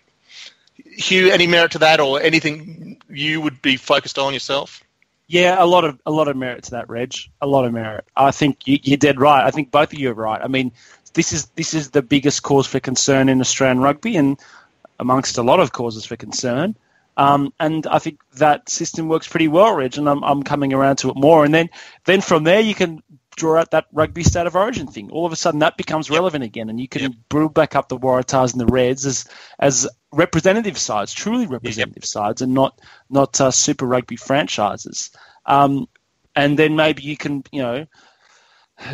Hugh, 0.76 1.32
any 1.32 1.48
merit 1.48 1.72
to 1.74 1.80
that, 1.80 2.00
or 2.00 2.22
anything 2.22 3.02
you 3.10 3.42
would 3.42 3.62
be 3.62 3.78
focused 3.78 4.18
on 4.18 4.34
yourself? 4.34 4.84
Yeah, 5.28 5.56
a 5.58 5.66
lot 5.66 5.86
of 5.86 6.00
a 6.06 6.12
lot 6.12 6.28
of 6.28 6.36
merit 6.36 6.66
to 6.66 6.72
that, 6.72 6.90
Reg. 6.90 7.14
A 7.42 7.48
lot 7.48 7.66
of 7.66 7.74
merit. 7.74 8.06
I 8.16 8.32
think 8.32 8.68
you, 8.68 8.80
you're 8.84 8.98
dead 8.98 9.20
right. 9.20 9.46
I 9.46 9.52
think 9.52 9.72
both 9.72 9.94
of 9.94 10.00
you 10.00 10.12
are 10.12 10.14
right. 10.14 10.42
I 10.42 10.48
mean, 10.48 10.74
this 11.14 11.32
is 11.34 11.46
this 11.56 11.74
is 11.74 11.92
the 11.92 12.02
biggest 12.02 12.44
cause 12.44 12.68
for 12.68 12.80
concern 12.80 13.30
in 13.30 13.40
Australian 13.40 13.80
rugby, 13.80 14.18
and 14.18 14.40
amongst 15.00 15.38
a 15.38 15.44
lot 15.44 15.60
of 15.60 15.72
causes 15.72 16.06
for 16.06 16.16
concern. 16.16 16.76
Um, 17.18 17.54
and 17.60 17.86
I 17.88 18.00
think 18.00 18.20
that 18.36 18.70
system 18.70 19.10
works 19.10 19.28
pretty 19.28 19.48
well, 19.48 19.76
Reg, 19.76 19.98
and 19.98 20.08
I'm, 20.08 20.24
I'm 20.24 20.44
coming 20.44 20.74
around 20.74 20.98
to 20.98 21.10
it 21.10 21.16
more. 21.18 21.44
And 21.44 21.54
then, 21.54 21.70
then 22.06 22.22
from 22.22 22.46
there, 22.46 22.62
you 22.62 22.74
can 22.74 23.04
draw 23.36 23.60
out 23.60 23.72
that 23.72 23.88
rugby 23.91 24.24
state 24.24 24.48
of 24.48 24.56
origin 24.56 24.88
thing. 24.88 25.10
All 25.12 25.26
of 25.26 25.32
a 25.32 25.36
sudden, 25.36 25.60
that 25.60 25.78
becomes 25.78 26.10
yep. 26.10 26.15
relevant 26.15 26.44
again, 26.44 26.70
and 26.70 26.80
you 26.80 26.88
can 26.88 27.02
yep. 27.02 27.12
build 27.30 27.54
back 27.54 27.76
up 27.76 27.89
the 27.89 27.98
Waratahs 27.98 28.52
and 28.52 28.62
the 28.62 28.65
Reds 28.65 29.06
as 29.06 29.26
as 29.60 29.88
representative 30.12 30.78
sides, 30.78 31.13
truly 31.13 31.48
representative 31.48 32.04
yep. 32.04 32.06
sides, 32.06 32.41
and 32.41 32.54
not 32.54 32.80
not 33.10 33.39
uh, 33.39 33.52
Super 33.52 33.86
Rugby 33.86 34.15
franchises. 34.15 35.12
Um, 35.46 35.88
and 36.36 36.58
then 36.58 36.76
maybe 36.76 37.04
you 37.04 37.17
can, 37.17 37.44
you 37.52 37.62
know, 37.62 37.86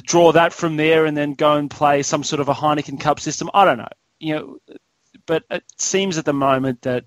draw 0.04 0.32
that 0.32 0.54
from 0.54 0.78
there, 0.78 1.06
and 1.06 1.16
then 1.16 1.34
go 1.34 1.54
and 1.54 1.70
play 1.70 2.04
some 2.04 2.24
sort 2.24 2.40
of 2.40 2.50
a 2.50 2.54
Heineken 2.54 3.00
Cup 3.00 3.20
system. 3.20 3.50
I 3.54 3.66
don't 3.66 3.78
know, 3.78 3.88
you 4.20 4.36
know, 4.36 4.58
but 5.26 5.44
it 5.50 5.64
seems 5.78 6.18
at 6.18 6.26
the 6.26 6.34
moment 6.34 6.84
that 6.84 7.06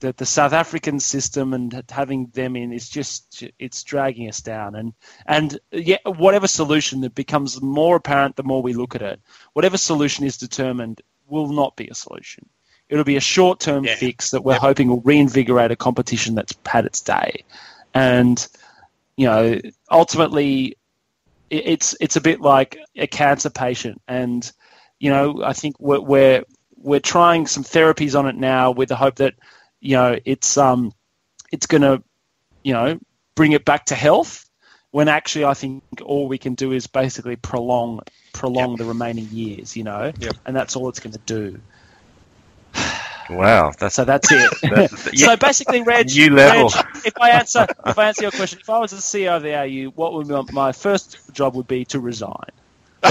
that 0.00 0.16
the 0.16 0.26
South 0.26 0.52
African 0.52 1.00
system 1.00 1.54
and 1.54 1.84
having 1.90 2.26
them 2.28 2.56
in 2.56 2.72
is 2.72 2.88
just 2.88 3.44
it's 3.58 3.82
dragging 3.82 4.28
us 4.28 4.40
down 4.40 4.74
and 4.74 4.92
and 5.26 5.58
yeah 5.72 5.98
whatever 6.04 6.46
solution 6.46 7.00
that 7.00 7.14
becomes 7.14 7.60
more 7.60 7.96
apparent 7.96 8.36
the 8.36 8.42
more 8.42 8.62
we 8.62 8.72
look 8.72 8.94
at 8.94 9.02
it 9.02 9.20
whatever 9.52 9.76
solution 9.76 10.24
is 10.24 10.36
determined 10.36 11.00
will 11.26 11.48
not 11.48 11.76
be 11.76 11.88
a 11.88 11.94
solution 11.94 12.48
it'll 12.88 13.04
be 13.04 13.16
a 13.16 13.20
short 13.20 13.60
term 13.60 13.84
yeah. 13.84 13.94
fix 13.94 14.30
that 14.30 14.44
we're 14.44 14.52
yep. 14.52 14.60
hoping 14.60 14.88
will 14.88 15.00
reinvigorate 15.00 15.70
a 15.70 15.76
competition 15.76 16.34
that's 16.34 16.54
had 16.66 16.84
its 16.84 17.00
day 17.00 17.44
and 17.94 18.48
you 19.16 19.26
know 19.26 19.60
ultimately 19.90 20.76
it's 21.50 21.96
it's 22.00 22.16
a 22.16 22.20
bit 22.20 22.40
like 22.40 22.78
a 22.96 23.06
cancer 23.06 23.50
patient 23.50 24.00
and 24.06 24.52
you 24.98 25.10
know 25.10 25.42
I 25.42 25.52
think 25.52 25.78
we're, 25.80 26.00
we're 26.00 26.44
we're 26.76 27.00
trying 27.00 27.46
some 27.46 27.64
therapies 27.64 28.18
on 28.18 28.26
it 28.26 28.36
now 28.36 28.70
with 28.70 28.88
the 28.88 28.96
hope 28.96 29.16
that 29.16 29.34
you 29.80 29.96
know, 29.96 30.18
it's 30.24 30.56
um, 30.56 30.92
it's 31.52 31.66
going 31.66 31.82
to, 31.82 32.02
you 32.62 32.72
know, 32.72 32.98
bring 33.34 33.52
it 33.52 33.64
back 33.64 33.86
to 33.86 33.94
health. 33.94 34.44
When 34.90 35.08
actually, 35.08 35.44
I 35.44 35.54
think 35.54 35.82
all 36.04 36.28
we 36.28 36.38
can 36.38 36.54
do 36.54 36.72
is 36.72 36.86
basically 36.86 37.36
prolong 37.36 38.00
prolong 38.32 38.70
yep. 38.70 38.78
the 38.78 38.84
remaining 38.86 39.28
years. 39.30 39.76
You 39.76 39.84
know, 39.84 40.12
yep. 40.18 40.36
and 40.46 40.56
that's 40.56 40.76
all 40.76 40.88
it's 40.88 41.00
going 41.00 41.12
to 41.12 41.20
do. 41.26 41.60
Wow, 43.30 43.72
that's 43.78 43.94
so 43.94 44.04
that's 44.04 44.32
it. 44.32 44.50
That's, 44.62 45.12
yeah. 45.12 45.26
So 45.26 45.36
basically, 45.36 45.82
Reg, 45.82 46.06
New 46.06 46.30
level. 46.30 46.70
Reg, 46.74 46.86
if 47.04 47.12
I 47.20 47.30
answer 47.30 47.66
if 47.86 47.98
I 47.98 48.08
answer 48.08 48.22
your 48.22 48.30
question, 48.30 48.60
if 48.60 48.70
I 48.70 48.78
was 48.78 48.92
the 48.92 48.96
CEO 48.96 49.36
of 49.36 49.42
the 49.42 49.54
AU, 49.54 49.90
what 49.90 50.14
would 50.14 50.28
my, 50.28 50.42
my 50.52 50.72
first 50.72 51.18
job 51.32 51.54
would 51.54 51.68
be 51.68 51.84
to 51.86 52.00
resign. 52.00 52.32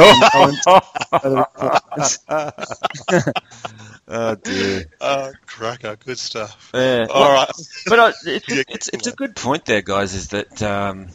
Oh 4.07 4.35
dear. 4.35 4.85
Oh, 5.01 5.31
cracker, 5.45 5.95
good 5.95 6.17
stuff. 6.17 6.71
Yeah. 6.73 7.07
All 7.09 7.31
right. 7.31 7.51
But 7.85 8.15
it's, 8.25 8.49
yeah, 8.49 8.63
it's, 8.67 8.89
it's 8.89 9.07
a 9.07 9.11
good 9.11 9.35
point 9.35 9.65
there, 9.65 9.81
guys. 9.81 10.13
Is 10.13 10.29
that 10.29 10.61
um, 10.63 11.07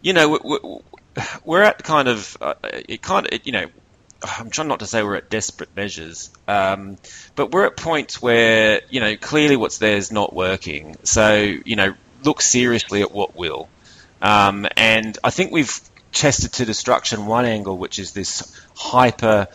you 0.00 0.12
know 0.12 0.38
we're, 0.42 0.78
we're, 1.44 1.62
at 1.62 1.82
kind 1.82 2.08
of 2.08 2.36
uh, 2.40 2.54
it 2.62 3.02
kind 3.02 3.26
of 3.32 3.40
you 3.44 3.52
know 3.52 3.66
I'm 4.22 4.50
trying 4.50 4.68
not 4.68 4.80
to 4.80 4.86
say 4.86 5.02
we're 5.02 5.16
at 5.16 5.28
desperate 5.28 5.74
measures, 5.74 6.30
um, 6.46 6.98
but 7.34 7.50
we're 7.50 7.66
at 7.66 7.76
points 7.76 8.22
where 8.22 8.80
you 8.90 9.00
know 9.00 9.16
clearly 9.16 9.56
what's 9.56 9.78
there 9.78 9.96
is 9.96 10.12
not 10.12 10.32
working. 10.32 10.96
So 11.04 11.34
you 11.34 11.76
know 11.76 11.94
look 12.22 12.42
seriously 12.42 13.02
at 13.02 13.12
what 13.12 13.34
will, 13.36 13.68
um, 14.22 14.66
and 14.76 15.18
I 15.24 15.30
think 15.30 15.52
we've 15.52 15.80
tested 16.12 16.52
to 16.54 16.64
destruction 16.64 17.26
one 17.26 17.44
angle, 17.44 17.76
which 17.76 17.98
is 17.98 18.12
this 18.12 18.56
hyper 18.76 19.48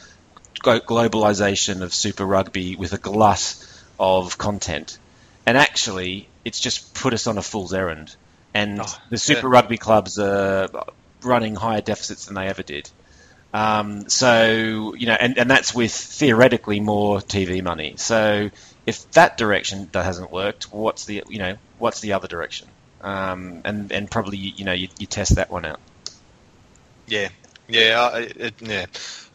globalization 0.60 1.82
of 1.82 1.94
Super 1.94 2.26
Rugby 2.26 2.76
with 2.76 2.94
a 2.94 2.98
glut 2.98 3.56
of 4.00 4.38
content. 4.38 4.98
And 5.46 5.58
actually, 5.58 6.28
it's 6.46 6.60
just 6.60 6.94
put 6.94 7.14
us 7.14 7.28
on 7.28 7.38
a 7.38 7.42
fool's 7.42 7.74
errand. 7.74 8.16
And 8.54 8.82
oh, 8.82 8.98
the 9.10 9.18
Super 9.18 9.48
yeah. 9.48 9.54
Rugby 9.54 9.78
clubs 9.78 10.20
are 10.20 10.70
running 11.22 11.56
higher 11.56 11.82
deficits 11.82 12.26
than 12.26 12.36
they 12.36 12.48
ever 12.48 12.64
did. 12.64 12.90
Um, 13.54 14.10
so, 14.10 14.94
you 14.96 15.08
know, 15.08 15.18
and, 15.20 15.38
and 15.38 15.50
that's 15.50 15.74
with 15.74 15.92
theoretically 15.92 16.80
more 16.80 17.20
TV 17.20 17.64
money. 17.64 17.96
So 17.98 18.52
if 18.86 19.10
that 19.12 19.38
direction 19.38 19.90
that 19.92 20.04
hasn't 20.04 20.32
worked, 20.32 20.72
what's 20.72 21.06
the, 21.06 21.24
you 21.30 21.40
know, 21.40 21.58
what's 21.78 22.00
the 22.00 22.14
other 22.14 22.28
direction? 22.28 22.68
Um, 23.02 23.62
and, 23.66 23.92
and 23.92 24.10
probably, 24.12 24.38
you 24.38 24.66
know, 24.66 24.74
you, 24.74 24.90
you 25.00 25.08
test 25.08 25.36
that 25.36 25.50
one 25.50 25.66
out. 25.66 25.80
Yeah, 27.08 27.30
yeah, 27.70 28.18
it, 28.18 28.54
yeah. 28.62 28.86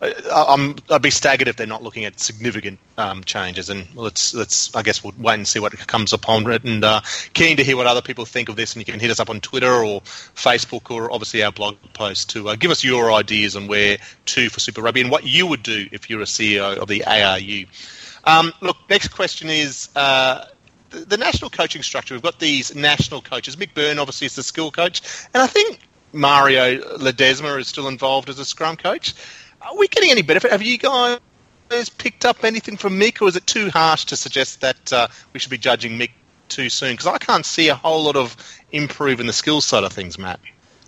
I, 0.03 0.75
would 0.91 1.03
be 1.03 1.11
staggered 1.11 1.49
if 1.49 1.57
they're 1.57 1.67
not 1.67 1.83
looking 1.83 2.05
at 2.05 2.21
significant 2.21 2.79
um, 2.99 3.25
changes, 3.25 3.71
and 3.71 3.87
let's 3.95 4.35
let's 4.35 4.75
I 4.75 4.83
guess 4.83 5.03
we'll 5.03 5.15
wait 5.19 5.35
and 5.35 5.49
see 5.49 5.61
what 5.61 5.73
comes 5.87 6.13
upon 6.13 6.51
it. 6.51 6.65
And 6.65 6.85
uh, 6.85 7.01
keen 7.33 7.57
to 7.57 7.65
hear 7.65 7.77
what 7.77 7.87
other 7.87 8.03
people 8.03 8.25
think 8.25 8.49
of 8.49 8.57
this, 8.57 8.75
and 8.75 8.81
you 8.81 8.93
can 8.93 9.01
hit 9.01 9.11
us 9.11 9.21
up 9.21 9.31
on 9.31 9.41
Twitter 9.41 9.73
or 9.73 10.01
Facebook 10.03 10.91
or 10.91 11.13
obviously 11.13 11.43
our 11.43 11.53
blog 11.53 11.77
post 11.95 12.31
to 12.31 12.51
uh, 12.51 12.57
give 12.57 12.71
us 12.71 12.85
your 12.85 13.13
ideas 13.13 13.57
on 13.57 13.67
where 13.67 13.99
to 14.27 14.51
for 14.51 14.61
Super 14.61 14.83
Rugby 14.83 15.01
and 15.01 15.11
what 15.11 15.25
you 15.25 15.47
would 15.47 15.63
do 15.63 15.87
if 15.93 16.11
you're 16.11 16.23
a 16.23 16.25
CEO 16.25 16.77
of 16.77 16.89
the 16.89 17.05
ARU. 17.05 17.67
Um, 18.25 18.53
look, 18.61 18.77
next 18.91 19.09
question 19.09 19.49
is. 19.49 19.89
Uh, 19.95 20.47
the 20.91 21.17
national 21.17 21.51
coaching 21.51 21.83
structure. 21.83 22.15
We've 22.15 22.23
got 22.23 22.39
these 22.39 22.73
national 22.73 23.21
coaches. 23.21 23.57
Mick 23.57 23.75
Byrne 23.75 23.99
obviously 23.99 24.27
is 24.27 24.37
the 24.37 24.45
skill 24.45 24.71
coach, 24.71 25.03
and 25.35 25.43
I 25.43 25.49
think 25.49 25.81
Mario 26.15 26.81
Ledesma 26.97 27.59
is 27.61 27.69
still 27.69 27.89
involved 27.89 28.29
as 28.29 28.39
a 28.39 28.45
scrum 28.45 28.77
coach. 28.77 29.15
Are 29.61 29.77
we 29.77 29.89
getting 29.89 30.11
any 30.11 30.23
benefit? 30.23 30.51
Have 30.51 30.63
you 30.63 30.79
guys 30.79 31.19
picked 31.99 32.25
up 32.25 32.45
anything 32.45 32.77
from 32.77 32.99
Mick, 32.99 33.21
or 33.21 33.29
is 33.29 33.37
it 33.37 33.47
too 33.47 33.71
harsh 33.71 34.07
to 34.07 34.17
suggest 34.17 34.61
that 34.61 34.93
uh, 34.93 35.09
we 35.33 35.41
should 35.41 35.51
be 35.51 35.59
judging 35.59 35.99
Mick 35.99 36.11
too 36.49 36.69
soon? 36.69 36.93
Because 36.93 37.07
I 37.07 37.19
can't 37.19 37.45
see 37.45 37.69
a 37.69 37.75
whole 37.75 38.05
lot 38.05 38.17
of 38.17 38.37
improve 38.71 39.21
in 39.21 39.27
the 39.27 39.33
skills 39.33 39.67
side 39.67 39.85
of 39.85 39.93
things, 39.93 40.19
Matt. 40.19 40.41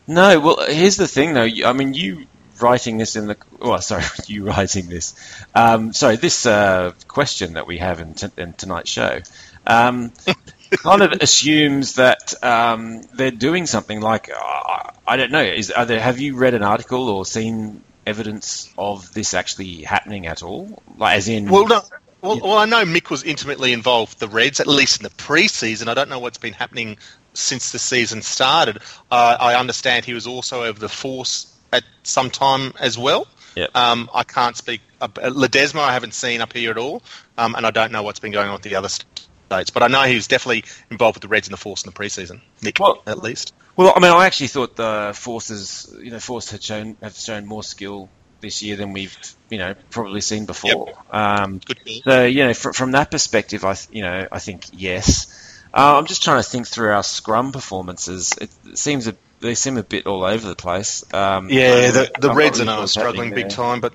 No, 0.07 0.39
well, 0.39 0.67
here's 0.69 0.97
the 0.97 1.09
thing, 1.09 1.35
though. 1.35 1.49
I 1.65 1.73
mean, 1.73 1.95
you 1.95 2.27
writing 2.61 2.97
this 2.99 3.17
in 3.17 3.27
the 3.27 3.37
well, 3.59 3.81
sorry, 3.83 4.05
you 4.27 4.45
writing 4.45 4.89
this. 4.89 5.15
Um, 5.55 5.93
sorry, 5.93 6.17
this 6.17 6.47
uh, 6.47 6.93
question 7.09 7.55
that 7.55 7.67
we 7.67 7.79
have 7.79 8.01
in, 8.01 8.15
t- 8.15 8.29
in 8.37 8.53
tonight's 8.53 8.91
show 8.91 9.21
um, 9.67 10.13
kind 10.71 11.03
of 11.03 11.13
assumes 11.21 11.95
that 11.95 12.35
um, 12.43 13.03
they're 13.15 13.31
doing 13.31 13.67
something 13.67 14.01
like 14.01 14.31
uh, 14.35 14.91
I 15.07 15.17
don't 15.17 15.31
know. 15.31 15.43
Is 15.43 15.69
there, 15.69 16.01
have 16.01 16.19
you 16.19 16.37
read 16.37 16.55
an 16.55 16.63
article 16.63 17.09
or 17.09 17.25
seen 17.25 17.83
evidence 18.07 18.73
of 18.77 19.13
this 19.13 19.35
actually 19.35 19.83
happening 19.83 20.27
at 20.27 20.43
all? 20.43 20.83
Like, 20.97 21.17
as 21.17 21.29
in, 21.29 21.49
well, 21.49 21.67
no. 21.67 21.83
Well, 22.23 22.41
well, 22.41 22.59
I 22.59 22.65
know 22.65 22.85
Mick 22.85 23.11
was 23.11 23.23
intimately 23.23 23.73
involved 23.73 24.15
with 24.15 24.19
the 24.19 24.29
Reds, 24.29 24.59
at 24.59 24.67
least 24.67 25.01
in 25.01 25.05
the 25.05 25.11
pre-season. 25.11 25.89
I 25.89 25.95
don't 25.95 26.09
know 26.09 26.19
what's 26.19 26.39
been 26.39 26.55
happening 26.55 26.99
since 27.35 27.71
the 27.71 27.79
season 27.79 28.23
started. 28.23 28.79
Uh, 29.11 29.37
I 29.39 29.55
understand 29.55 30.05
he 30.05 30.15
was 30.15 30.27
also 30.27 30.65
over 30.65 30.81
the 30.81 30.89
Force 30.89 31.55
at 31.73 31.85
some 32.03 32.31
time 32.31 32.73
as 32.81 32.99
well. 32.99 33.29
Yep. 33.55 33.77
Um, 33.77 34.11
I 34.13 34.25
can't 34.25 34.57
speak. 34.57 34.81
Uh, 35.01 35.09
Ledesma, 35.09 35.81
I 35.81 35.93
haven't 35.93 36.15
seen 36.15 36.41
up 36.41 36.53
here 36.53 36.71
at 36.71 36.79
all, 36.79 37.03
um, 37.39 37.55
and 37.55 37.65
I 37.65 37.71
don't 37.71 37.93
know 37.93 38.03
what's 38.03 38.19
been 38.19 38.33
going 38.33 38.49
on 38.49 38.55
with 38.55 38.63
the 38.63 38.75
other 38.75 38.89
states. 38.89 39.71
But 39.71 39.83
I 39.83 39.89
know 39.89 40.03
he 40.03 40.17
was 40.17 40.27
definitely 40.27 40.65
involved 40.91 41.17
with 41.17 41.23
the 41.23 41.29
Reds 41.29 41.49
and 41.49 41.53
the 41.53 41.59
Force 41.59 41.85
in 41.85 41.91
the 41.91 41.97
preseason. 41.97 42.41
Nick, 42.63 42.79
well, 42.81 43.03
at 43.07 43.23
least. 43.23 43.55
Well, 43.77 43.93
I 43.95 44.01
mean, 44.01 44.11
I 44.11 44.27
actually 44.27 44.49
thought 44.49 44.77
the 44.77 45.13
Forces, 45.15 45.95
you 46.01 46.11
know, 46.11 46.19
Force 46.19 46.51
had 46.51 46.63
shown 46.63 46.97
have 47.03 47.17
shown 47.17 47.47
more 47.47 47.63
skill 47.63 48.09
this 48.41 48.63
year 48.63 48.77
than 48.77 48.93
we've, 48.93 49.17
you 49.51 49.59
know, 49.59 49.75
probably 49.91 50.21
seen 50.21 50.47
before. 50.47 50.89
Yep. 50.89 51.15
Um, 51.15 51.61
so, 52.05 52.25
you 52.25 52.45
know, 52.45 52.55
fr- 52.55 52.73
from 52.73 52.93
that 52.93 53.11
perspective, 53.11 53.65
I, 53.65 53.77
you 53.91 54.03
know, 54.03 54.27
I 54.31 54.39
think 54.39 54.67
yes. 54.73 55.33
Uh, 55.75 55.99
I'm 55.99 56.07
just 56.07 56.23
trying 56.23 56.43
to 56.43 56.49
think 56.49 56.67
through 56.67 56.91
our 56.91 57.03
scrum 57.03 57.53
performances. 57.53 58.33
It, 58.41 58.51
it 58.65 58.79
seems 58.79 59.09
a, 59.09 59.17
they 59.41 59.55
seem 59.55 59.77
a 59.77 59.83
bit 59.83 60.07
all 60.07 60.25
over 60.25 60.47
the 60.49 60.57
place. 60.57 61.05
Um, 61.13 61.51
yeah, 61.51 61.91
the, 61.91 62.11
the 62.19 62.33
Reds 62.33 62.61
really 62.61 62.73
are 62.73 62.87
struggling 62.87 63.35
big 63.35 63.51
time, 63.51 63.81
but 63.81 63.93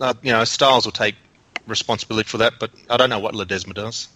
uh, 0.00 0.14
you 0.22 0.32
know 0.32 0.44
Stiles 0.44 0.86
will 0.86 0.92
take 0.92 1.16
responsibility 1.66 2.26
for 2.26 2.38
that. 2.38 2.54
But 2.58 2.70
I 2.88 2.96
don't 2.96 3.10
know 3.10 3.18
what 3.18 3.34
Ledesma 3.34 3.74
does. 3.74 4.08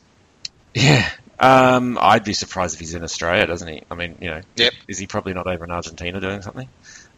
Yeah, 0.75 1.07
um, 1.43 1.99
I'd 2.01 2.23
be 2.23 2.35
surprised 2.35 2.75
if 2.75 2.81
he's 2.81 2.95
in 2.95 3.03
Australia, 3.03 3.47
doesn't 3.47 3.67
he? 3.67 3.83
I 3.91 3.97
mean, 3.97 4.17
you 4.21 4.31
know, 4.31 4.41
yep. 4.55 4.73
is 4.87 4.97
he 4.97 5.09
probably 5.09 5.35
not 5.35 5.49
over 5.49 5.65
in 5.65 5.73
Argentina 5.73 6.21
doing 6.21 6.41
something? 6.41 6.69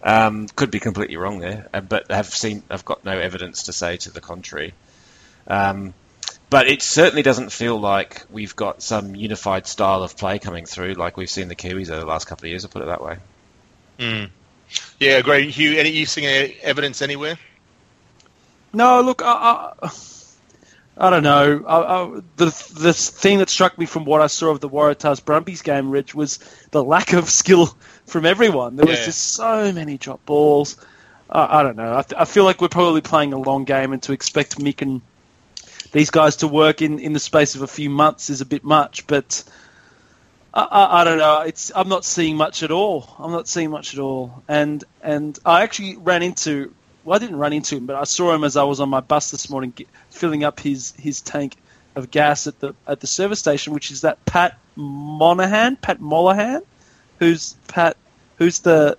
Um, 0.03 0.49
could 0.49 0.71
be 0.71 0.81
completely 0.81 1.19
wrong 1.19 1.41
there, 1.41 1.69
uh, 1.75 1.83
but 1.83 2.11
have 2.11 2.29
seen, 2.29 2.63
I've 2.71 2.87
got 2.87 3.05
no 3.05 3.19
evidence 3.19 3.65
to 3.65 3.75
say 3.75 3.99
to 3.99 4.11
the 4.11 4.23
contrary. 4.23 4.73
Um, 5.47 5.93
but 6.49 6.69
it 6.69 6.81
certainly 6.81 7.23
doesn't 7.23 7.53
feel 7.53 7.79
like 7.79 8.25
we've 8.31 8.57
got 8.57 8.83
some 8.83 9.15
unified 9.15 9.67
style 9.67 10.03
of 10.03 10.17
play 10.17 10.39
coming 10.39 10.65
through 10.65 10.95
like 10.95 11.19
we've 11.19 11.29
seen 11.29 11.49
the 11.49 11.55
Kiwis 11.55 11.91
over 11.91 12.01
the 12.01 12.07
last 12.07 12.27
couple 12.27 12.47
of 12.47 12.51
years. 12.51 12.65
I'll 12.65 12.71
put 12.71 12.81
it 12.81 12.87
that 12.87 13.03
way. 13.03 13.19
Mm. 13.99 14.31
Yeah, 14.99 15.21
great. 15.21 15.51
Hugh, 15.51 15.79
any 15.79 15.91
you 15.91 16.07
seeing 16.07 16.55
evidence 16.63 17.03
anywhere? 17.03 17.39
No, 18.73 19.03
look, 19.03 19.21
I, 19.23 19.73
I, 19.83 19.89
I 20.97 21.11
don't 21.11 21.25
know. 21.25 21.65
I, 21.67 22.21
the 22.37 22.47
the 22.79 22.93
thing 22.93 23.39
that 23.39 23.49
struck 23.49 23.77
me 23.79 23.87
from 23.87 24.05
what 24.05 24.21
I 24.21 24.29
saw 24.29 24.51
of 24.51 24.61
the 24.61 24.69
Waratahs 24.69 25.25
Brumbies 25.25 25.63
game, 25.63 25.91
Rich, 25.91 26.15
was 26.15 26.39
the 26.71 26.85
lack 26.85 27.13
of 27.13 27.29
skill 27.29 27.77
from 28.07 28.27
everyone. 28.27 28.77
There 28.77 28.87
was 28.87 28.99
yeah. 28.99 29.07
just 29.07 29.33
so 29.33 29.73
many 29.73 29.99
drop 29.99 30.25
balls. 30.25 30.77
I 31.29 31.65
don't 31.65 31.77
know. 31.77 31.95
I, 31.95 32.05
I 32.17 32.25
feel 32.27 32.45
like 32.45 32.61
we're 32.61 32.69
probably 32.69 33.01
playing 33.01 33.33
a 33.33 33.39
long 33.39 33.65
game, 33.65 33.93
and 33.93 34.03
to 34.05 34.13
expect 34.13 34.59
Mick 34.59 34.83
and 34.83 35.01
these 35.91 36.11
guys 36.11 36.37
to 36.37 36.49
work 36.49 36.83
in, 36.83 36.99
in 36.99 37.13
the 37.13 37.21
space 37.21 37.55
of 37.55 37.63
a 37.63 37.67
few 37.67 37.89
months 37.89 38.29
is 38.29 38.41
a 38.41 38.45
bit 38.45 38.65
much, 38.65 39.07
but 39.07 39.45
I, 40.53 40.63
I, 40.63 41.01
I, 41.01 41.05
don't 41.05 41.19
know. 41.19 41.41
It's 41.41 41.73
I'm 41.75 41.89
not 41.89 42.05
seeing 42.05 42.37
much 42.37 42.63
at 42.63 42.71
all. 42.71 43.15
I'm 43.19 43.33
not 43.33 43.49
seeing 43.49 43.71
much 43.71 43.95
at 43.95 44.01
all. 44.01 44.43
And 44.49 44.85
and 45.03 45.39
I 45.45 45.63
actually 45.63 45.97
ran 45.97 46.23
into 46.23 46.75
well, 47.05 47.17
I 47.17 47.19
didn't 47.19 47.37
run 47.37 47.53
into 47.53 47.77
him, 47.77 47.87
but 47.87 47.97
I 47.97 48.05
saw 48.05 48.35
him 48.35 48.45
as 48.45 48.57
I 48.57 48.63
was 48.65 48.81
on 48.81 48.89
my 48.89 49.01
bus 49.01 49.31
this 49.31 49.51
morning, 49.51 49.73
get, 49.75 49.89
filling 50.11 50.45
up 50.45 50.61
his, 50.61 50.93
his 50.99 51.21
tank 51.21 51.57
of 51.97 52.11
gas 52.11 52.47
at 52.47 52.59
the 52.61 52.75
at 52.87 53.01
the 53.01 53.07
service 53.07 53.39
station, 53.39 53.73
which 53.73 53.91
is 53.91 54.01
that 54.01 54.25
Pat 54.25 54.59
Monahan, 54.77 55.77
Pat 55.77 56.01
Molihan, 56.01 56.63
who's 57.19 57.55
Pat, 57.69 57.97
who's 58.39 58.61
the 58.61 58.99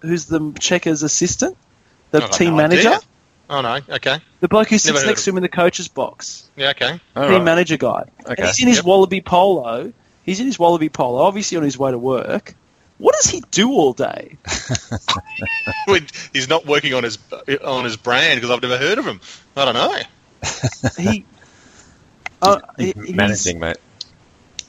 who's 0.00 0.26
the 0.26 0.40
Cheika's 0.40 1.02
assistant, 1.02 1.56
the 2.10 2.20
team 2.20 2.50
no 2.50 2.56
manager. 2.56 2.88
Idea. 2.88 3.00
Oh 3.48 3.60
no, 3.60 3.80
okay. 3.88 4.20
The 4.40 4.48
bloke 4.48 4.68
who 4.68 4.78
sits 4.78 5.06
next 5.06 5.24
to 5.24 5.30
him 5.30 5.36
in 5.36 5.42
the 5.42 5.48
coach's 5.48 5.88
box. 5.88 6.48
Yeah, 6.56 6.70
okay. 6.70 7.00
All 7.14 7.22
Team 7.24 7.32
right. 7.32 7.44
manager 7.44 7.76
guy. 7.76 8.04
Okay. 8.20 8.34
And 8.36 8.46
he's 8.46 8.60
in 8.60 8.68
his 8.68 8.78
yep. 8.78 8.86
wallaby 8.86 9.20
polo. 9.20 9.92
He's 10.24 10.40
in 10.40 10.46
his 10.46 10.58
wallaby 10.58 10.88
polo, 10.88 11.22
obviously 11.22 11.56
on 11.56 11.62
his 11.62 11.78
way 11.78 11.92
to 11.92 11.98
work. 11.98 12.54
What 12.98 13.14
does 13.14 13.30
he 13.30 13.42
do 13.50 13.70
all 13.72 13.92
day? 13.92 14.38
he's 16.32 16.48
not 16.48 16.66
working 16.66 16.94
on 16.94 17.04
his 17.04 17.18
on 17.62 17.84
his 17.84 17.96
brand 17.96 18.40
because 18.40 18.50
I've 18.50 18.62
never 18.62 18.78
heard 18.78 18.98
of 18.98 19.04
him. 19.04 19.20
I 19.56 19.64
don't 19.64 19.74
know. 19.74 19.98
he, 20.98 21.24
uh, 22.42 22.60
managing, 23.12 23.58
mate. 23.58 23.76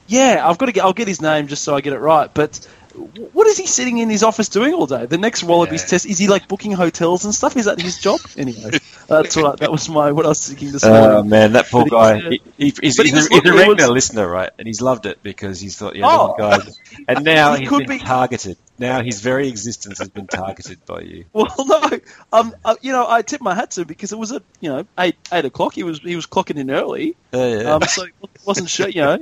Yeah, 0.07 0.41
I've 0.43 0.57
got 0.57 0.67
to 0.67 0.71
get. 0.71 0.84
I'll 0.84 0.93
get 0.93 1.07
his 1.07 1.21
name 1.21 1.47
just 1.47 1.63
so 1.63 1.75
I 1.75 1.82
get 1.82 1.93
it 1.93 1.99
right. 1.99 2.34
But 2.34 2.67
what 2.97 3.47
is 3.47 3.57
he 3.57 3.67
sitting 3.67 3.99
in 3.99 4.09
his 4.09 4.23
office 4.23 4.49
doing 4.49 4.73
all 4.73 4.87
day? 4.87 5.05
The 5.05 5.17
next 5.17 5.43
Wallabies 5.43 5.83
yeah. 5.83 5.87
test 5.87 6.05
is 6.05 6.17
he 6.17 6.27
like 6.27 6.47
booking 6.47 6.71
hotels 6.71 7.25
and 7.25 7.33
stuff? 7.33 7.55
Is 7.55 7.65
that 7.65 7.79
his 7.79 7.97
job? 7.97 8.19
Anyway, 8.37 8.79
that's 9.07 9.35
what 9.35 9.59
that 9.61 9.71
was 9.71 9.89
my 9.89 10.11
what 10.11 10.25
I 10.25 10.29
was 10.29 10.47
thinking 10.47 10.71
this 10.71 10.83
oh, 10.83 10.91
morning. 10.91 11.17
Oh 11.17 11.23
man, 11.23 11.53
that 11.53 11.67
poor 11.67 11.85
but 11.85 11.91
guy. 11.91 12.19
He, 12.19 12.29
he, 12.29 12.41
he's, 12.57 12.79
he's, 12.79 12.97
was, 12.97 13.31
a, 13.31 13.33
he's 13.33 13.45
a 13.45 13.53
regular 13.53 13.75
was, 13.75 13.89
listener, 13.89 14.27
right? 14.27 14.51
And 14.59 14.67
he's 14.67 14.79
loved 14.79 15.05
it 15.07 15.23
because 15.23 15.59
he's 15.59 15.75
thought, 15.75 15.95
yeah, 15.95 16.05
oh, 16.07 16.35
guy. 16.37 16.59
And 17.07 17.25
now 17.25 17.55
he 17.55 17.65
has 17.65 17.77
been 17.77 17.87
be. 17.87 17.99
targeted. 17.99 18.57
Now 18.77 19.01
his 19.01 19.21
very 19.21 19.47
existence 19.47 19.97
has 19.99 20.09
been 20.09 20.27
targeted 20.27 20.85
by 20.85 21.01
you. 21.01 21.25
Well, 21.33 21.47
no, 21.65 21.99
um, 22.31 22.55
uh, 22.63 22.75
you 22.81 22.91
know, 22.91 23.09
I 23.09 23.23
tipped 23.23 23.43
my 23.43 23.55
hat 23.55 23.71
to 23.71 23.81
him 23.81 23.87
because 23.87 24.11
it 24.11 24.19
was 24.19 24.31
at 24.31 24.43
you 24.59 24.69
know 24.69 24.85
eight 24.99 25.15
eight 25.31 25.45
o'clock. 25.45 25.73
He 25.73 25.83
was 25.83 25.99
he 25.99 26.15
was 26.15 26.27
clocking 26.27 26.57
in 26.57 26.69
early. 26.69 27.15
Uh, 27.33 27.37
yeah. 27.37 27.73
Um, 27.73 27.81
so 27.83 28.03
it 28.03 28.13
wasn't 28.45 28.69
sure, 28.69 28.87
you 28.87 29.01
know. 29.01 29.19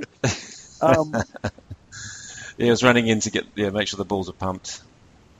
Um, 0.82 1.14
he 2.58 2.70
was 2.70 2.82
running 2.82 3.06
in 3.06 3.20
to 3.20 3.30
get 3.30 3.46
yeah, 3.54 3.70
make 3.70 3.88
sure 3.88 3.98
the 3.98 4.04
balls 4.04 4.28
are 4.28 4.34
pumped. 4.34 4.80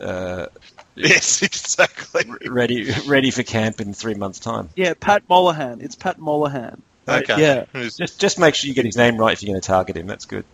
Uh, 0.01 0.47
yes, 0.95 1.43
exactly. 1.43 2.25
Ready, 2.47 2.93
ready 3.07 3.31
for 3.31 3.43
camp 3.43 3.81
in 3.81 3.95
three 3.95 4.14
months' 4.14 4.39
time. 4.39 4.69
Yeah, 4.77 4.95
Pat 4.99 5.27
Molihan. 5.29 5.83
It's 5.83 5.95
Pat 5.95 6.19
Molihan. 6.19 6.81
Okay. 7.09 7.41
Yeah. 7.41 7.64
Just, 7.73 8.21
just 8.21 8.39
make 8.39 8.55
sure 8.55 8.69
you 8.69 8.75
get 8.75 8.85
his 8.85 8.97
name 8.97 9.17
right 9.17 9.33
if 9.33 9.43
you're 9.43 9.53
going 9.53 9.61
to 9.61 9.67
target 9.67 9.97
him. 9.97 10.07
That's 10.07 10.25
good. 10.25 10.45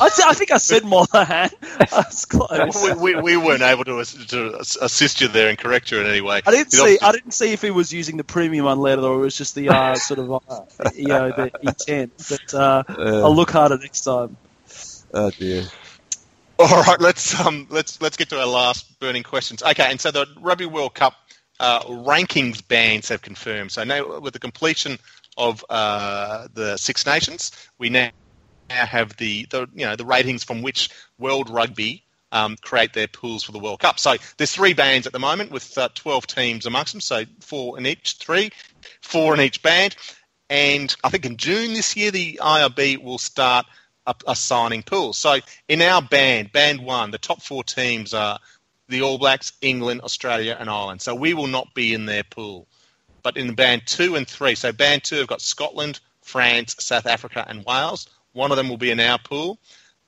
I, 0.00 0.08
th- 0.08 0.26
I 0.26 0.32
think 0.32 0.50
I 0.50 0.56
said 0.56 0.82
Molahan. 0.82 1.52
I 1.92 1.96
was 1.96 2.24
close. 2.24 3.00
We, 3.00 3.14
we, 3.14 3.20
we, 3.20 3.36
weren't 3.36 3.62
able 3.62 3.84
to, 3.84 4.04
to 4.04 4.58
assist 4.58 5.20
you 5.20 5.28
there 5.28 5.48
and 5.48 5.56
correct 5.56 5.90
you 5.90 6.00
in 6.00 6.06
any 6.06 6.20
way. 6.20 6.42
I 6.44 6.50
didn't 6.50 6.72
see. 6.72 6.80
Obviously... 6.80 7.06
I 7.06 7.12
didn't 7.12 7.32
see 7.32 7.52
if 7.52 7.62
he 7.62 7.70
was 7.70 7.92
using 7.92 8.16
the 8.16 8.24
premium 8.24 8.66
unleaded 8.66 9.04
or 9.04 9.14
it 9.14 9.18
was 9.18 9.36
just 9.36 9.54
the 9.54 9.68
uh, 9.68 9.94
sort 9.94 10.18
of 10.18 10.32
uh, 10.48 10.90
you 10.94 11.06
know 11.06 11.30
the 11.30 11.52
intent. 11.62 12.12
But 12.28 12.54
uh, 12.54 12.82
uh, 12.88 13.22
I'll 13.22 13.34
look 13.34 13.50
harder 13.50 13.78
next 13.78 14.02
time. 14.02 14.36
Oh 15.12 15.30
dear. 15.30 15.64
All 16.70 16.82
right, 16.82 16.98
let's 16.98 17.38
um, 17.38 17.66
let's 17.68 18.00
let's 18.00 18.16
get 18.16 18.30
to 18.30 18.40
our 18.40 18.46
last 18.46 18.98
burning 18.98 19.22
questions. 19.22 19.62
Okay, 19.62 19.86
and 19.90 20.00
so 20.00 20.10
the 20.10 20.26
Rugby 20.40 20.64
World 20.64 20.94
Cup 20.94 21.12
uh, 21.60 21.80
rankings 21.82 22.66
bands 22.66 23.10
have 23.10 23.20
confirmed. 23.20 23.70
So 23.70 23.84
now, 23.84 24.18
with 24.20 24.32
the 24.32 24.38
completion 24.38 24.98
of 25.36 25.62
uh, 25.68 26.48
the 26.54 26.78
Six 26.78 27.04
Nations, 27.04 27.52
we 27.78 27.90
now 27.90 28.08
have 28.70 29.14
the, 29.18 29.46
the 29.50 29.68
you 29.74 29.84
know 29.84 29.94
the 29.94 30.06
ratings 30.06 30.42
from 30.42 30.62
which 30.62 30.88
World 31.18 31.50
Rugby 31.50 32.02
um, 32.32 32.56
create 32.62 32.94
their 32.94 33.08
pools 33.08 33.42
for 33.42 33.52
the 33.52 33.58
World 33.58 33.80
Cup. 33.80 33.98
So 34.00 34.14
there's 34.38 34.52
three 34.52 34.72
bands 34.72 35.06
at 35.06 35.12
the 35.12 35.18
moment 35.18 35.50
with 35.50 35.76
uh, 35.76 35.90
12 35.94 36.26
teams 36.28 36.64
amongst 36.64 36.94
them. 36.94 37.02
So 37.02 37.24
four 37.40 37.76
in 37.76 37.84
each, 37.84 38.16
three, 38.18 38.48
four 39.02 39.34
in 39.34 39.40
each 39.42 39.62
band. 39.62 39.96
And 40.48 40.96
I 41.04 41.10
think 41.10 41.26
in 41.26 41.36
June 41.36 41.74
this 41.74 41.94
year, 41.94 42.10
the 42.10 42.40
IRB 42.42 43.02
will 43.02 43.18
start 43.18 43.66
assigning 44.26 44.82
pools. 44.82 45.18
So 45.18 45.38
in 45.68 45.82
our 45.82 46.02
band, 46.02 46.52
band 46.52 46.84
one, 46.84 47.10
the 47.10 47.18
top 47.18 47.42
four 47.42 47.64
teams 47.64 48.14
are 48.14 48.38
the 48.88 49.02
All 49.02 49.18
Blacks, 49.18 49.52
England, 49.62 50.02
Australia, 50.02 50.56
and 50.58 50.68
Ireland. 50.68 51.00
So 51.02 51.14
we 51.14 51.34
will 51.34 51.46
not 51.46 51.72
be 51.74 51.94
in 51.94 52.06
their 52.06 52.24
pool. 52.24 52.66
But 53.22 53.36
in 53.36 53.54
band 53.54 53.82
two 53.86 54.16
and 54.16 54.28
three, 54.28 54.54
so 54.54 54.72
band 54.72 55.04
two, 55.04 55.16
have 55.16 55.28
got 55.28 55.40
Scotland, 55.40 56.00
France, 56.22 56.76
South 56.78 57.06
Africa, 57.06 57.44
and 57.48 57.64
Wales. 57.64 58.08
One 58.32 58.50
of 58.50 58.56
them 58.56 58.68
will 58.68 58.76
be 58.76 58.90
in 58.90 59.00
our 59.00 59.18
pool. 59.18 59.58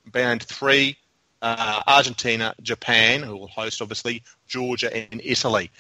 Band 0.06 0.42
three, 0.42 0.98
uh, 1.40 1.82
Argentina, 1.86 2.54
Japan, 2.60 3.22
who 3.22 3.36
will 3.36 3.48
host 3.48 3.80
obviously, 3.80 4.22
Georgia, 4.46 4.94
and 4.94 5.22
Italy. 5.24 5.70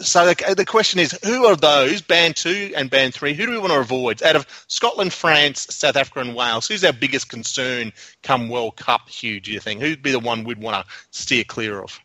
So 0.00 0.26
the, 0.26 0.54
the 0.54 0.64
question 0.64 1.00
is, 1.00 1.18
who 1.24 1.46
are 1.46 1.56
those 1.56 2.02
band 2.02 2.36
two 2.36 2.72
and 2.76 2.90
band 2.90 3.14
three? 3.14 3.34
Who 3.34 3.46
do 3.46 3.52
we 3.52 3.58
want 3.58 3.72
to 3.72 3.78
avoid 3.78 4.22
out 4.22 4.36
of 4.36 4.46
Scotland, 4.68 5.12
France, 5.12 5.66
South 5.70 5.96
Africa, 5.96 6.20
and 6.20 6.34
Wales? 6.34 6.68
Who's 6.68 6.84
our 6.84 6.92
biggest 6.92 7.28
concern 7.28 7.92
come 8.22 8.48
World 8.48 8.76
Cup? 8.76 9.08
Hugh, 9.08 9.40
do 9.40 9.52
you 9.52 9.60
think? 9.60 9.80
Who'd 9.80 10.02
be 10.02 10.12
the 10.12 10.18
one 10.18 10.44
we'd 10.44 10.60
want 10.60 10.84
to 10.84 10.92
steer 11.10 11.44
clear 11.44 11.82
of? 11.82 11.98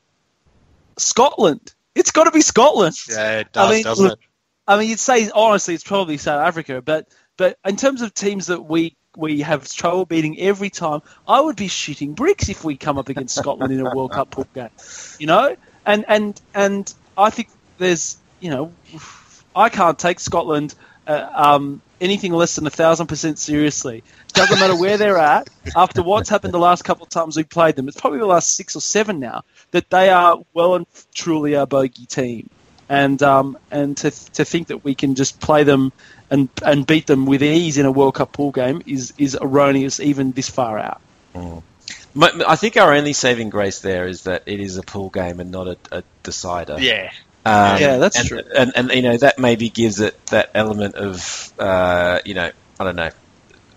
Scotland. 0.98 1.74
It's 1.96 2.12
got 2.12 2.26
to 2.26 2.32
be 2.32 2.41
Scotland. 2.41 2.96
Yeah, 3.10 3.39
it 3.39 3.52
does, 3.52 3.70
I 3.70 3.74
mean, 3.74 3.84
doesn't 3.84 4.08
look, 4.08 4.20
it? 4.20 4.26
I 4.68 4.78
mean, 4.78 4.89
you'd 4.89 5.00
say 5.00 5.30
honestly, 5.34 5.74
it's 5.74 5.84
probably 5.84 6.18
South 6.18 6.41
Africa, 6.41 6.82
but 6.82 7.08
but 7.38 7.58
in 7.66 7.76
terms 7.78 8.02
of 8.02 8.14
teams 8.14 8.48
that 8.48 8.62
we 8.62 8.96
we 9.16 9.41
have 9.41 9.70
trouble 9.72 10.06
beating 10.06 10.39
every 10.39 10.70
time, 10.70 11.02
I 11.28 11.39
would 11.39 11.56
be 11.56 11.68
shooting 11.68 12.14
bricks 12.14 12.50
if 12.50 12.64
we 12.64 12.78
come 12.78 12.98
up 12.98 13.10
against 13.10 13.36
Scotland 13.36 13.72
in 13.72 13.86
a 13.86 13.96
World 13.96 14.12
Cup 14.12 14.32
pool 14.32 14.48
game. 14.54 14.70
You 15.20 15.28
know, 15.28 15.56
and 15.86 16.06
and 16.08 16.41
and 16.56 16.94
I 17.18 17.30
think 17.30 17.50
there's 17.78 18.17
you 18.39 18.49
know, 18.49 18.74
I 19.55 19.69
can't 19.69 19.97
take 19.97 20.19
Scotland 20.19 20.76
uh, 21.07 21.28
um, 21.34 21.82
anything 22.01 22.34
less 22.34 22.55
than 22.55 22.67
a 22.67 22.69
thousand 22.69 23.07
percent 23.07 23.39
seriously. 23.39 24.03
Doesn't 24.34 24.59
matter 24.59 24.76
where 24.76 24.97
they're 24.97 25.17
at. 25.17 25.49
After 25.76 26.01
what's 26.03 26.30
happened 26.30 26.53
the 26.53 26.59
last 26.59 26.84
couple 26.84 27.03
of 27.03 27.09
times 27.09 27.38
we 27.38 27.43
played 27.43 27.76
them, 27.76 27.88
it's 27.88 27.99
probably 27.99 28.19
the 28.19 28.26
last 28.26 28.55
six 28.55 28.76
or 28.76 28.82
seven 28.82 29.19
now 29.19 29.43
that 29.71 29.89
they 29.89 30.09
are 30.09 30.39
well 30.53 30.76
and 30.76 30.86
truly 31.13 31.53
a 31.53 31.65
bogey 31.65 32.05
team, 32.05 32.49
and 32.89 33.21
um, 33.24 33.57
and 33.71 33.95
to 33.97 34.11
to 34.11 34.43
think 34.43 34.67
that 34.67 34.84
we 34.84 34.95
can 34.95 35.15
just 35.15 35.39
play 35.39 35.63
them 35.63 35.91
and 36.30 36.49
and 36.65 36.86
beat 36.88 37.07
them 37.07 37.26
with 37.26 37.43
ease 37.43 37.78
in 37.78 37.86
a 37.86 37.91
World 37.91 38.15
Cup 38.15 38.34
pool 38.34 38.51
game 38.51 38.82
is 38.86 39.13
is 39.17 39.38
erroneous 39.39 39.99
even 39.99 40.32
this 40.32 40.49
far 40.49 40.78
out. 40.80 40.99
My- 42.15 42.43
I 42.47 42.55
think 42.55 42.78
our 42.78 42.93
only 42.93 43.13
saving 43.13 43.49
grace 43.49 43.80
there 43.80 44.07
is 44.07 44.24
that 44.24 44.43
it 44.45 44.59
is 44.59 44.78
a 44.78 44.84
pool 44.84 45.09
game 45.09 45.39
and 45.39 45.51
not 45.51 45.67
a, 45.67 45.78
a 45.91 46.03
decider. 46.24 46.78
Yeah. 46.80 47.11
Um, 47.46 47.80
Yeah, 47.82 47.98
that's 47.98 48.20
and, 48.20 48.28
true. 48.28 48.41
And, 48.56 48.72
and 48.76 48.91
you 48.91 49.02
know 49.02 49.18
that 49.18 49.39
maybe 49.39 49.70
gives 49.70 50.00
it 50.00 50.16
that 50.28 50.50
element 50.56 50.96
of 50.96 51.54
uh, 51.60 52.20
you 52.26 52.34
know 52.36 52.52
I 52.80 52.84
don't 52.84 52.96
know 52.96 53.10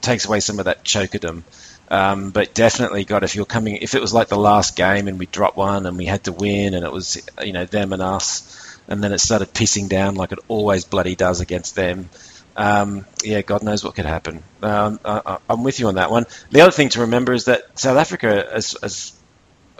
takes 0.00 0.24
away 0.26 0.40
some 0.40 0.58
of 0.58 0.66
that 0.66 0.84
chokerdom. 0.84 1.44
Um, 1.88 2.30
but 2.30 2.54
definitely, 2.54 3.04
God, 3.04 3.22
if 3.22 3.36
you're 3.36 3.44
coming, 3.46 3.76
if 3.76 3.94
it 3.94 4.00
was 4.00 4.12
like 4.12 4.28
the 4.28 4.38
last 4.38 4.76
game 4.76 5.06
and 5.08 5.18
we 5.18 5.26
dropped 5.26 5.56
one 5.56 5.86
and 5.86 5.96
we 5.96 6.04
had 6.06 6.24
to 6.24 6.32
win 6.32 6.74
and 6.74 6.84
it 6.84 6.92
was 6.92 7.22
you 7.42 7.52
know 7.52 7.64
them 7.64 7.92
and 7.92 8.02
us, 8.02 8.78
and 8.88 9.02
then 9.02 9.12
it 9.12 9.18
started 9.18 9.52
pissing 9.54 9.88
down 9.88 10.14
like 10.14 10.32
it 10.32 10.38
always 10.48 10.84
bloody 10.84 11.14
does 11.16 11.40
against 11.40 11.74
them. 11.76 12.10
Um, 12.56 13.06
yeah, 13.22 13.42
God 13.42 13.62
knows 13.62 13.84
what 13.84 13.94
could 13.94 14.06
happen. 14.06 14.42
Um, 14.62 14.98
I, 15.04 15.20
I- 15.26 15.38
I'm 15.48 15.62
with 15.62 15.78
you 15.78 15.88
on 15.88 15.96
that 15.96 16.10
one. 16.10 16.24
The 16.50 16.62
other 16.62 16.72
thing 16.72 16.88
to 16.90 17.00
remember 17.02 17.32
is 17.32 17.44
that 17.44 17.62
South 17.76 17.98
Africa, 17.98 18.46
as 18.52 18.74
as 18.82 19.12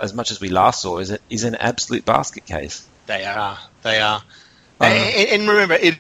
as 0.00 0.14
much 0.14 0.30
as 0.30 0.40
we 0.40 0.48
last 0.50 0.82
saw, 0.82 0.98
is 0.98 1.16
is 1.30 1.44
an 1.44 1.56
absolute 1.56 2.04
basket 2.04 2.44
case. 2.46 2.86
They 3.06 3.24
are. 3.24 3.58
They 3.82 4.00
are. 4.00 4.22
Uh-huh. 4.80 4.84
And, 4.84 5.28
and 5.40 5.48
remember, 5.48 5.74
it, 5.74 5.98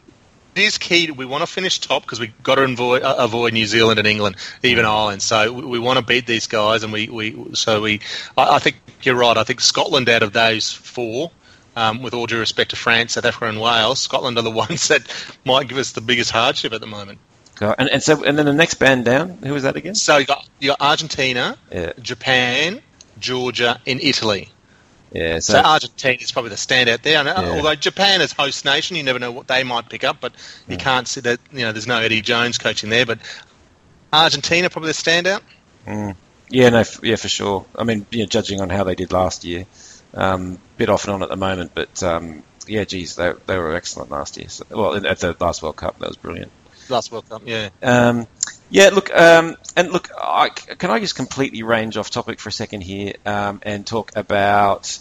it 0.54 0.62
is 0.62 0.78
key. 0.78 1.10
We 1.10 1.24
want 1.24 1.42
to 1.42 1.46
finish 1.46 1.78
top 1.78 2.02
because 2.02 2.20
we've 2.20 2.42
got 2.42 2.56
to 2.56 2.62
avoid, 2.62 3.02
uh, 3.02 3.16
avoid 3.18 3.52
New 3.52 3.66
Zealand 3.66 3.98
and 3.98 4.08
England, 4.08 4.36
even 4.62 4.84
Ireland. 4.84 5.22
So 5.22 5.52
we, 5.52 5.64
we 5.64 5.78
want 5.78 5.98
to 5.98 6.04
beat 6.04 6.26
these 6.26 6.46
guys, 6.46 6.82
and 6.82 6.92
we, 6.92 7.08
we 7.08 7.54
so 7.54 7.80
we. 7.80 8.00
I, 8.36 8.56
I 8.56 8.58
think 8.58 8.76
you're 9.02 9.14
right. 9.14 9.36
I 9.36 9.44
think 9.44 9.60
Scotland 9.60 10.08
out 10.08 10.22
of 10.22 10.32
those 10.32 10.72
four. 10.72 11.30
Um, 11.78 12.00
with 12.00 12.14
all 12.14 12.24
due 12.24 12.38
respect 12.38 12.70
to 12.70 12.76
France, 12.76 13.12
South 13.12 13.26
Africa, 13.26 13.50
and 13.50 13.60
Wales, 13.60 14.00
Scotland 14.00 14.38
are 14.38 14.42
the 14.42 14.50
ones 14.66 14.88
that 14.88 15.02
might 15.44 15.68
give 15.68 15.76
us 15.76 15.92
the 15.92 16.00
biggest 16.00 16.30
hardship 16.30 16.72
at 16.72 16.80
the 16.80 16.86
moment. 16.86 17.18
God. 17.56 17.74
And, 17.78 17.90
and 17.90 18.02
so, 18.02 18.24
and 18.24 18.38
then 18.38 18.46
the 18.46 18.54
next 18.54 18.74
band 18.74 19.04
down, 19.04 19.38
who 19.44 19.52
was 19.52 19.64
that 19.64 19.76
again? 19.76 19.94
So 19.94 20.16
you 20.16 20.24
got 20.24 20.48
you 20.58 20.68
got 20.68 20.80
Argentina, 20.80 21.58
Yeah, 21.70 21.92
Japan, 22.00 22.80
Georgia, 23.18 23.78
and 23.86 24.00
Italy. 24.00 24.50
Yeah. 25.12 25.38
So 25.38 25.54
So, 25.54 25.58
Argentina 25.60 26.18
is 26.20 26.32
probably 26.32 26.50
the 26.50 26.56
standout 26.56 27.02
there. 27.02 27.18
And 27.18 27.28
uh, 27.28 27.40
Yeah. 27.42 27.50
although 27.50 27.74
Japan 27.74 28.20
is 28.20 28.32
host 28.32 28.64
nation, 28.64 28.96
you 28.96 29.02
never 29.02 29.18
know 29.18 29.32
what 29.32 29.48
they 29.48 29.64
might 29.64 29.88
pick 29.88 30.04
up. 30.04 30.18
But 30.20 30.32
you 30.68 30.76
can't 30.76 31.06
see 31.08 31.20
that. 31.22 31.40
You 31.52 31.60
know, 31.60 31.72
there's 31.72 31.86
no 31.86 31.98
Eddie 31.98 32.22
Jones 32.22 32.58
coaching 32.58 32.90
there. 32.90 33.06
But 33.06 33.18
Argentina 34.12 34.70
probably 34.70 34.88
the 34.88 34.94
standout. 34.94 35.40
yeah, 36.48 36.68
no, 36.70 36.78
f- 36.78 37.00
yeah, 37.02 37.16
for 37.16 37.28
sure. 37.28 37.66
I 37.76 37.84
mean, 37.84 38.06
you 38.10 38.20
know, 38.20 38.26
judging 38.26 38.60
on 38.60 38.70
how 38.70 38.84
they 38.84 38.94
did 38.94 39.12
last 39.12 39.44
year, 39.44 39.66
um, 40.14 40.58
bit 40.76 40.88
off 40.88 41.04
and 41.04 41.14
on 41.14 41.22
at 41.22 41.28
the 41.28 41.36
moment, 41.36 41.72
but 41.74 42.02
um, 42.02 42.42
yeah, 42.66 42.84
geez, 42.84 43.16
they, 43.16 43.32
they 43.46 43.58
were 43.58 43.74
excellent 43.74 44.10
last 44.10 44.36
year. 44.36 44.48
So, 44.48 44.64
well, 44.70 45.06
at 45.06 45.18
the 45.20 45.36
last 45.38 45.62
World 45.62 45.76
Cup, 45.76 45.98
that 45.98 46.08
was 46.08 46.16
brilliant. 46.16 46.52
Last 46.88 47.10
World 47.10 47.28
Cup, 47.28 47.42
yeah. 47.44 47.70
Um, 47.82 48.26
yeah, 48.70 48.88
look, 48.90 49.14
um, 49.14 49.56
and 49.76 49.92
look, 49.92 50.10
I, 50.16 50.48
can 50.50 50.90
I 50.90 51.00
just 51.00 51.14
completely 51.16 51.62
range 51.62 51.96
off 51.96 52.10
topic 52.10 52.40
for 52.40 52.48
a 52.48 52.52
second 52.52 52.80
here 52.82 53.14
um, 53.24 53.60
and 53.62 53.86
talk 53.86 54.12
about? 54.16 54.98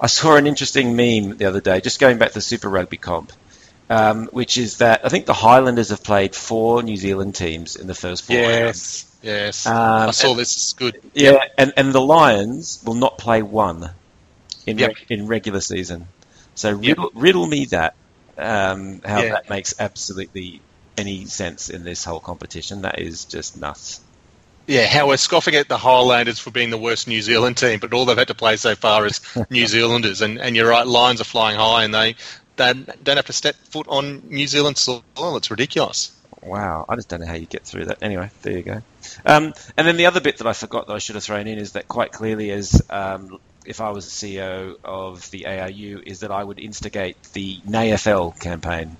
I 0.00 0.06
saw 0.06 0.36
an 0.36 0.46
interesting 0.46 0.94
meme 0.94 1.36
the 1.38 1.46
other 1.46 1.60
day, 1.60 1.80
just 1.80 1.98
going 1.98 2.18
back 2.18 2.28
to 2.28 2.34
the 2.34 2.40
Super 2.40 2.68
Rugby 2.68 2.98
comp, 2.98 3.32
um, 3.90 4.26
which 4.26 4.56
is 4.56 4.78
that 4.78 5.04
I 5.04 5.08
think 5.08 5.26
the 5.26 5.32
Highlanders 5.34 5.90
have 5.90 6.04
played 6.04 6.34
four 6.34 6.82
New 6.82 6.96
Zealand 6.96 7.34
teams 7.34 7.74
in 7.74 7.86
the 7.88 7.94
first 7.94 8.24
four 8.24 8.36
rounds. 8.36 8.48
Yes, 8.52 9.16
yes. 9.22 9.66
Um, 9.66 10.08
I 10.08 10.10
saw 10.12 10.34
this. 10.34 10.54
It's 10.54 10.72
good. 10.74 11.00
Yeah, 11.14 11.42
and, 11.56 11.72
and 11.76 11.92
the 11.92 12.00
Lions 12.00 12.80
will 12.84 12.94
not 12.94 13.18
play 13.18 13.42
one 13.42 13.90
in 14.66 14.78
Yep. 14.78 14.92
in 15.08 15.26
regular 15.26 15.60
season. 15.60 16.06
So 16.54 16.70
Yep. 16.70 16.80
riddle, 16.86 17.10
riddle 17.14 17.46
me 17.46 17.64
that 17.66 17.94
um, 18.36 19.00
how 19.04 19.22
Yeah. 19.22 19.30
that 19.30 19.50
makes 19.50 19.74
absolutely 19.80 20.60
any 20.98 21.24
sense 21.26 21.70
in 21.70 21.84
this 21.84 22.04
whole 22.04 22.20
competition. 22.20 22.82
That 22.82 23.00
is 23.00 23.24
just 23.24 23.60
nuts. 23.60 24.00
Yeah, 24.66 24.86
how 24.86 25.08
we're 25.08 25.16
scoffing 25.16 25.54
at 25.54 25.66
the 25.66 25.78
Highlanders 25.78 26.38
for 26.38 26.50
being 26.50 26.68
the 26.68 26.76
worst 26.76 27.08
New 27.08 27.22
Zealand 27.22 27.56
team, 27.56 27.78
but 27.80 27.94
all 27.94 28.04
they've 28.04 28.18
had 28.18 28.28
to 28.28 28.34
play 28.34 28.56
so 28.56 28.74
far 28.74 29.06
is 29.06 29.20
New 29.50 29.66
Zealanders. 29.66 30.20
And, 30.20 30.38
and 30.38 30.54
you're 30.54 30.68
right, 30.68 30.86
Lions 30.86 31.22
are 31.22 31.24
flying 31.24 31.56
high, 31.56 31.84
and 31.84 31.94
they, 31.94 32.16
they 32.56 32.74
don't 33.02 33.16
have 33.16 33.26
to 33.26 33.32
step 33.32 33.56
foot 33.70 33.86
on 33.88 34.28
New 34.28 34.46
Zealand 34.46 34.76
soil. 34.76 35.02
It's 35.16 35.50
ridiculous. 35.50 36.12
Wow, 36.42 36.84
I 36.88 36.96
just 36.96 37.08
don't 37.08 37.20
know 37.20 37.26
how 37.26 37.34
you 37.34 37.46
get 37.46 37.64
through 37.64 37.86
that. 37.86 38.02
Anyway, 38.02 38.30
there 38.42 38.56
you 38.56 38.62
go. 38.62 38.82
Um, 39.24 39.54
and 39.76 39.86
then 39.86 39.96
the 39.96 40.06
other 40.06 40.20
bit 40.20 40.38
that 40.38 40.46
I 40.46 40.52
forgot 40.52 40.86
that 40.86 40.92
I 40.92 40.98
should 40.98 41.14
have 41.14 41.24
thrown 41.24 41.46
in 41.46 41.58
is 41.58 41.72
that 41.72 41.88
quite 41.88 42.12
clearly, 42.12 42.50
as 42.50 42.82
um, 42.90 43.38
if 43.64 43.80
I 43.80 43.90
was 43.90 44.06
the 44.06 44.38
CEO 44.38 44.76
of 44.84 45.30
the 45.30 45.46
ARU, 45.46 46.02
is 46.04 46.20
that 46.20 46.30
I 46.30 46.44
would 46.44 46.58
instigate 46.58 47.22
the 47.32 47.58
NAFL 47.66 48.38
campaign. 48.38 48.96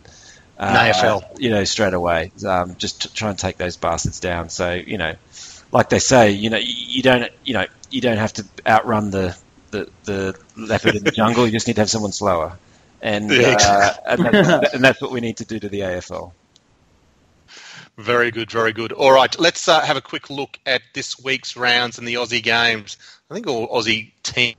Uh, 0.59 0.74
NAFL. 0.74 1.40
you 1.40 1.50
know, 1.50 1.62
straight 1.62 1.94
away, 1.94 2.32
um, 2.44 2.74
just 2.76 3.02
to 3.02 3.14
try 3.14 3.30
and 3.30 3.38
take 3.38 3.59
those 3.59 3.76
bastards 3.76 4.18
down. 4.18 4.48
So, 4.48 4.74
you 4.74 4.98
know, 4.98 5.14
like 5.70 5.88
they 5.88 6.00
say, 6.00 6.32
you 6.32 6.50
know, 6.50 6.56
you, 6.56 6.74
you 6.74 7.02
don't, 7.02 7.30
you 7.44 7.54
know, 7.54 7.66
you 7.90 8.00
don't 8.00 8.16
have 8.16 8.32
to 8.34 8.44
outrun 8.66 9.11
the 9.11 9.38
the, 9.70 9.88
the 10.04 10.38
leopard 10.56 10.96
in 10.96 11.04
the 11.04 11.12
jungle. 11.12 11.46
You 11.46 11.52
just 11.52 11.66
need 11.68 11.74
to 11.74 11.82
have 11.82 11.90
someone 11.90 12.11
slower, 12.11 12.59
and 13.00 13.30
uh, 13.30 13.94
and, 14.04 14.24
that's, 14.24 14.74
and 14.74 14.84
that's 14.84 15.00
what 15.00 15.12
we 15.12 15.20
need 15.20 15.36
to 15.36 15.44
do 15.44 15.61
to 15.61 15.68
the 15.68 15.80
AFL. 15.80 16.32
Very 17.96 18.30
good, 18.30 18.50
very 18.50 18.72
good. 18.72 18.92
All 18.92 19.12
right, 19.12 19.38
let's 19.38 19.68
uh, 19.68 19.80
have 19.80 19.96
a 19.96 20.00
quick 20.00 20.30
look 20.30 20.59
at 20.66 20.82
this 20.94 21.22
week's 21.22 21.56
rounds 21.56 21.98
in 21.98 22.04
the 22.04 22.14
Aussie 22.14 22.42
games. 22.42 22.96
I 23.30 23.34
think 23.34 23.46
all 23.46 23.68
Aussie 23.68 24.12
teams 24.22 24.56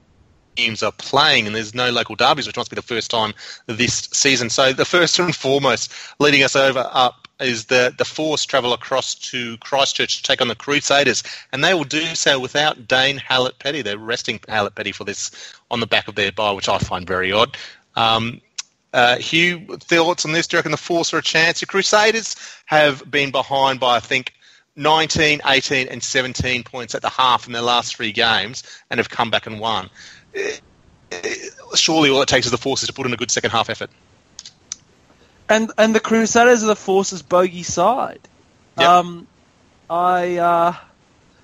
are 0.84 0.92
playing, 0.92 1.48
and 1.48 1.56
there's 1.56 1.74
no 1.74 1.90
local 1.92 2.16
derbies, 2.16 2.48
which 2.48 2.58
must 2.58 2.70
be 2.70 2.76
the 2.76 2.82
first 2.82 3.10
time 3.12 3.34
this 3.68 4.10
season. 4.12 4.50
So 4.50 4.74
the 4.74 4.86
first 4.86 5.20
and 5.20 5.36
foremost, 5.36 5.92
leading 6.20 6.44
us 6.44 6.56
over 6.56 6.90
up 6.92 7.28
is 7.40 7.66
the 7.66 7.94
the 7.98 8.06
Force 8.06 8.46
travel 8.46 8.74
across 8.74 9.16
to 9.16 9.58
Christchurch 9.58 10.18
to 10.18 10.24
take 10.24 10.42
on 10.42 10.48
the 10.48 10.56
Crusaders, 10.56 11.24
and 11.52 11.64
they 11.64 11.74
will 11.74 11.84
do 11.84 12.16
so 12.16 12.40
without 12.40 12.88
Dane 12.88 13.18
Haylett-Petty. 13.18 13.82
They're 13.82 13.98
resting 13.98 14.40
Haylett-Petty 14.40 14.92
for 14.92 15.04
this 15.04 15.32
on 15.72 15.80
the 15.80 15.88
back 15.88 16.08
of 16.08 16.16
their 16.16 16.32
bye, 16.32 16.52
which 16.52 16.70
I 16.70 16.78
find 16.78 17.08
very 17.08 17.32
odd. 17.32 17.58
Um, 17.96 18.42
uh, 18.94 19.18
Hugh, 19.18 19.78
thoughts 19.78 20.26
on 20.26 20.32
this? 20.32 20.48
Do 20.48 20.56
you 20.56 20.60
reckon 20.60 20.72
the 20.72 20.78
Force 20.78 21.14
are 21.14 21.20
a 21.20 21.22
chance? 21.22 21.60
The 21.60 21.66
Crusaders 21.66 22.36
have 22.66 23.10
been 23.10 23.32
behind 23.32 23.80
by, 23.80 23.98
I 23.98 24.00
think, 24.00 24.34
19, 24.76 25.42
18, 25.46 25.88
and 25.90 26.02
17 26.02 26.64
points 26.64 26.96
at 26.96 27.02
the 27.02 27.10
half 27.10 27.46
in 27.46 27.54
their 27.54 27.62
last 27.62 27.96
three 27.96 28.12
games 28.12 28.64
and 28.90 28.98
have 28.98 29.10
come 29.10 29.30
back 29.30 29.46
and 29.46 29.60
won. 29.60 29.90
Surely 31.76 32.10
all 32.10 32.22
it 32.22 32.28
takes 32.28 32.46
is 32.46 32.52
the 32.52 32.58
Forces 32.58 32.88
to 32.88 32.94
put 32.94 33.06
in 33.06 33.14
a 33.14 33.18
good 33.18 33.32
second 33.32 33.52
half 33.52 33.70
effort. 33.70 33.90
and 35.50 35.72
and 35.78 35.94
the 35.96 36.00
Crusaders 36.00 36.64
are 36.64 36.68
the 36.68 36.76
Forces 36.76 37.22
bogey 37.22 37.64
side. 37.64 38.20
Yep. 38.78 38.88
Um, 38.88 39.28
I 39.90 40.38
uh, 40.38 40.76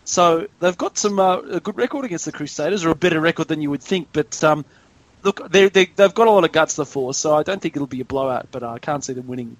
so 0.05 0.47
they've 0.59 0.77
got 0.77 0.97
some 0.97 1.19
uh, 1.19 1.39
a 1.39 1.59
good 1.59 1.77
record 1.77 2.05
against 2.05 2.25
the 2.25 2.31
Crusaders, 2.31 2.85
or 2.85 2.91
a 2.91 2.95
better 2.95 3.19
record 3.19 3.47
than 3.47 3.61
you 3.61 3.71
would 3.71 3.81
think. 3.81 4.09
But 4.13 4.43
um, 4.43 4.63
look, 5.23 5.49
they 5.51 5.67
they 5.69 5.85
they've 5.85 6.13
got 6.13 6.27
a 6.27 6.31
lot 6.31 6.43
of 6.43 6.51
guts, 6.51 6.75
the 6.75 6.85
Force. 6.85 7.17
So 7.17 7.35
I 7.35 7.43
don't 7.43 7.61
think 7.61 7.75
it'll 7.75 7.87
be 7.87 8.01
a 8.01 8.05
blowout, 8.05 8.47
but 8.51 8.63
I 8.63 8.77
can't 8.77 9.03
see 9.03 9.13
them 9.13 9.27
winning. 9.27 9.57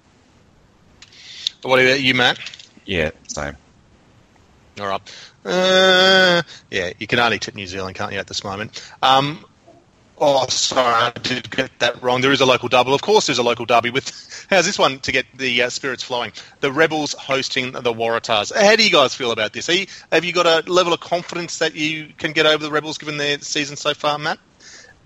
What 1.63 1.79
about 1.79 1.99
you, 1.99 2.13
Matt? 2.13 2.39
Yeah, 2.85 3.09
same. 3.27 3.57
All 4.79 4.87
right. 4.87 5.01
Uh, 5.45 6.41
yeah, 6.69 6.91
you 6.99 7.07
can 7.07 7.19
only 7.19 7.39
tip 7.39 7.55
New 7.55 7.67
Zealand, 7.67 7.95
can't 7.95 8.11
you, 8.11 8.19
at 8.19 8.27
this 8.27 8.43
moment? 8.43 8.91
Um, 9.01 9.45
oh, 10.17 10.45
sorry, 10.47 10.93
I 10.93 11.11
did 11.19 11.49
get 11.49 11.71
that 11.79 12.01
wrong. 12.01 12.21
There 12.21 12.31
is 12.31 12.41
a 12.41 12.45
local 12.45 12.67
double. 12.67 12.93
Of 12.93 13.01
course, 13.01 13.27
there's 13.27 13.37
a 13.37 13.43
local 13.43 13.65
derby. 13.65 13.89
With 13.89 14.47
how's 14.49 14.65
this 14.65 14.77
one 14.77 14.99
to 14.99 15.11
get 15.11 15.25
the 15.35 15.63
uh, 15.63 15.69
spirits 15.69 16.03
flowing? 16.03 16.33
The 16.59 16.71
Rebels 16.71 17.13
hosting 17.13 17.71
the 17.71 17.93
Waratahs. 17.93 18.53
How 18.53 18.75
do 18.75 18.83
you 18.83 18.91
guys 18.91 19.15
feel 19.15 19.31
about 19.31 19.53
this? 19.53 19.69
You, 19.69 19.87
have 20.11 20.25
you 20.25 20.33
got 20.33 20.45
a 20.45 20.69
level 20.69 20.93
of 20.93 20.99
confidence 20.99 21.59
that 21.59 21.75
you 21.75 22.09
can 22.17 22.33
get 22.33 22.45
over 22.45 22.63
the 22.63 22.71
Rebels 22.71 22.97
given 22.97 23.17
their 23.17 23.39
season 23.39 23.77
so 23.77 23.93
far, 23.93 24.17
Matt? 24.17 24.39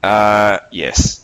Uh, 0.01 0.59
yes. 0.71 1.18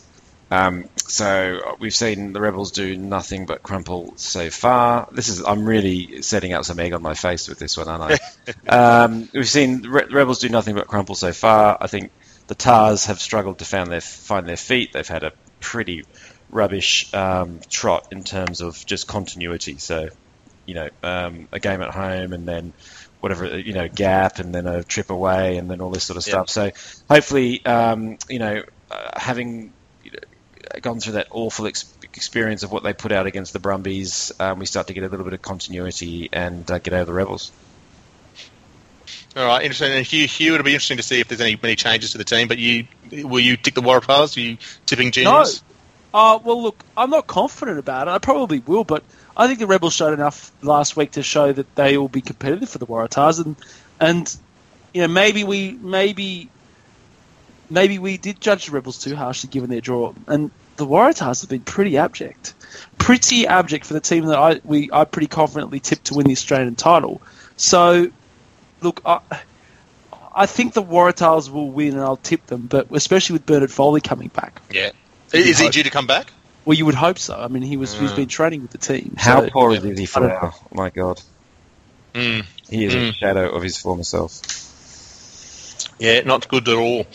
Um, 0.50 0.88
so 0.96 1.76
we've 1.80 1.94
seen 1.94 2.32
the 2.32 2.40
Rebels 2.40 2.70
do 2.70 2.96
nothing 2.96 3.46
but 3.46 3.62
crumple 3.62 4.12
so 4.16 4.50
far. 4.50 5.08
This 5.10 5.28
is 5.28 5.42
I'm 5.44 5.64
really 5.64 6.22
setting 6.22 6.52
out 6.52 6.64
some 6.66 6.78
egg 6.78 6.92
on 6.92 7.02
my 7.02 7.14
face 7.14 7.48
with 7.48 7.58
this 7.58 7.76
one, 7.76 7.88
aren't 7.88 8.20
I? 8.68 8.68
um, 9.04 9.28
we've 9.32 9.48
seen 9.48 9.82
the 9.82 9.90
Re- 9.90 10.06
Rebels 10.10 10.38
do 10.38 10.48
nothing 10.48 10.74
but 10.74 10.86
crumple 10.86 11.14
so 11.14 11.32
far. 11.32 11.76
I 11.80 11.86
think 11.86 12.12
the 12.46 12.54
Tahs 12.54 13.06
have 13.06 13.20
struggled 13.20 13.58
to 13.58 13.64
find 13.64 13.90
their 13.90 14.00
find 14.00 14.48
their 14.48 14.56
feet. 14.56 14.92
They've 14.92 15.06
had 15.06 15.24
a 15.24 15.32
pretty 15.60 16.04
rubbish 16.50 17.12
um, 17.12 17.60
trot 17.68 18.08
in 18.12 18.22
terms 18.22 18.60
of 18.60 18.84
just 18.86 19.08
continuity. 19.08 19.78
So 19.78 20.10
you 20.64 20.74
know, 20.74 20.88
um, 21.02 21.48
a 21.52 21.60
game 21.60 21.80
at 21.80 21.94
home 21.94 22.32
and 22.32 22.46
then 22.46 22.72
whatever 23.20 23.58
you 23.58 23.72
know 23.72 23.88
gap 23.88 24.38
and 24.38 24.54
then 24.54 24.66
a 24.66 24.84
trip 24.84 25.10
away 25.10 25.56
and 25.56 25.70
then 25.70 25.80
all 25.80 25.90
this 25.90 26.04
sort 26.04 26.16
of 26.16 26.24
stuff. 26.24 26.50
So 26.50 26.70
hopefully, 27.08 27.64
um, 27.64 28.18
you 28.28 28.38
know, 28.38 28.62
uh, 28.90 29.10
having 29.18 29.72
gone 30.82 31.00
through 31.00 31.14
that 31.14 31.28
awful 31.30 31.66
ex- 31.66 31.92
experience 32.02 32.62
of 32.62 32.72
what 32.72 32.82
they 32.82 32.92
put 32.92 33.12
out 33.12 33.26
against 33.26 33.52
the 33.52 33.58
Brumbies, 33.58 34.32
um, 34.40 34.58
we 34.58 34.66
start 34.66 34.88
to 34.88 34.92
get 34.92 35.04
a 35.04 35.08
little 35.08 35.24
bit 35.24 35.32
of 35.32 35.42
continuity 35.42 36.28
and 36.32 36.70
uh, 36.70 36.78
get 36.78 36.92
over 36.92 37.04
the 37.04 37.12
Rebels. 37.12 37.52
All 39.36 39.46
right, 39.46 39.62
interesting. 39.62 39.92
And 39.92 40.06
Hugh, 40.06 40.26
Hugh, 40.26 40.54
it'll 40.54 40.64
be 40.64 40.70
interesting 40.70 40.96
to 40.96 41.02
see 41.02 41.20
if 41.20 41.28
there's 41.28 41.42
any 41.42 41.58
many 41.62 41.76
changes 41.76 42.12
to 42.12 42.18
the 42.18 42.24
team. 42.24 42.48
But 42.48 42.58
you, 42.58 42.86
will 43.10 43.40
you 43.40 43.56
tick 43.56 43.74
the 43.74 43.82
Waratahs? 43.82 44.36
Are 44.36 44.40
you 44.40 44.56
tipping 44.86 45.10
genius? 45.10 45.62
No. 45.62 46.18
Uh, 46.18 46.38
well, 46.42 46.62
look, 46.62 46.82
I'm 46.96 47.10
not 47.10 47.26
confident 47.26 47.78
about 47.78 48.08
it. 48.08 48.12
I 48.12 48.18
probably 48.18 48.60
will, 48.60 48.84
but 48.84 49.02
I 49.36 49.46
think 49.46 49.58
the 49.58 49.66
Rebels 49.66 49.92
showed 49.92 50.14
enough 50.14 50.50
last 50.62 50.96
week 50.96 51.12
to 51.12 51.22
show 51.22 51.52
that 51.52 51.74
they 51.74 51.98
will 51.98 52.08
be 52.08 52.22
competitive 52.22 52.70
for 52.70 52.78
the 52.78 52.86
Waratahs, 52.86 53.44
and 53.44 53.56
and 54.00 54.36
you 54.94 55.02
know 55.02 55.08
maybe 55.08 55.44
we 55.44 55.72
maybe 55.72 56.48
maybe 57.70 57.98
we 57.98 58.16
did 58.16 58.40
judge 58.40 58.66
the 58.66 58.72
Rebels 58.72 58.98
too 58.98 59.14
harshly 59.16 59.48
given 59.50 59.70
their 59.70 59.80
draw, 59.80 60.12
and 60.26 60.50
the 60.76 60.86
Waratahs 60.86 61.40
have 61.40 61.50
been 61.50 61.62
pretty 61.62 61.96
abject, 61.96 62.54
pretty 62.98 63.46
abject 63.46 63.86
for 63.86 63.94
the 63.94 64.00
team 64.00 64.26
that 64.26 64.38
I 64.38 64.60
we 64.64 64.90
I 64.92 65.04
pretty 65.04 65.28
confidently 65.28 65.80
tipped 65.80 66.06
to 66.06 66.14
win 66.14 66.26
the 66.26 66.32
Australian 66.32 66.74
title. 66.74 67.20
So, 67.56 68.10
look, 68.82 69.00
I, 69.06 69.20
I 70.34 70.46
think 70.46 70.74
the 70.74 70.82
Waratahs 70.82 71.48
will 71.50 71.70
win, 71.70 71.94
and 71.94 72.02
I'll 72.02 72.18
tip 72.18 72.46
them, 72.46 72.62
but 72.62 72.88
especially 72.92 73.34
with 73.34 73.46
Bernard 73.46 73.70
Foley 73.72 74.00
coming 74.02 74.28
back. 74.28 74.60
Yeah, 74.70 74.90
is 75.32 75.58
he 75.58 75.70
due 75.70 75.82
to 75.82 75.90
come 75.90 76.06
back? 76.06 76.30
Well, 76.66 76.76
you 76.76 76.84
would 76.84 76.96
hope 76.96 77.18
so. 77.18 77.36
I 77.38 77.48
mean, 77.48 77.62
he 77.62 77.76
was 77.76 77.94
he's 77.98 78.12
been 78.12 78.28
training 78.28 78.62
with 78.62 78.72
the 78.72 78.78
team. 78.78 79.14
How 79.16 79.40
so- 79.42 79.50
poor 79.50 79.72
is 79.72 79.98
he 79.98 80.04
for 80.06 80.20
now? 80.20 80.52
Oh 80.54 80.68
my 80.72 80.90
God, 80.90 81.22
Mm. 82.12 82.44
he 82.68 82.84
is 82.84 82.94
a 82.94 82.98
Mm. 82.98 83.14
shadow 83.14 83.50
of 83.50 83.62
his 83.62 83.78
former 83.78 84.02
self. 84.04 84.40
Yeah, 85.98 86.20
not 86.22 86.48
good 86.48 86.68
at 86.68 86.76
all. 86.76 87.06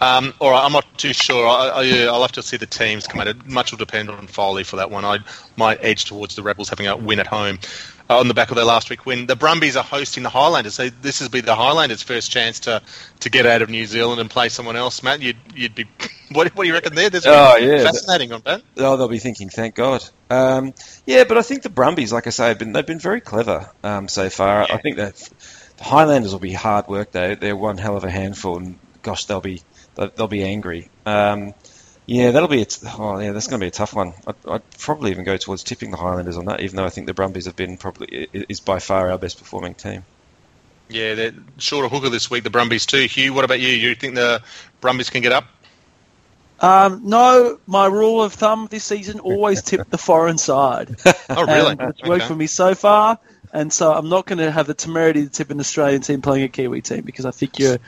Um, 0.00 0.34
all 0.40 0.50
right, 0.50 0.62
I'm 0.64 0.72
not 0.72 0.84
too 0.98 1.12
sure. 1.12 1.46
I, 1.46 1.68
I, 1.68 2.04
I'll 2.04 2.20
have 2.22 2.32
to 2.32 2.42
see 2.42 2.56
the 2.56 2.66
teams 2.66 3.06
come 3.06 3.20
out. 3.20 3.46
Much 3.46 3.70
will 3.70 3.78
depend 3.78 4.10
on 4.10 4.26
Foley 4.26 4.62
for 4.64 4.76
that 4.76 4.90
one. 4.90 5.04
I 5.04 5.18
might 5.56 5.78
edge 5.82 6.04
towards 6.04 6.36
the 6.36 6.42
Rebels 6.42 6.68
having 6.68 6.86
a 6.86 6.96
win 6.96 7.18
at 7.18 7.26
home 7.26 7.58
uh, 8.10 8.18
on 8.18 8.28
the 8.28 8.34
back 8.34 8.50
of 8.50 8.56
their 8.56 8.64
last 8.64 8.90
week 8.90 9.06
win. 9.06 9.26
The 9.26 9.36
Brumbies 9.36 9.76
are 9.76 9.82
hosting 9.84 10.22
the 10.22 10.28
Highlanders, 10.28 10.74
so 10.74 10.90
this 10.90 11.20
will 11.20 11.30
be 11.30 11.40
the 11.40 11.54
Highlanders' 11.54 12.02
first 12.02 12.30
chance 12.30 12.60
to, 12.60 12.82
to 13.20 13.30
get 13.30 13.46
out 13.46 13.62
of 13.62 13.70
New 13.70 13.86
Zealand 13.86 14.20
and 14.20 14.28
play 14.28 14.50
someone 14.50 14.76
else. 14.76 15.02
Matt, 15.02 15.20
you'd, 15.20 15.38
you'd 15.54 15.74
be. 15.74 15.86
What, 16.32 16.48
what 16.56 16.64
do 16.64 16.68
you 16.68 16.74
reckon 16.74 16.96
there? 16.96 17.08
This 17.08 17.24
Oh, 17.24 17.56
yeah. 17.56 17.84
fascinating 17.84 18.32
on 18.32 18.42
that. 18.46 18.60
Oh, 18.78 18.96
they'll 18.96 19.06
be 19.06 19.20
thinking, 19.20 19.48
thank 19.48 19.76
God. 19.76 20.02
Um, 20.28 20.74
yeah, 21.06 21.22
but 21.22 21.38
I 21.38 21.42
think 21.42 21.62
the 21.62 21.70
Brumbies, 21.70 22.12
like 22.12 22.26
I 22.26 22.30
say, 22.30 22.48
have 22.48 22.58
been 22.58 22.72
they've 22.72 22.84
been 22.84 22.98
very 22.98 23.20
clever 23.20 23.70
um, 23.84 24.08
so 24.08 24.28
far. 24.28 24.62
I 24.68 24.78
think 24.78 24.96
that 24.96 25.14
the 25.76 25.84
Highlanders 25.84 26.32
will 26.32 26.40
be 26.40 26.52
hard 26.52 26.88
work 26.88 27.12
though. 27.12 27.36
They're 27.36 27.54
one 27.56 27.78
hell 27.78 27.96
of 27.96 28.02
a 28.02 28.10
handful, 28.10 28.56
and 28.56 28.76
gosh, 29.02 29.26
they'll 29.26 29.40
be 29.40 29.62
they'll, 29.96 30.10
they'll 30.16 30.28
be 30.28 30.44
angry. 30.44 30.90
Um, 31.06 31.54
yeah, 32.06 32.30
that'll 32.30 32.48
be 32.48 32.62
a 32.62 32.66
t- 32.66 32.86
oh 32.98 33.18
yeah, 33.18 33.32
that's 33.32 33.48
going 33.48 33.60
to 33.60 33.64
be 33.64 33.68
a 33.68 33.72
tough 33.72 33.94
one. 33.94 34.14
I'd, 34.26 34.36
I'd 34.48 34.70
probably 34.78 35.10
even 35.10 35.24
go 35.24 35.36
towards 35.36 35.64
tipping 35.64 35.90
the 35.90 35.96
Highlanders 35.96 36.38
on 36.38 36.46
that, 36.46 36.60
even 36.60 36.76
though 36.76 36.84
I 36.84 36.90
think 36.90 37.06
the 37.08 37.14
Brumbies 37.14 37.46
have 37.46 37.56
been 37.56 37.78
probably 37.78 38.28
is 38.32 38.60
by 38.60 38.78
far 38.78 39.10
our 39.10 39.18
best 39.18 39.38
performing 39.38 39.74
team. 39.74 40.04
Yeah, 40.88 41.14
they're 41.14 41.32
short 41.58 41.84
of 41.84 41.90
hooker 41.90 42.10
this 42.10 42.30
week, 42.30 42.44
the 42.44 42.50
Brumbies 42.50 42.86
too. 42.86 43.06
Hugh, 43.06 43.34
what 43.34 43.44
about 43.44 43.60
you? 43.60 43.68
You 43.68 43.94
think 43.96 44.14
the 44.14 44.42
Brumbies 44.80 45.10
can 45.10 45.22
get 45.22 45.32
up? 45.32 45.46
Um, 46.60 47.02
no, 47.04 47.58
my 47.66 47.86
rule 47.86 48.22
of 48.22 48.32
thumb 48.32 48.68
this 48.70 48.84
season 48.84 49.20
always 49.20 49.62
tip 49.62 49.90
the 49.90 49.98
foreign 49.98 50.38
side. 50.38 50.96
Oh, 51.34 51.44
really? 51.46 51.76
And 51.78 51.90
it's 51.90 52.02
worked 52.02 52.22
Okay. 52.22 52.26
for 52.26 52.34
me 52.34 52.46
so 52.46 52.74
far, 52.74 53.18
and 53.52 53.70
so 53.72 53.92
I'm 53.92 54.08
not 54.08 54.26
going 54.26 54.38
to 54.38 54.50
have 54.50 54.66
the 54.66 54.72
temerity 54.74 55.24
to 55.24 55.28
tip 55.30 55.50
an 55.50 55.60
Australian 55.60 56.00
team 56.00 56.22
playing 56.22 56.44
a 56.44 56.48
Kiwi 56.48 56.80
team 56.80 57.02
because 57.04 57.26
I 57.26 57.30
think 57.30 57.58
you're 57.58 57.78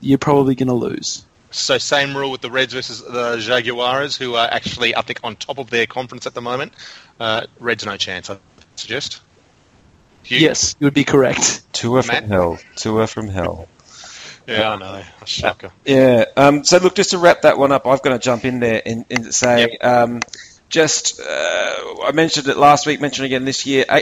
you're 0.00 0.18
probably 0.18 0.54
going 0.54 0.68
to 0.68 0.74
lose. 0.74 1.25
So 1.50 1.78
same 1.78 2.16
rule 2.16 2.30
with 2.30 2.40
the 2.40 2.50
Reds 2.50 2.74
versus 2.74 3.02
the 3.02 3.38
Jaguars, 3.38 4.16
who 4.16 4.34
are 4.34 4.48
actually 4.50 4.94
up 4.94 5.06
there 5.06 5.16
on 5.22 5.36
top 5.36 5.58
of 5.58 5.70
their 5.70 5.86
conference 5.86 6.26
at 6.26 6.34
the 6.34 6.42
moment. 6.42 6.72
Uh, 7.18 7.46
Reds 7.60 7.86
no 7.86 7.96
chance, 7.96 8.28
I 8.28 8.38
suggest. 8.74 9.20
Hugh? 10.22 10.38
Yes, 10.38 10.74
you 10.80 10.86
would 10.86 10.94
be 10.94 11.04
correct. 11.04 11.62
Tour 11.72 12.02
Matt? 12.02 12.22
from 12.22 12.28
hell, 12.28 12.58
tour 12.74 13.06
from 13.06 13.28
hell. 13.28 13.68
Yeah, 14.46 14.72
I 14.72 14.76
know. 14.76 15.02
A 15.20 15.26
shocker. 15.26 15.72
Yeah. 15.84 16.24
Um, 16.36 16.64
so 16.64 16.78
look, 16.78 16.94
just 16.94 17.10
to 17.10 17.18
wrap 17.18 17.42
that 17.42 17.58
one 17.58 17.72
up, 17.72 17.86
I've 17.86 18.02
got 18.02 18.10
to 18.10 18.18
jump 18.18 18.44
in 18.44 18.60
there 18.60 18.80
and, 18.84 19.04
and 19.10 19.34
say, 19.34 19.76
um, 19.78 20.20
just 20.68 21.20
uh, 21.20 21.24
I 22.04 22.12
mentioned 22.12 22.48
it 22.48 22.56
last 22.56 22.86
week, 22.86 23.00
mentioned 23.00 23.26
again 23.26 23.44
this 23.44 23.66
year, 23.66 23.84
uh, 23.88 24.00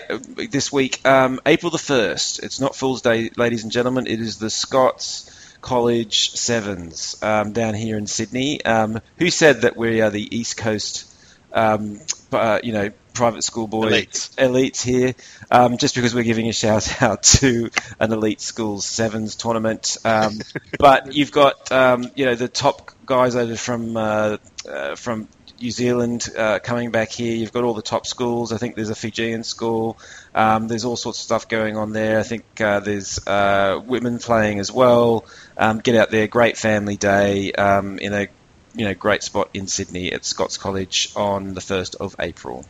this 0.51 0.73
week, 0.73 1.07
um, 1.07 1.41
April 1.47 1.71
the 1.71 1.79
first. 1.79 2.43
It's 2.43 2.61
not 2.61 2.77
Fool's 2.77 3.03
Day, 3.03 3.31
ladies 3.37 3.63
and 3.63 3.73
gentlemen. 3.73 4.07
It 4.07 4.21
is 4.21 4.39
the 4.39 4.51
Scots 4.51 5.31
College 5.65 6.33
Sevens 6.33 7.17
um, 7.23 7.55
down 7.55 7.73
here 7.73 7.97
in 7.97 8.07
Sydney. 8.07 8.63
Um, 8.63 9.01
who 9.17 9.31
said 9.31 9.63
that 9.63 9.79
we 9.79 10.03
are 10.03 10.11
the 10.11 10.37
East 10.37 10.59
Coast? 10.59 11.11
Um, 11.55 12.01
uh, 12.31 12.61
you 12.63 12.73
know, 12.73 12.91
private 13.15 13.45
school 13.45 13.67
boy 13.67 13.91
Elites. 13.91 14.35
elites 14.35 14.83
here, 14.83 15.15
um, 15.51 15.79
just 15.79 15.95
because 15.95 16.15
we're 16.15 16.25
giving 16.25 16.51
a 16.51 16.53
shout 16.53 17.01
out 17.03 17.23
to 17.23 17.71
an 17.99 18.13
elite 18.13 18.43
schools 18.43 18.85
sevens 18.85 19.37
tournament. 19.37 19.97
Um, 20.05 20.39
but 20.79 21.15
you've 21.15 21.33
got 21.33 21.73
um, 21.73 22.11
you 22.15 22.27
know 22.27 22.35
the 22.35 22.49
top 22.49 22.91
guys 23.07 23.35
over 23.35 23.57
from 23.57 23.97
uh, 23.97 24.37
uh, 24.69 24.97
from 24.97 25.29
New 25.61 25.71
Zealand 25.71 26.29
uh, 26.37 26.59
coming 26.59 26.91
back 26.91 27.11
here. 27.11 27.35
You've 27.35 27.53
got 27.53 27.65
all 27.65 27.75
the 27.75 27.83
top 27.83 28.07
schools. 28.07 28.53
I 28.53 28.59
think 28.59 28.77
there's 28.77 28.91
a 28.91 28.95
Fijian 28.95 29.45
school. 29.45 29.99
Um, 30.35 30.69
there's 30.69 30.85
all 30.85 30.97
sorts 30.97 31.19
of 31.21 31.25
stuff 31.25 31.49
going 31.49 31.77
on 31.77 31.93
there. 31.93 32.19
I 32.19 32.23
think 32.23 32.45
uh, 32.61 32.81
there's 32.81 33.25
uh, 33.27 33.81
women 33.85 34.19
playing 34.19 34.59
as 34.59 34.71
well. 34.73 35.25
Um, 35.57 35.79
get 35.79 35.95
out 35.95 36.11
there, 36.11 36.27
great 36.27 36.57
family 36.57 36.97
day 36.97 37.53
um, 37.53 37.99
in 37.99 38.13
a 38.13 38.29
you 38.75 38.85
know 38.87 38.95
great 38.95 39.23
spot 39.23 39.51
in 39.55 39.67
Sydney 39.67 40.13
at 40.13 40.25
Scots 40.25 40.59
College 40.59 41.13
on 41.17 41.55
the 41.55 41.61
first 41.61 41.95
of 41.97 42.17
April. 42.19 42.65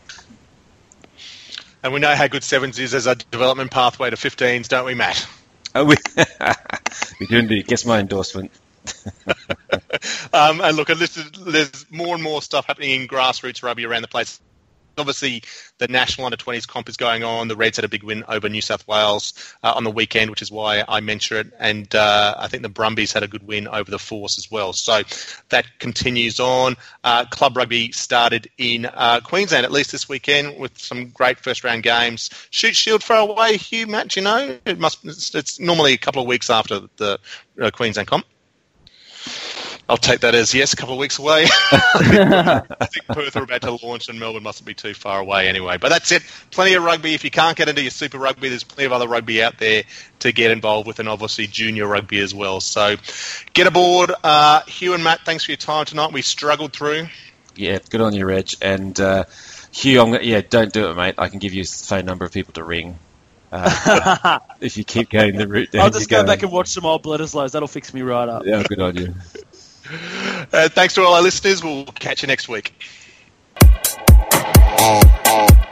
And 1.82 1.92
we 1.92 2.00
know 2.00 2.14
how 2.14 2.28
good 2.28 2.42
sevens 2.42 2.78
is 2.78 2.94
as 2.94 3.06
a 3.06 3.14
development 3.14 3.70
pathway 3.70 4.08
to 4.08 4.16
15s, 4.16 4.68
don't 4.68 4.86
we, 4.86 4.94
Matt? 4.94 5.26
Oh, 5.74 5.84
we, 5.84 5.96
we 7.20 7.26
do 7.26 7.38
indeed. 7.38 7.66
Guess 7.66 7.84
my 7.84 7.98
endorsement. 7.98 8.50
Um, 10.32 10.60
and 10.60 10.76
look, 10.76 10.88
there's, 10.88 11.86
more 11.90 12.14
and 12.14 12.22
more 12.22 12.42
stuff 12.42 12.66
happening 12.66 13.00
in 13.02 13.08
grassroots 13.08 13.62
rugby 13.62 13.86
around 13.86 14.02
the 14.02 14.08
place. 14.08 14.40
Obviously, 14.96 15.42
the 15.78 15.88
national 15.88 16.26
under 16.26 16.36
20s 16.36 16.68
comp 16.68 16.88
is 16.88 16.96
going 16.96 17.24
on. 17.24 17.48
The 17.48 17.56
Reds 17.56 17.78
had 17.78 17.84
a 17.84 17.88
big 17.88 18.04
win 18.04 18.22
over 18.28 18.48
New 18.48 18.60
South 18.60 18.86
Wales 18.86 19.34
uh, 19.64 19.72
on 19.74 19.82
the 19.82 19.90
weekend, 19.90 20.30
which 20.30 20.40
is 20.40 20.52
why 20.52 20.84
I 20.86 21.00
mention 21.00 21.38
it. 21.38 21.52
And 21.58 21.92
uh, 21.94 22.36
I 22.38 22.46
think 22.46 22.62
the 22.62 22.68
Brumbies 22.68 23.12
had 23.12 23.24
a 23.24 23.28
good 23.28 23.44
win 23.44 23.66
over 23.66 23.90
the 23.90 23.98
Force 23.98 24.38
as 24.38 24.50
well. 24.52 24.72
So 24.72 25.02
that 25.48 25.66
continues 25.80 26.38
on. 26.38 26.76
Uh, 27.02 27.24
Club 27.24 27.56
rugby 27.56 27.90
started 27.90 28.48
in 28.56 28.86
uh, 28.86 29.20
Queensland, 29.24 29.64
at 29.64 29.72
least 29.72 29.90
this 29.90 30.08
weekend, 30.08 30.60
with 30.60 30.78
some 30.78 31.08
great 31.08 31.40
first 31.40 31.64
round 31.64 31.82
games. 31.82 32.30
Shute 32.50 32.76
Shield 32.76 33.02
far 33.02 33.28
away, 33.28 33.56
Hugh, 33.56 33.88
Matt, 33.88 34.14
you 34.14 34.22
know? 34.22 34.56
It 34.64 34.78
must, 34.78 35.04
it's, 35.04 35.34
it's 35.34 35.58
normally 35.58 35.94
a 35.94 35.98
couple 35.98 36.22
of 36.22 36.28
weeks 36.28 36.50
after 36.50 36.82
the 36.98 37.18
uh, 37.60 37.70
Queensland 37.72 38.06
comp. 38.06 38.26
I'll 39.88 39.98
take 39.98 40.20
that 40.20 40.34
as 40.34 40.54
yes, 40.54 40.72
a 40.72 40.76
couple 40.76 40.94
of 40.94 41.00
weeks 41.00 41.18
away. 41.18 41.44
I 41.72 42.86
think 42.86 43.06
Perth 43.06 43.36
are 43.36 43.42
about 43.42 43.60
to 43.62 43.72
launch, 43.86 44.08
and 44.08 44.18
Melbourne 44.18 44.42
mustn't 44.42 44.66
be 44.66 44.72
too 44.72 44.94
far 44.94 45.20
away 45.20 45.46
anyway. 45.48 45.76
But 45.76 45.90
that's 45.90 46.10
it. 46.10 46.22
Plenty 46.50 46.74
of 46.74 46.82
rugby. 46.82 47.12
If 47.12 47.22
you 47.22 47.30
can't 47.30 47.56
get 47.56 47.68
into 47.68 47.82
your 47.82 47.90
Super 47.90 48.16
Rugby, 48.16 48.48
there's 48.48 48.64
plenty 48.64 48.86
of 48.86 48.92
other 48.92 49.06
rugby 49.06 49.42
out 49.42 49.58
there 49.58 49.82
to 50.20 50.32
get 50.32 50.50
involved 50.52 50.86
with, 50.86 51.00
and 51.00 51.08
obviously 51.08 51.46
junior 51.46 51.86
rugby 51.86 52.20
as 52.20 52.34
well. 52.34 52.60
So 52.60 52.96
get 53.52 53.66
aboard. 53.66 54.10
Uh, 54.22 54.62
Hugh 54.62 54.94
and 54.94 55.04
Matt, 55.04 55.20
thanks 55.26 55.44
for 55.44 55.50
your 55.50 55.58
time 55.58 55.84
tonight. 55.84 56.12
We 56.12 56.22
struggled 56.22 56.72
through. 56.72 57.08
Yeah, 57.54 57.78
good 57.90 58.00
on 58.00 58.14
you, 58.14 58.24
Reg. 58.24 58.52
And 58.62 58.98
uh, 58.98 59.24
Hugh, 59.70 60.00
I'm, 60.00 60.22
yeah, 60.22 60.40
don't 60.48 60.72
do 60.72 60.88
it, 60.88 60.94
mate. 60.94 61.16
I 61.18 61.28
can 61.28 61.40
give 61.40 61.52
you 61.52 61.62
a 61.62 61.66
phone 61.66 62.06
number 62.06 62.24
of 62.24 62.32
people 62.32 62.54
to 62.54 62.64
ring. 62.64 62.98
Uh, 63.52 64.38
if 64.60 64.76
you 64.76 64.82
keep 64.82 65.10
going 65.10 65.36
the 65.36 65.46
route 65.46 65.70
down 65.70 65.82
I'll 65.82 65.90
just 65.90 66.10
you're 66.10 66.22
go 66.22 66.26
back 66.26 66.42
and 66.42 66.50
watch 66.50 66.68
some 66.68 66.84
old 66.86 67.04
Bledisloes. 67.04 67.52
That'll 67.52 67.68
fix 67.68 67.94
me 67.94 68.02
right 68.02 68.28
up. 68.28 68.44
Yeah, 68.44 68.62
good 68.64 68.80
on 68.80 68.96
you. 68.96 69.14
Uh, 69.90 70.68
thanks 70.68 70.94
to 70.94 71.02
all 71.02 71.14
our 71.14 71.22
listeners. 71.22 71.62
We'll 71.62 71.84
catch 71.84 72.22
you 72.22 72.28
next 72.28 72.48
week. 72.48 72.72
oh, 73.62 75.00
oh. 75.26 75.63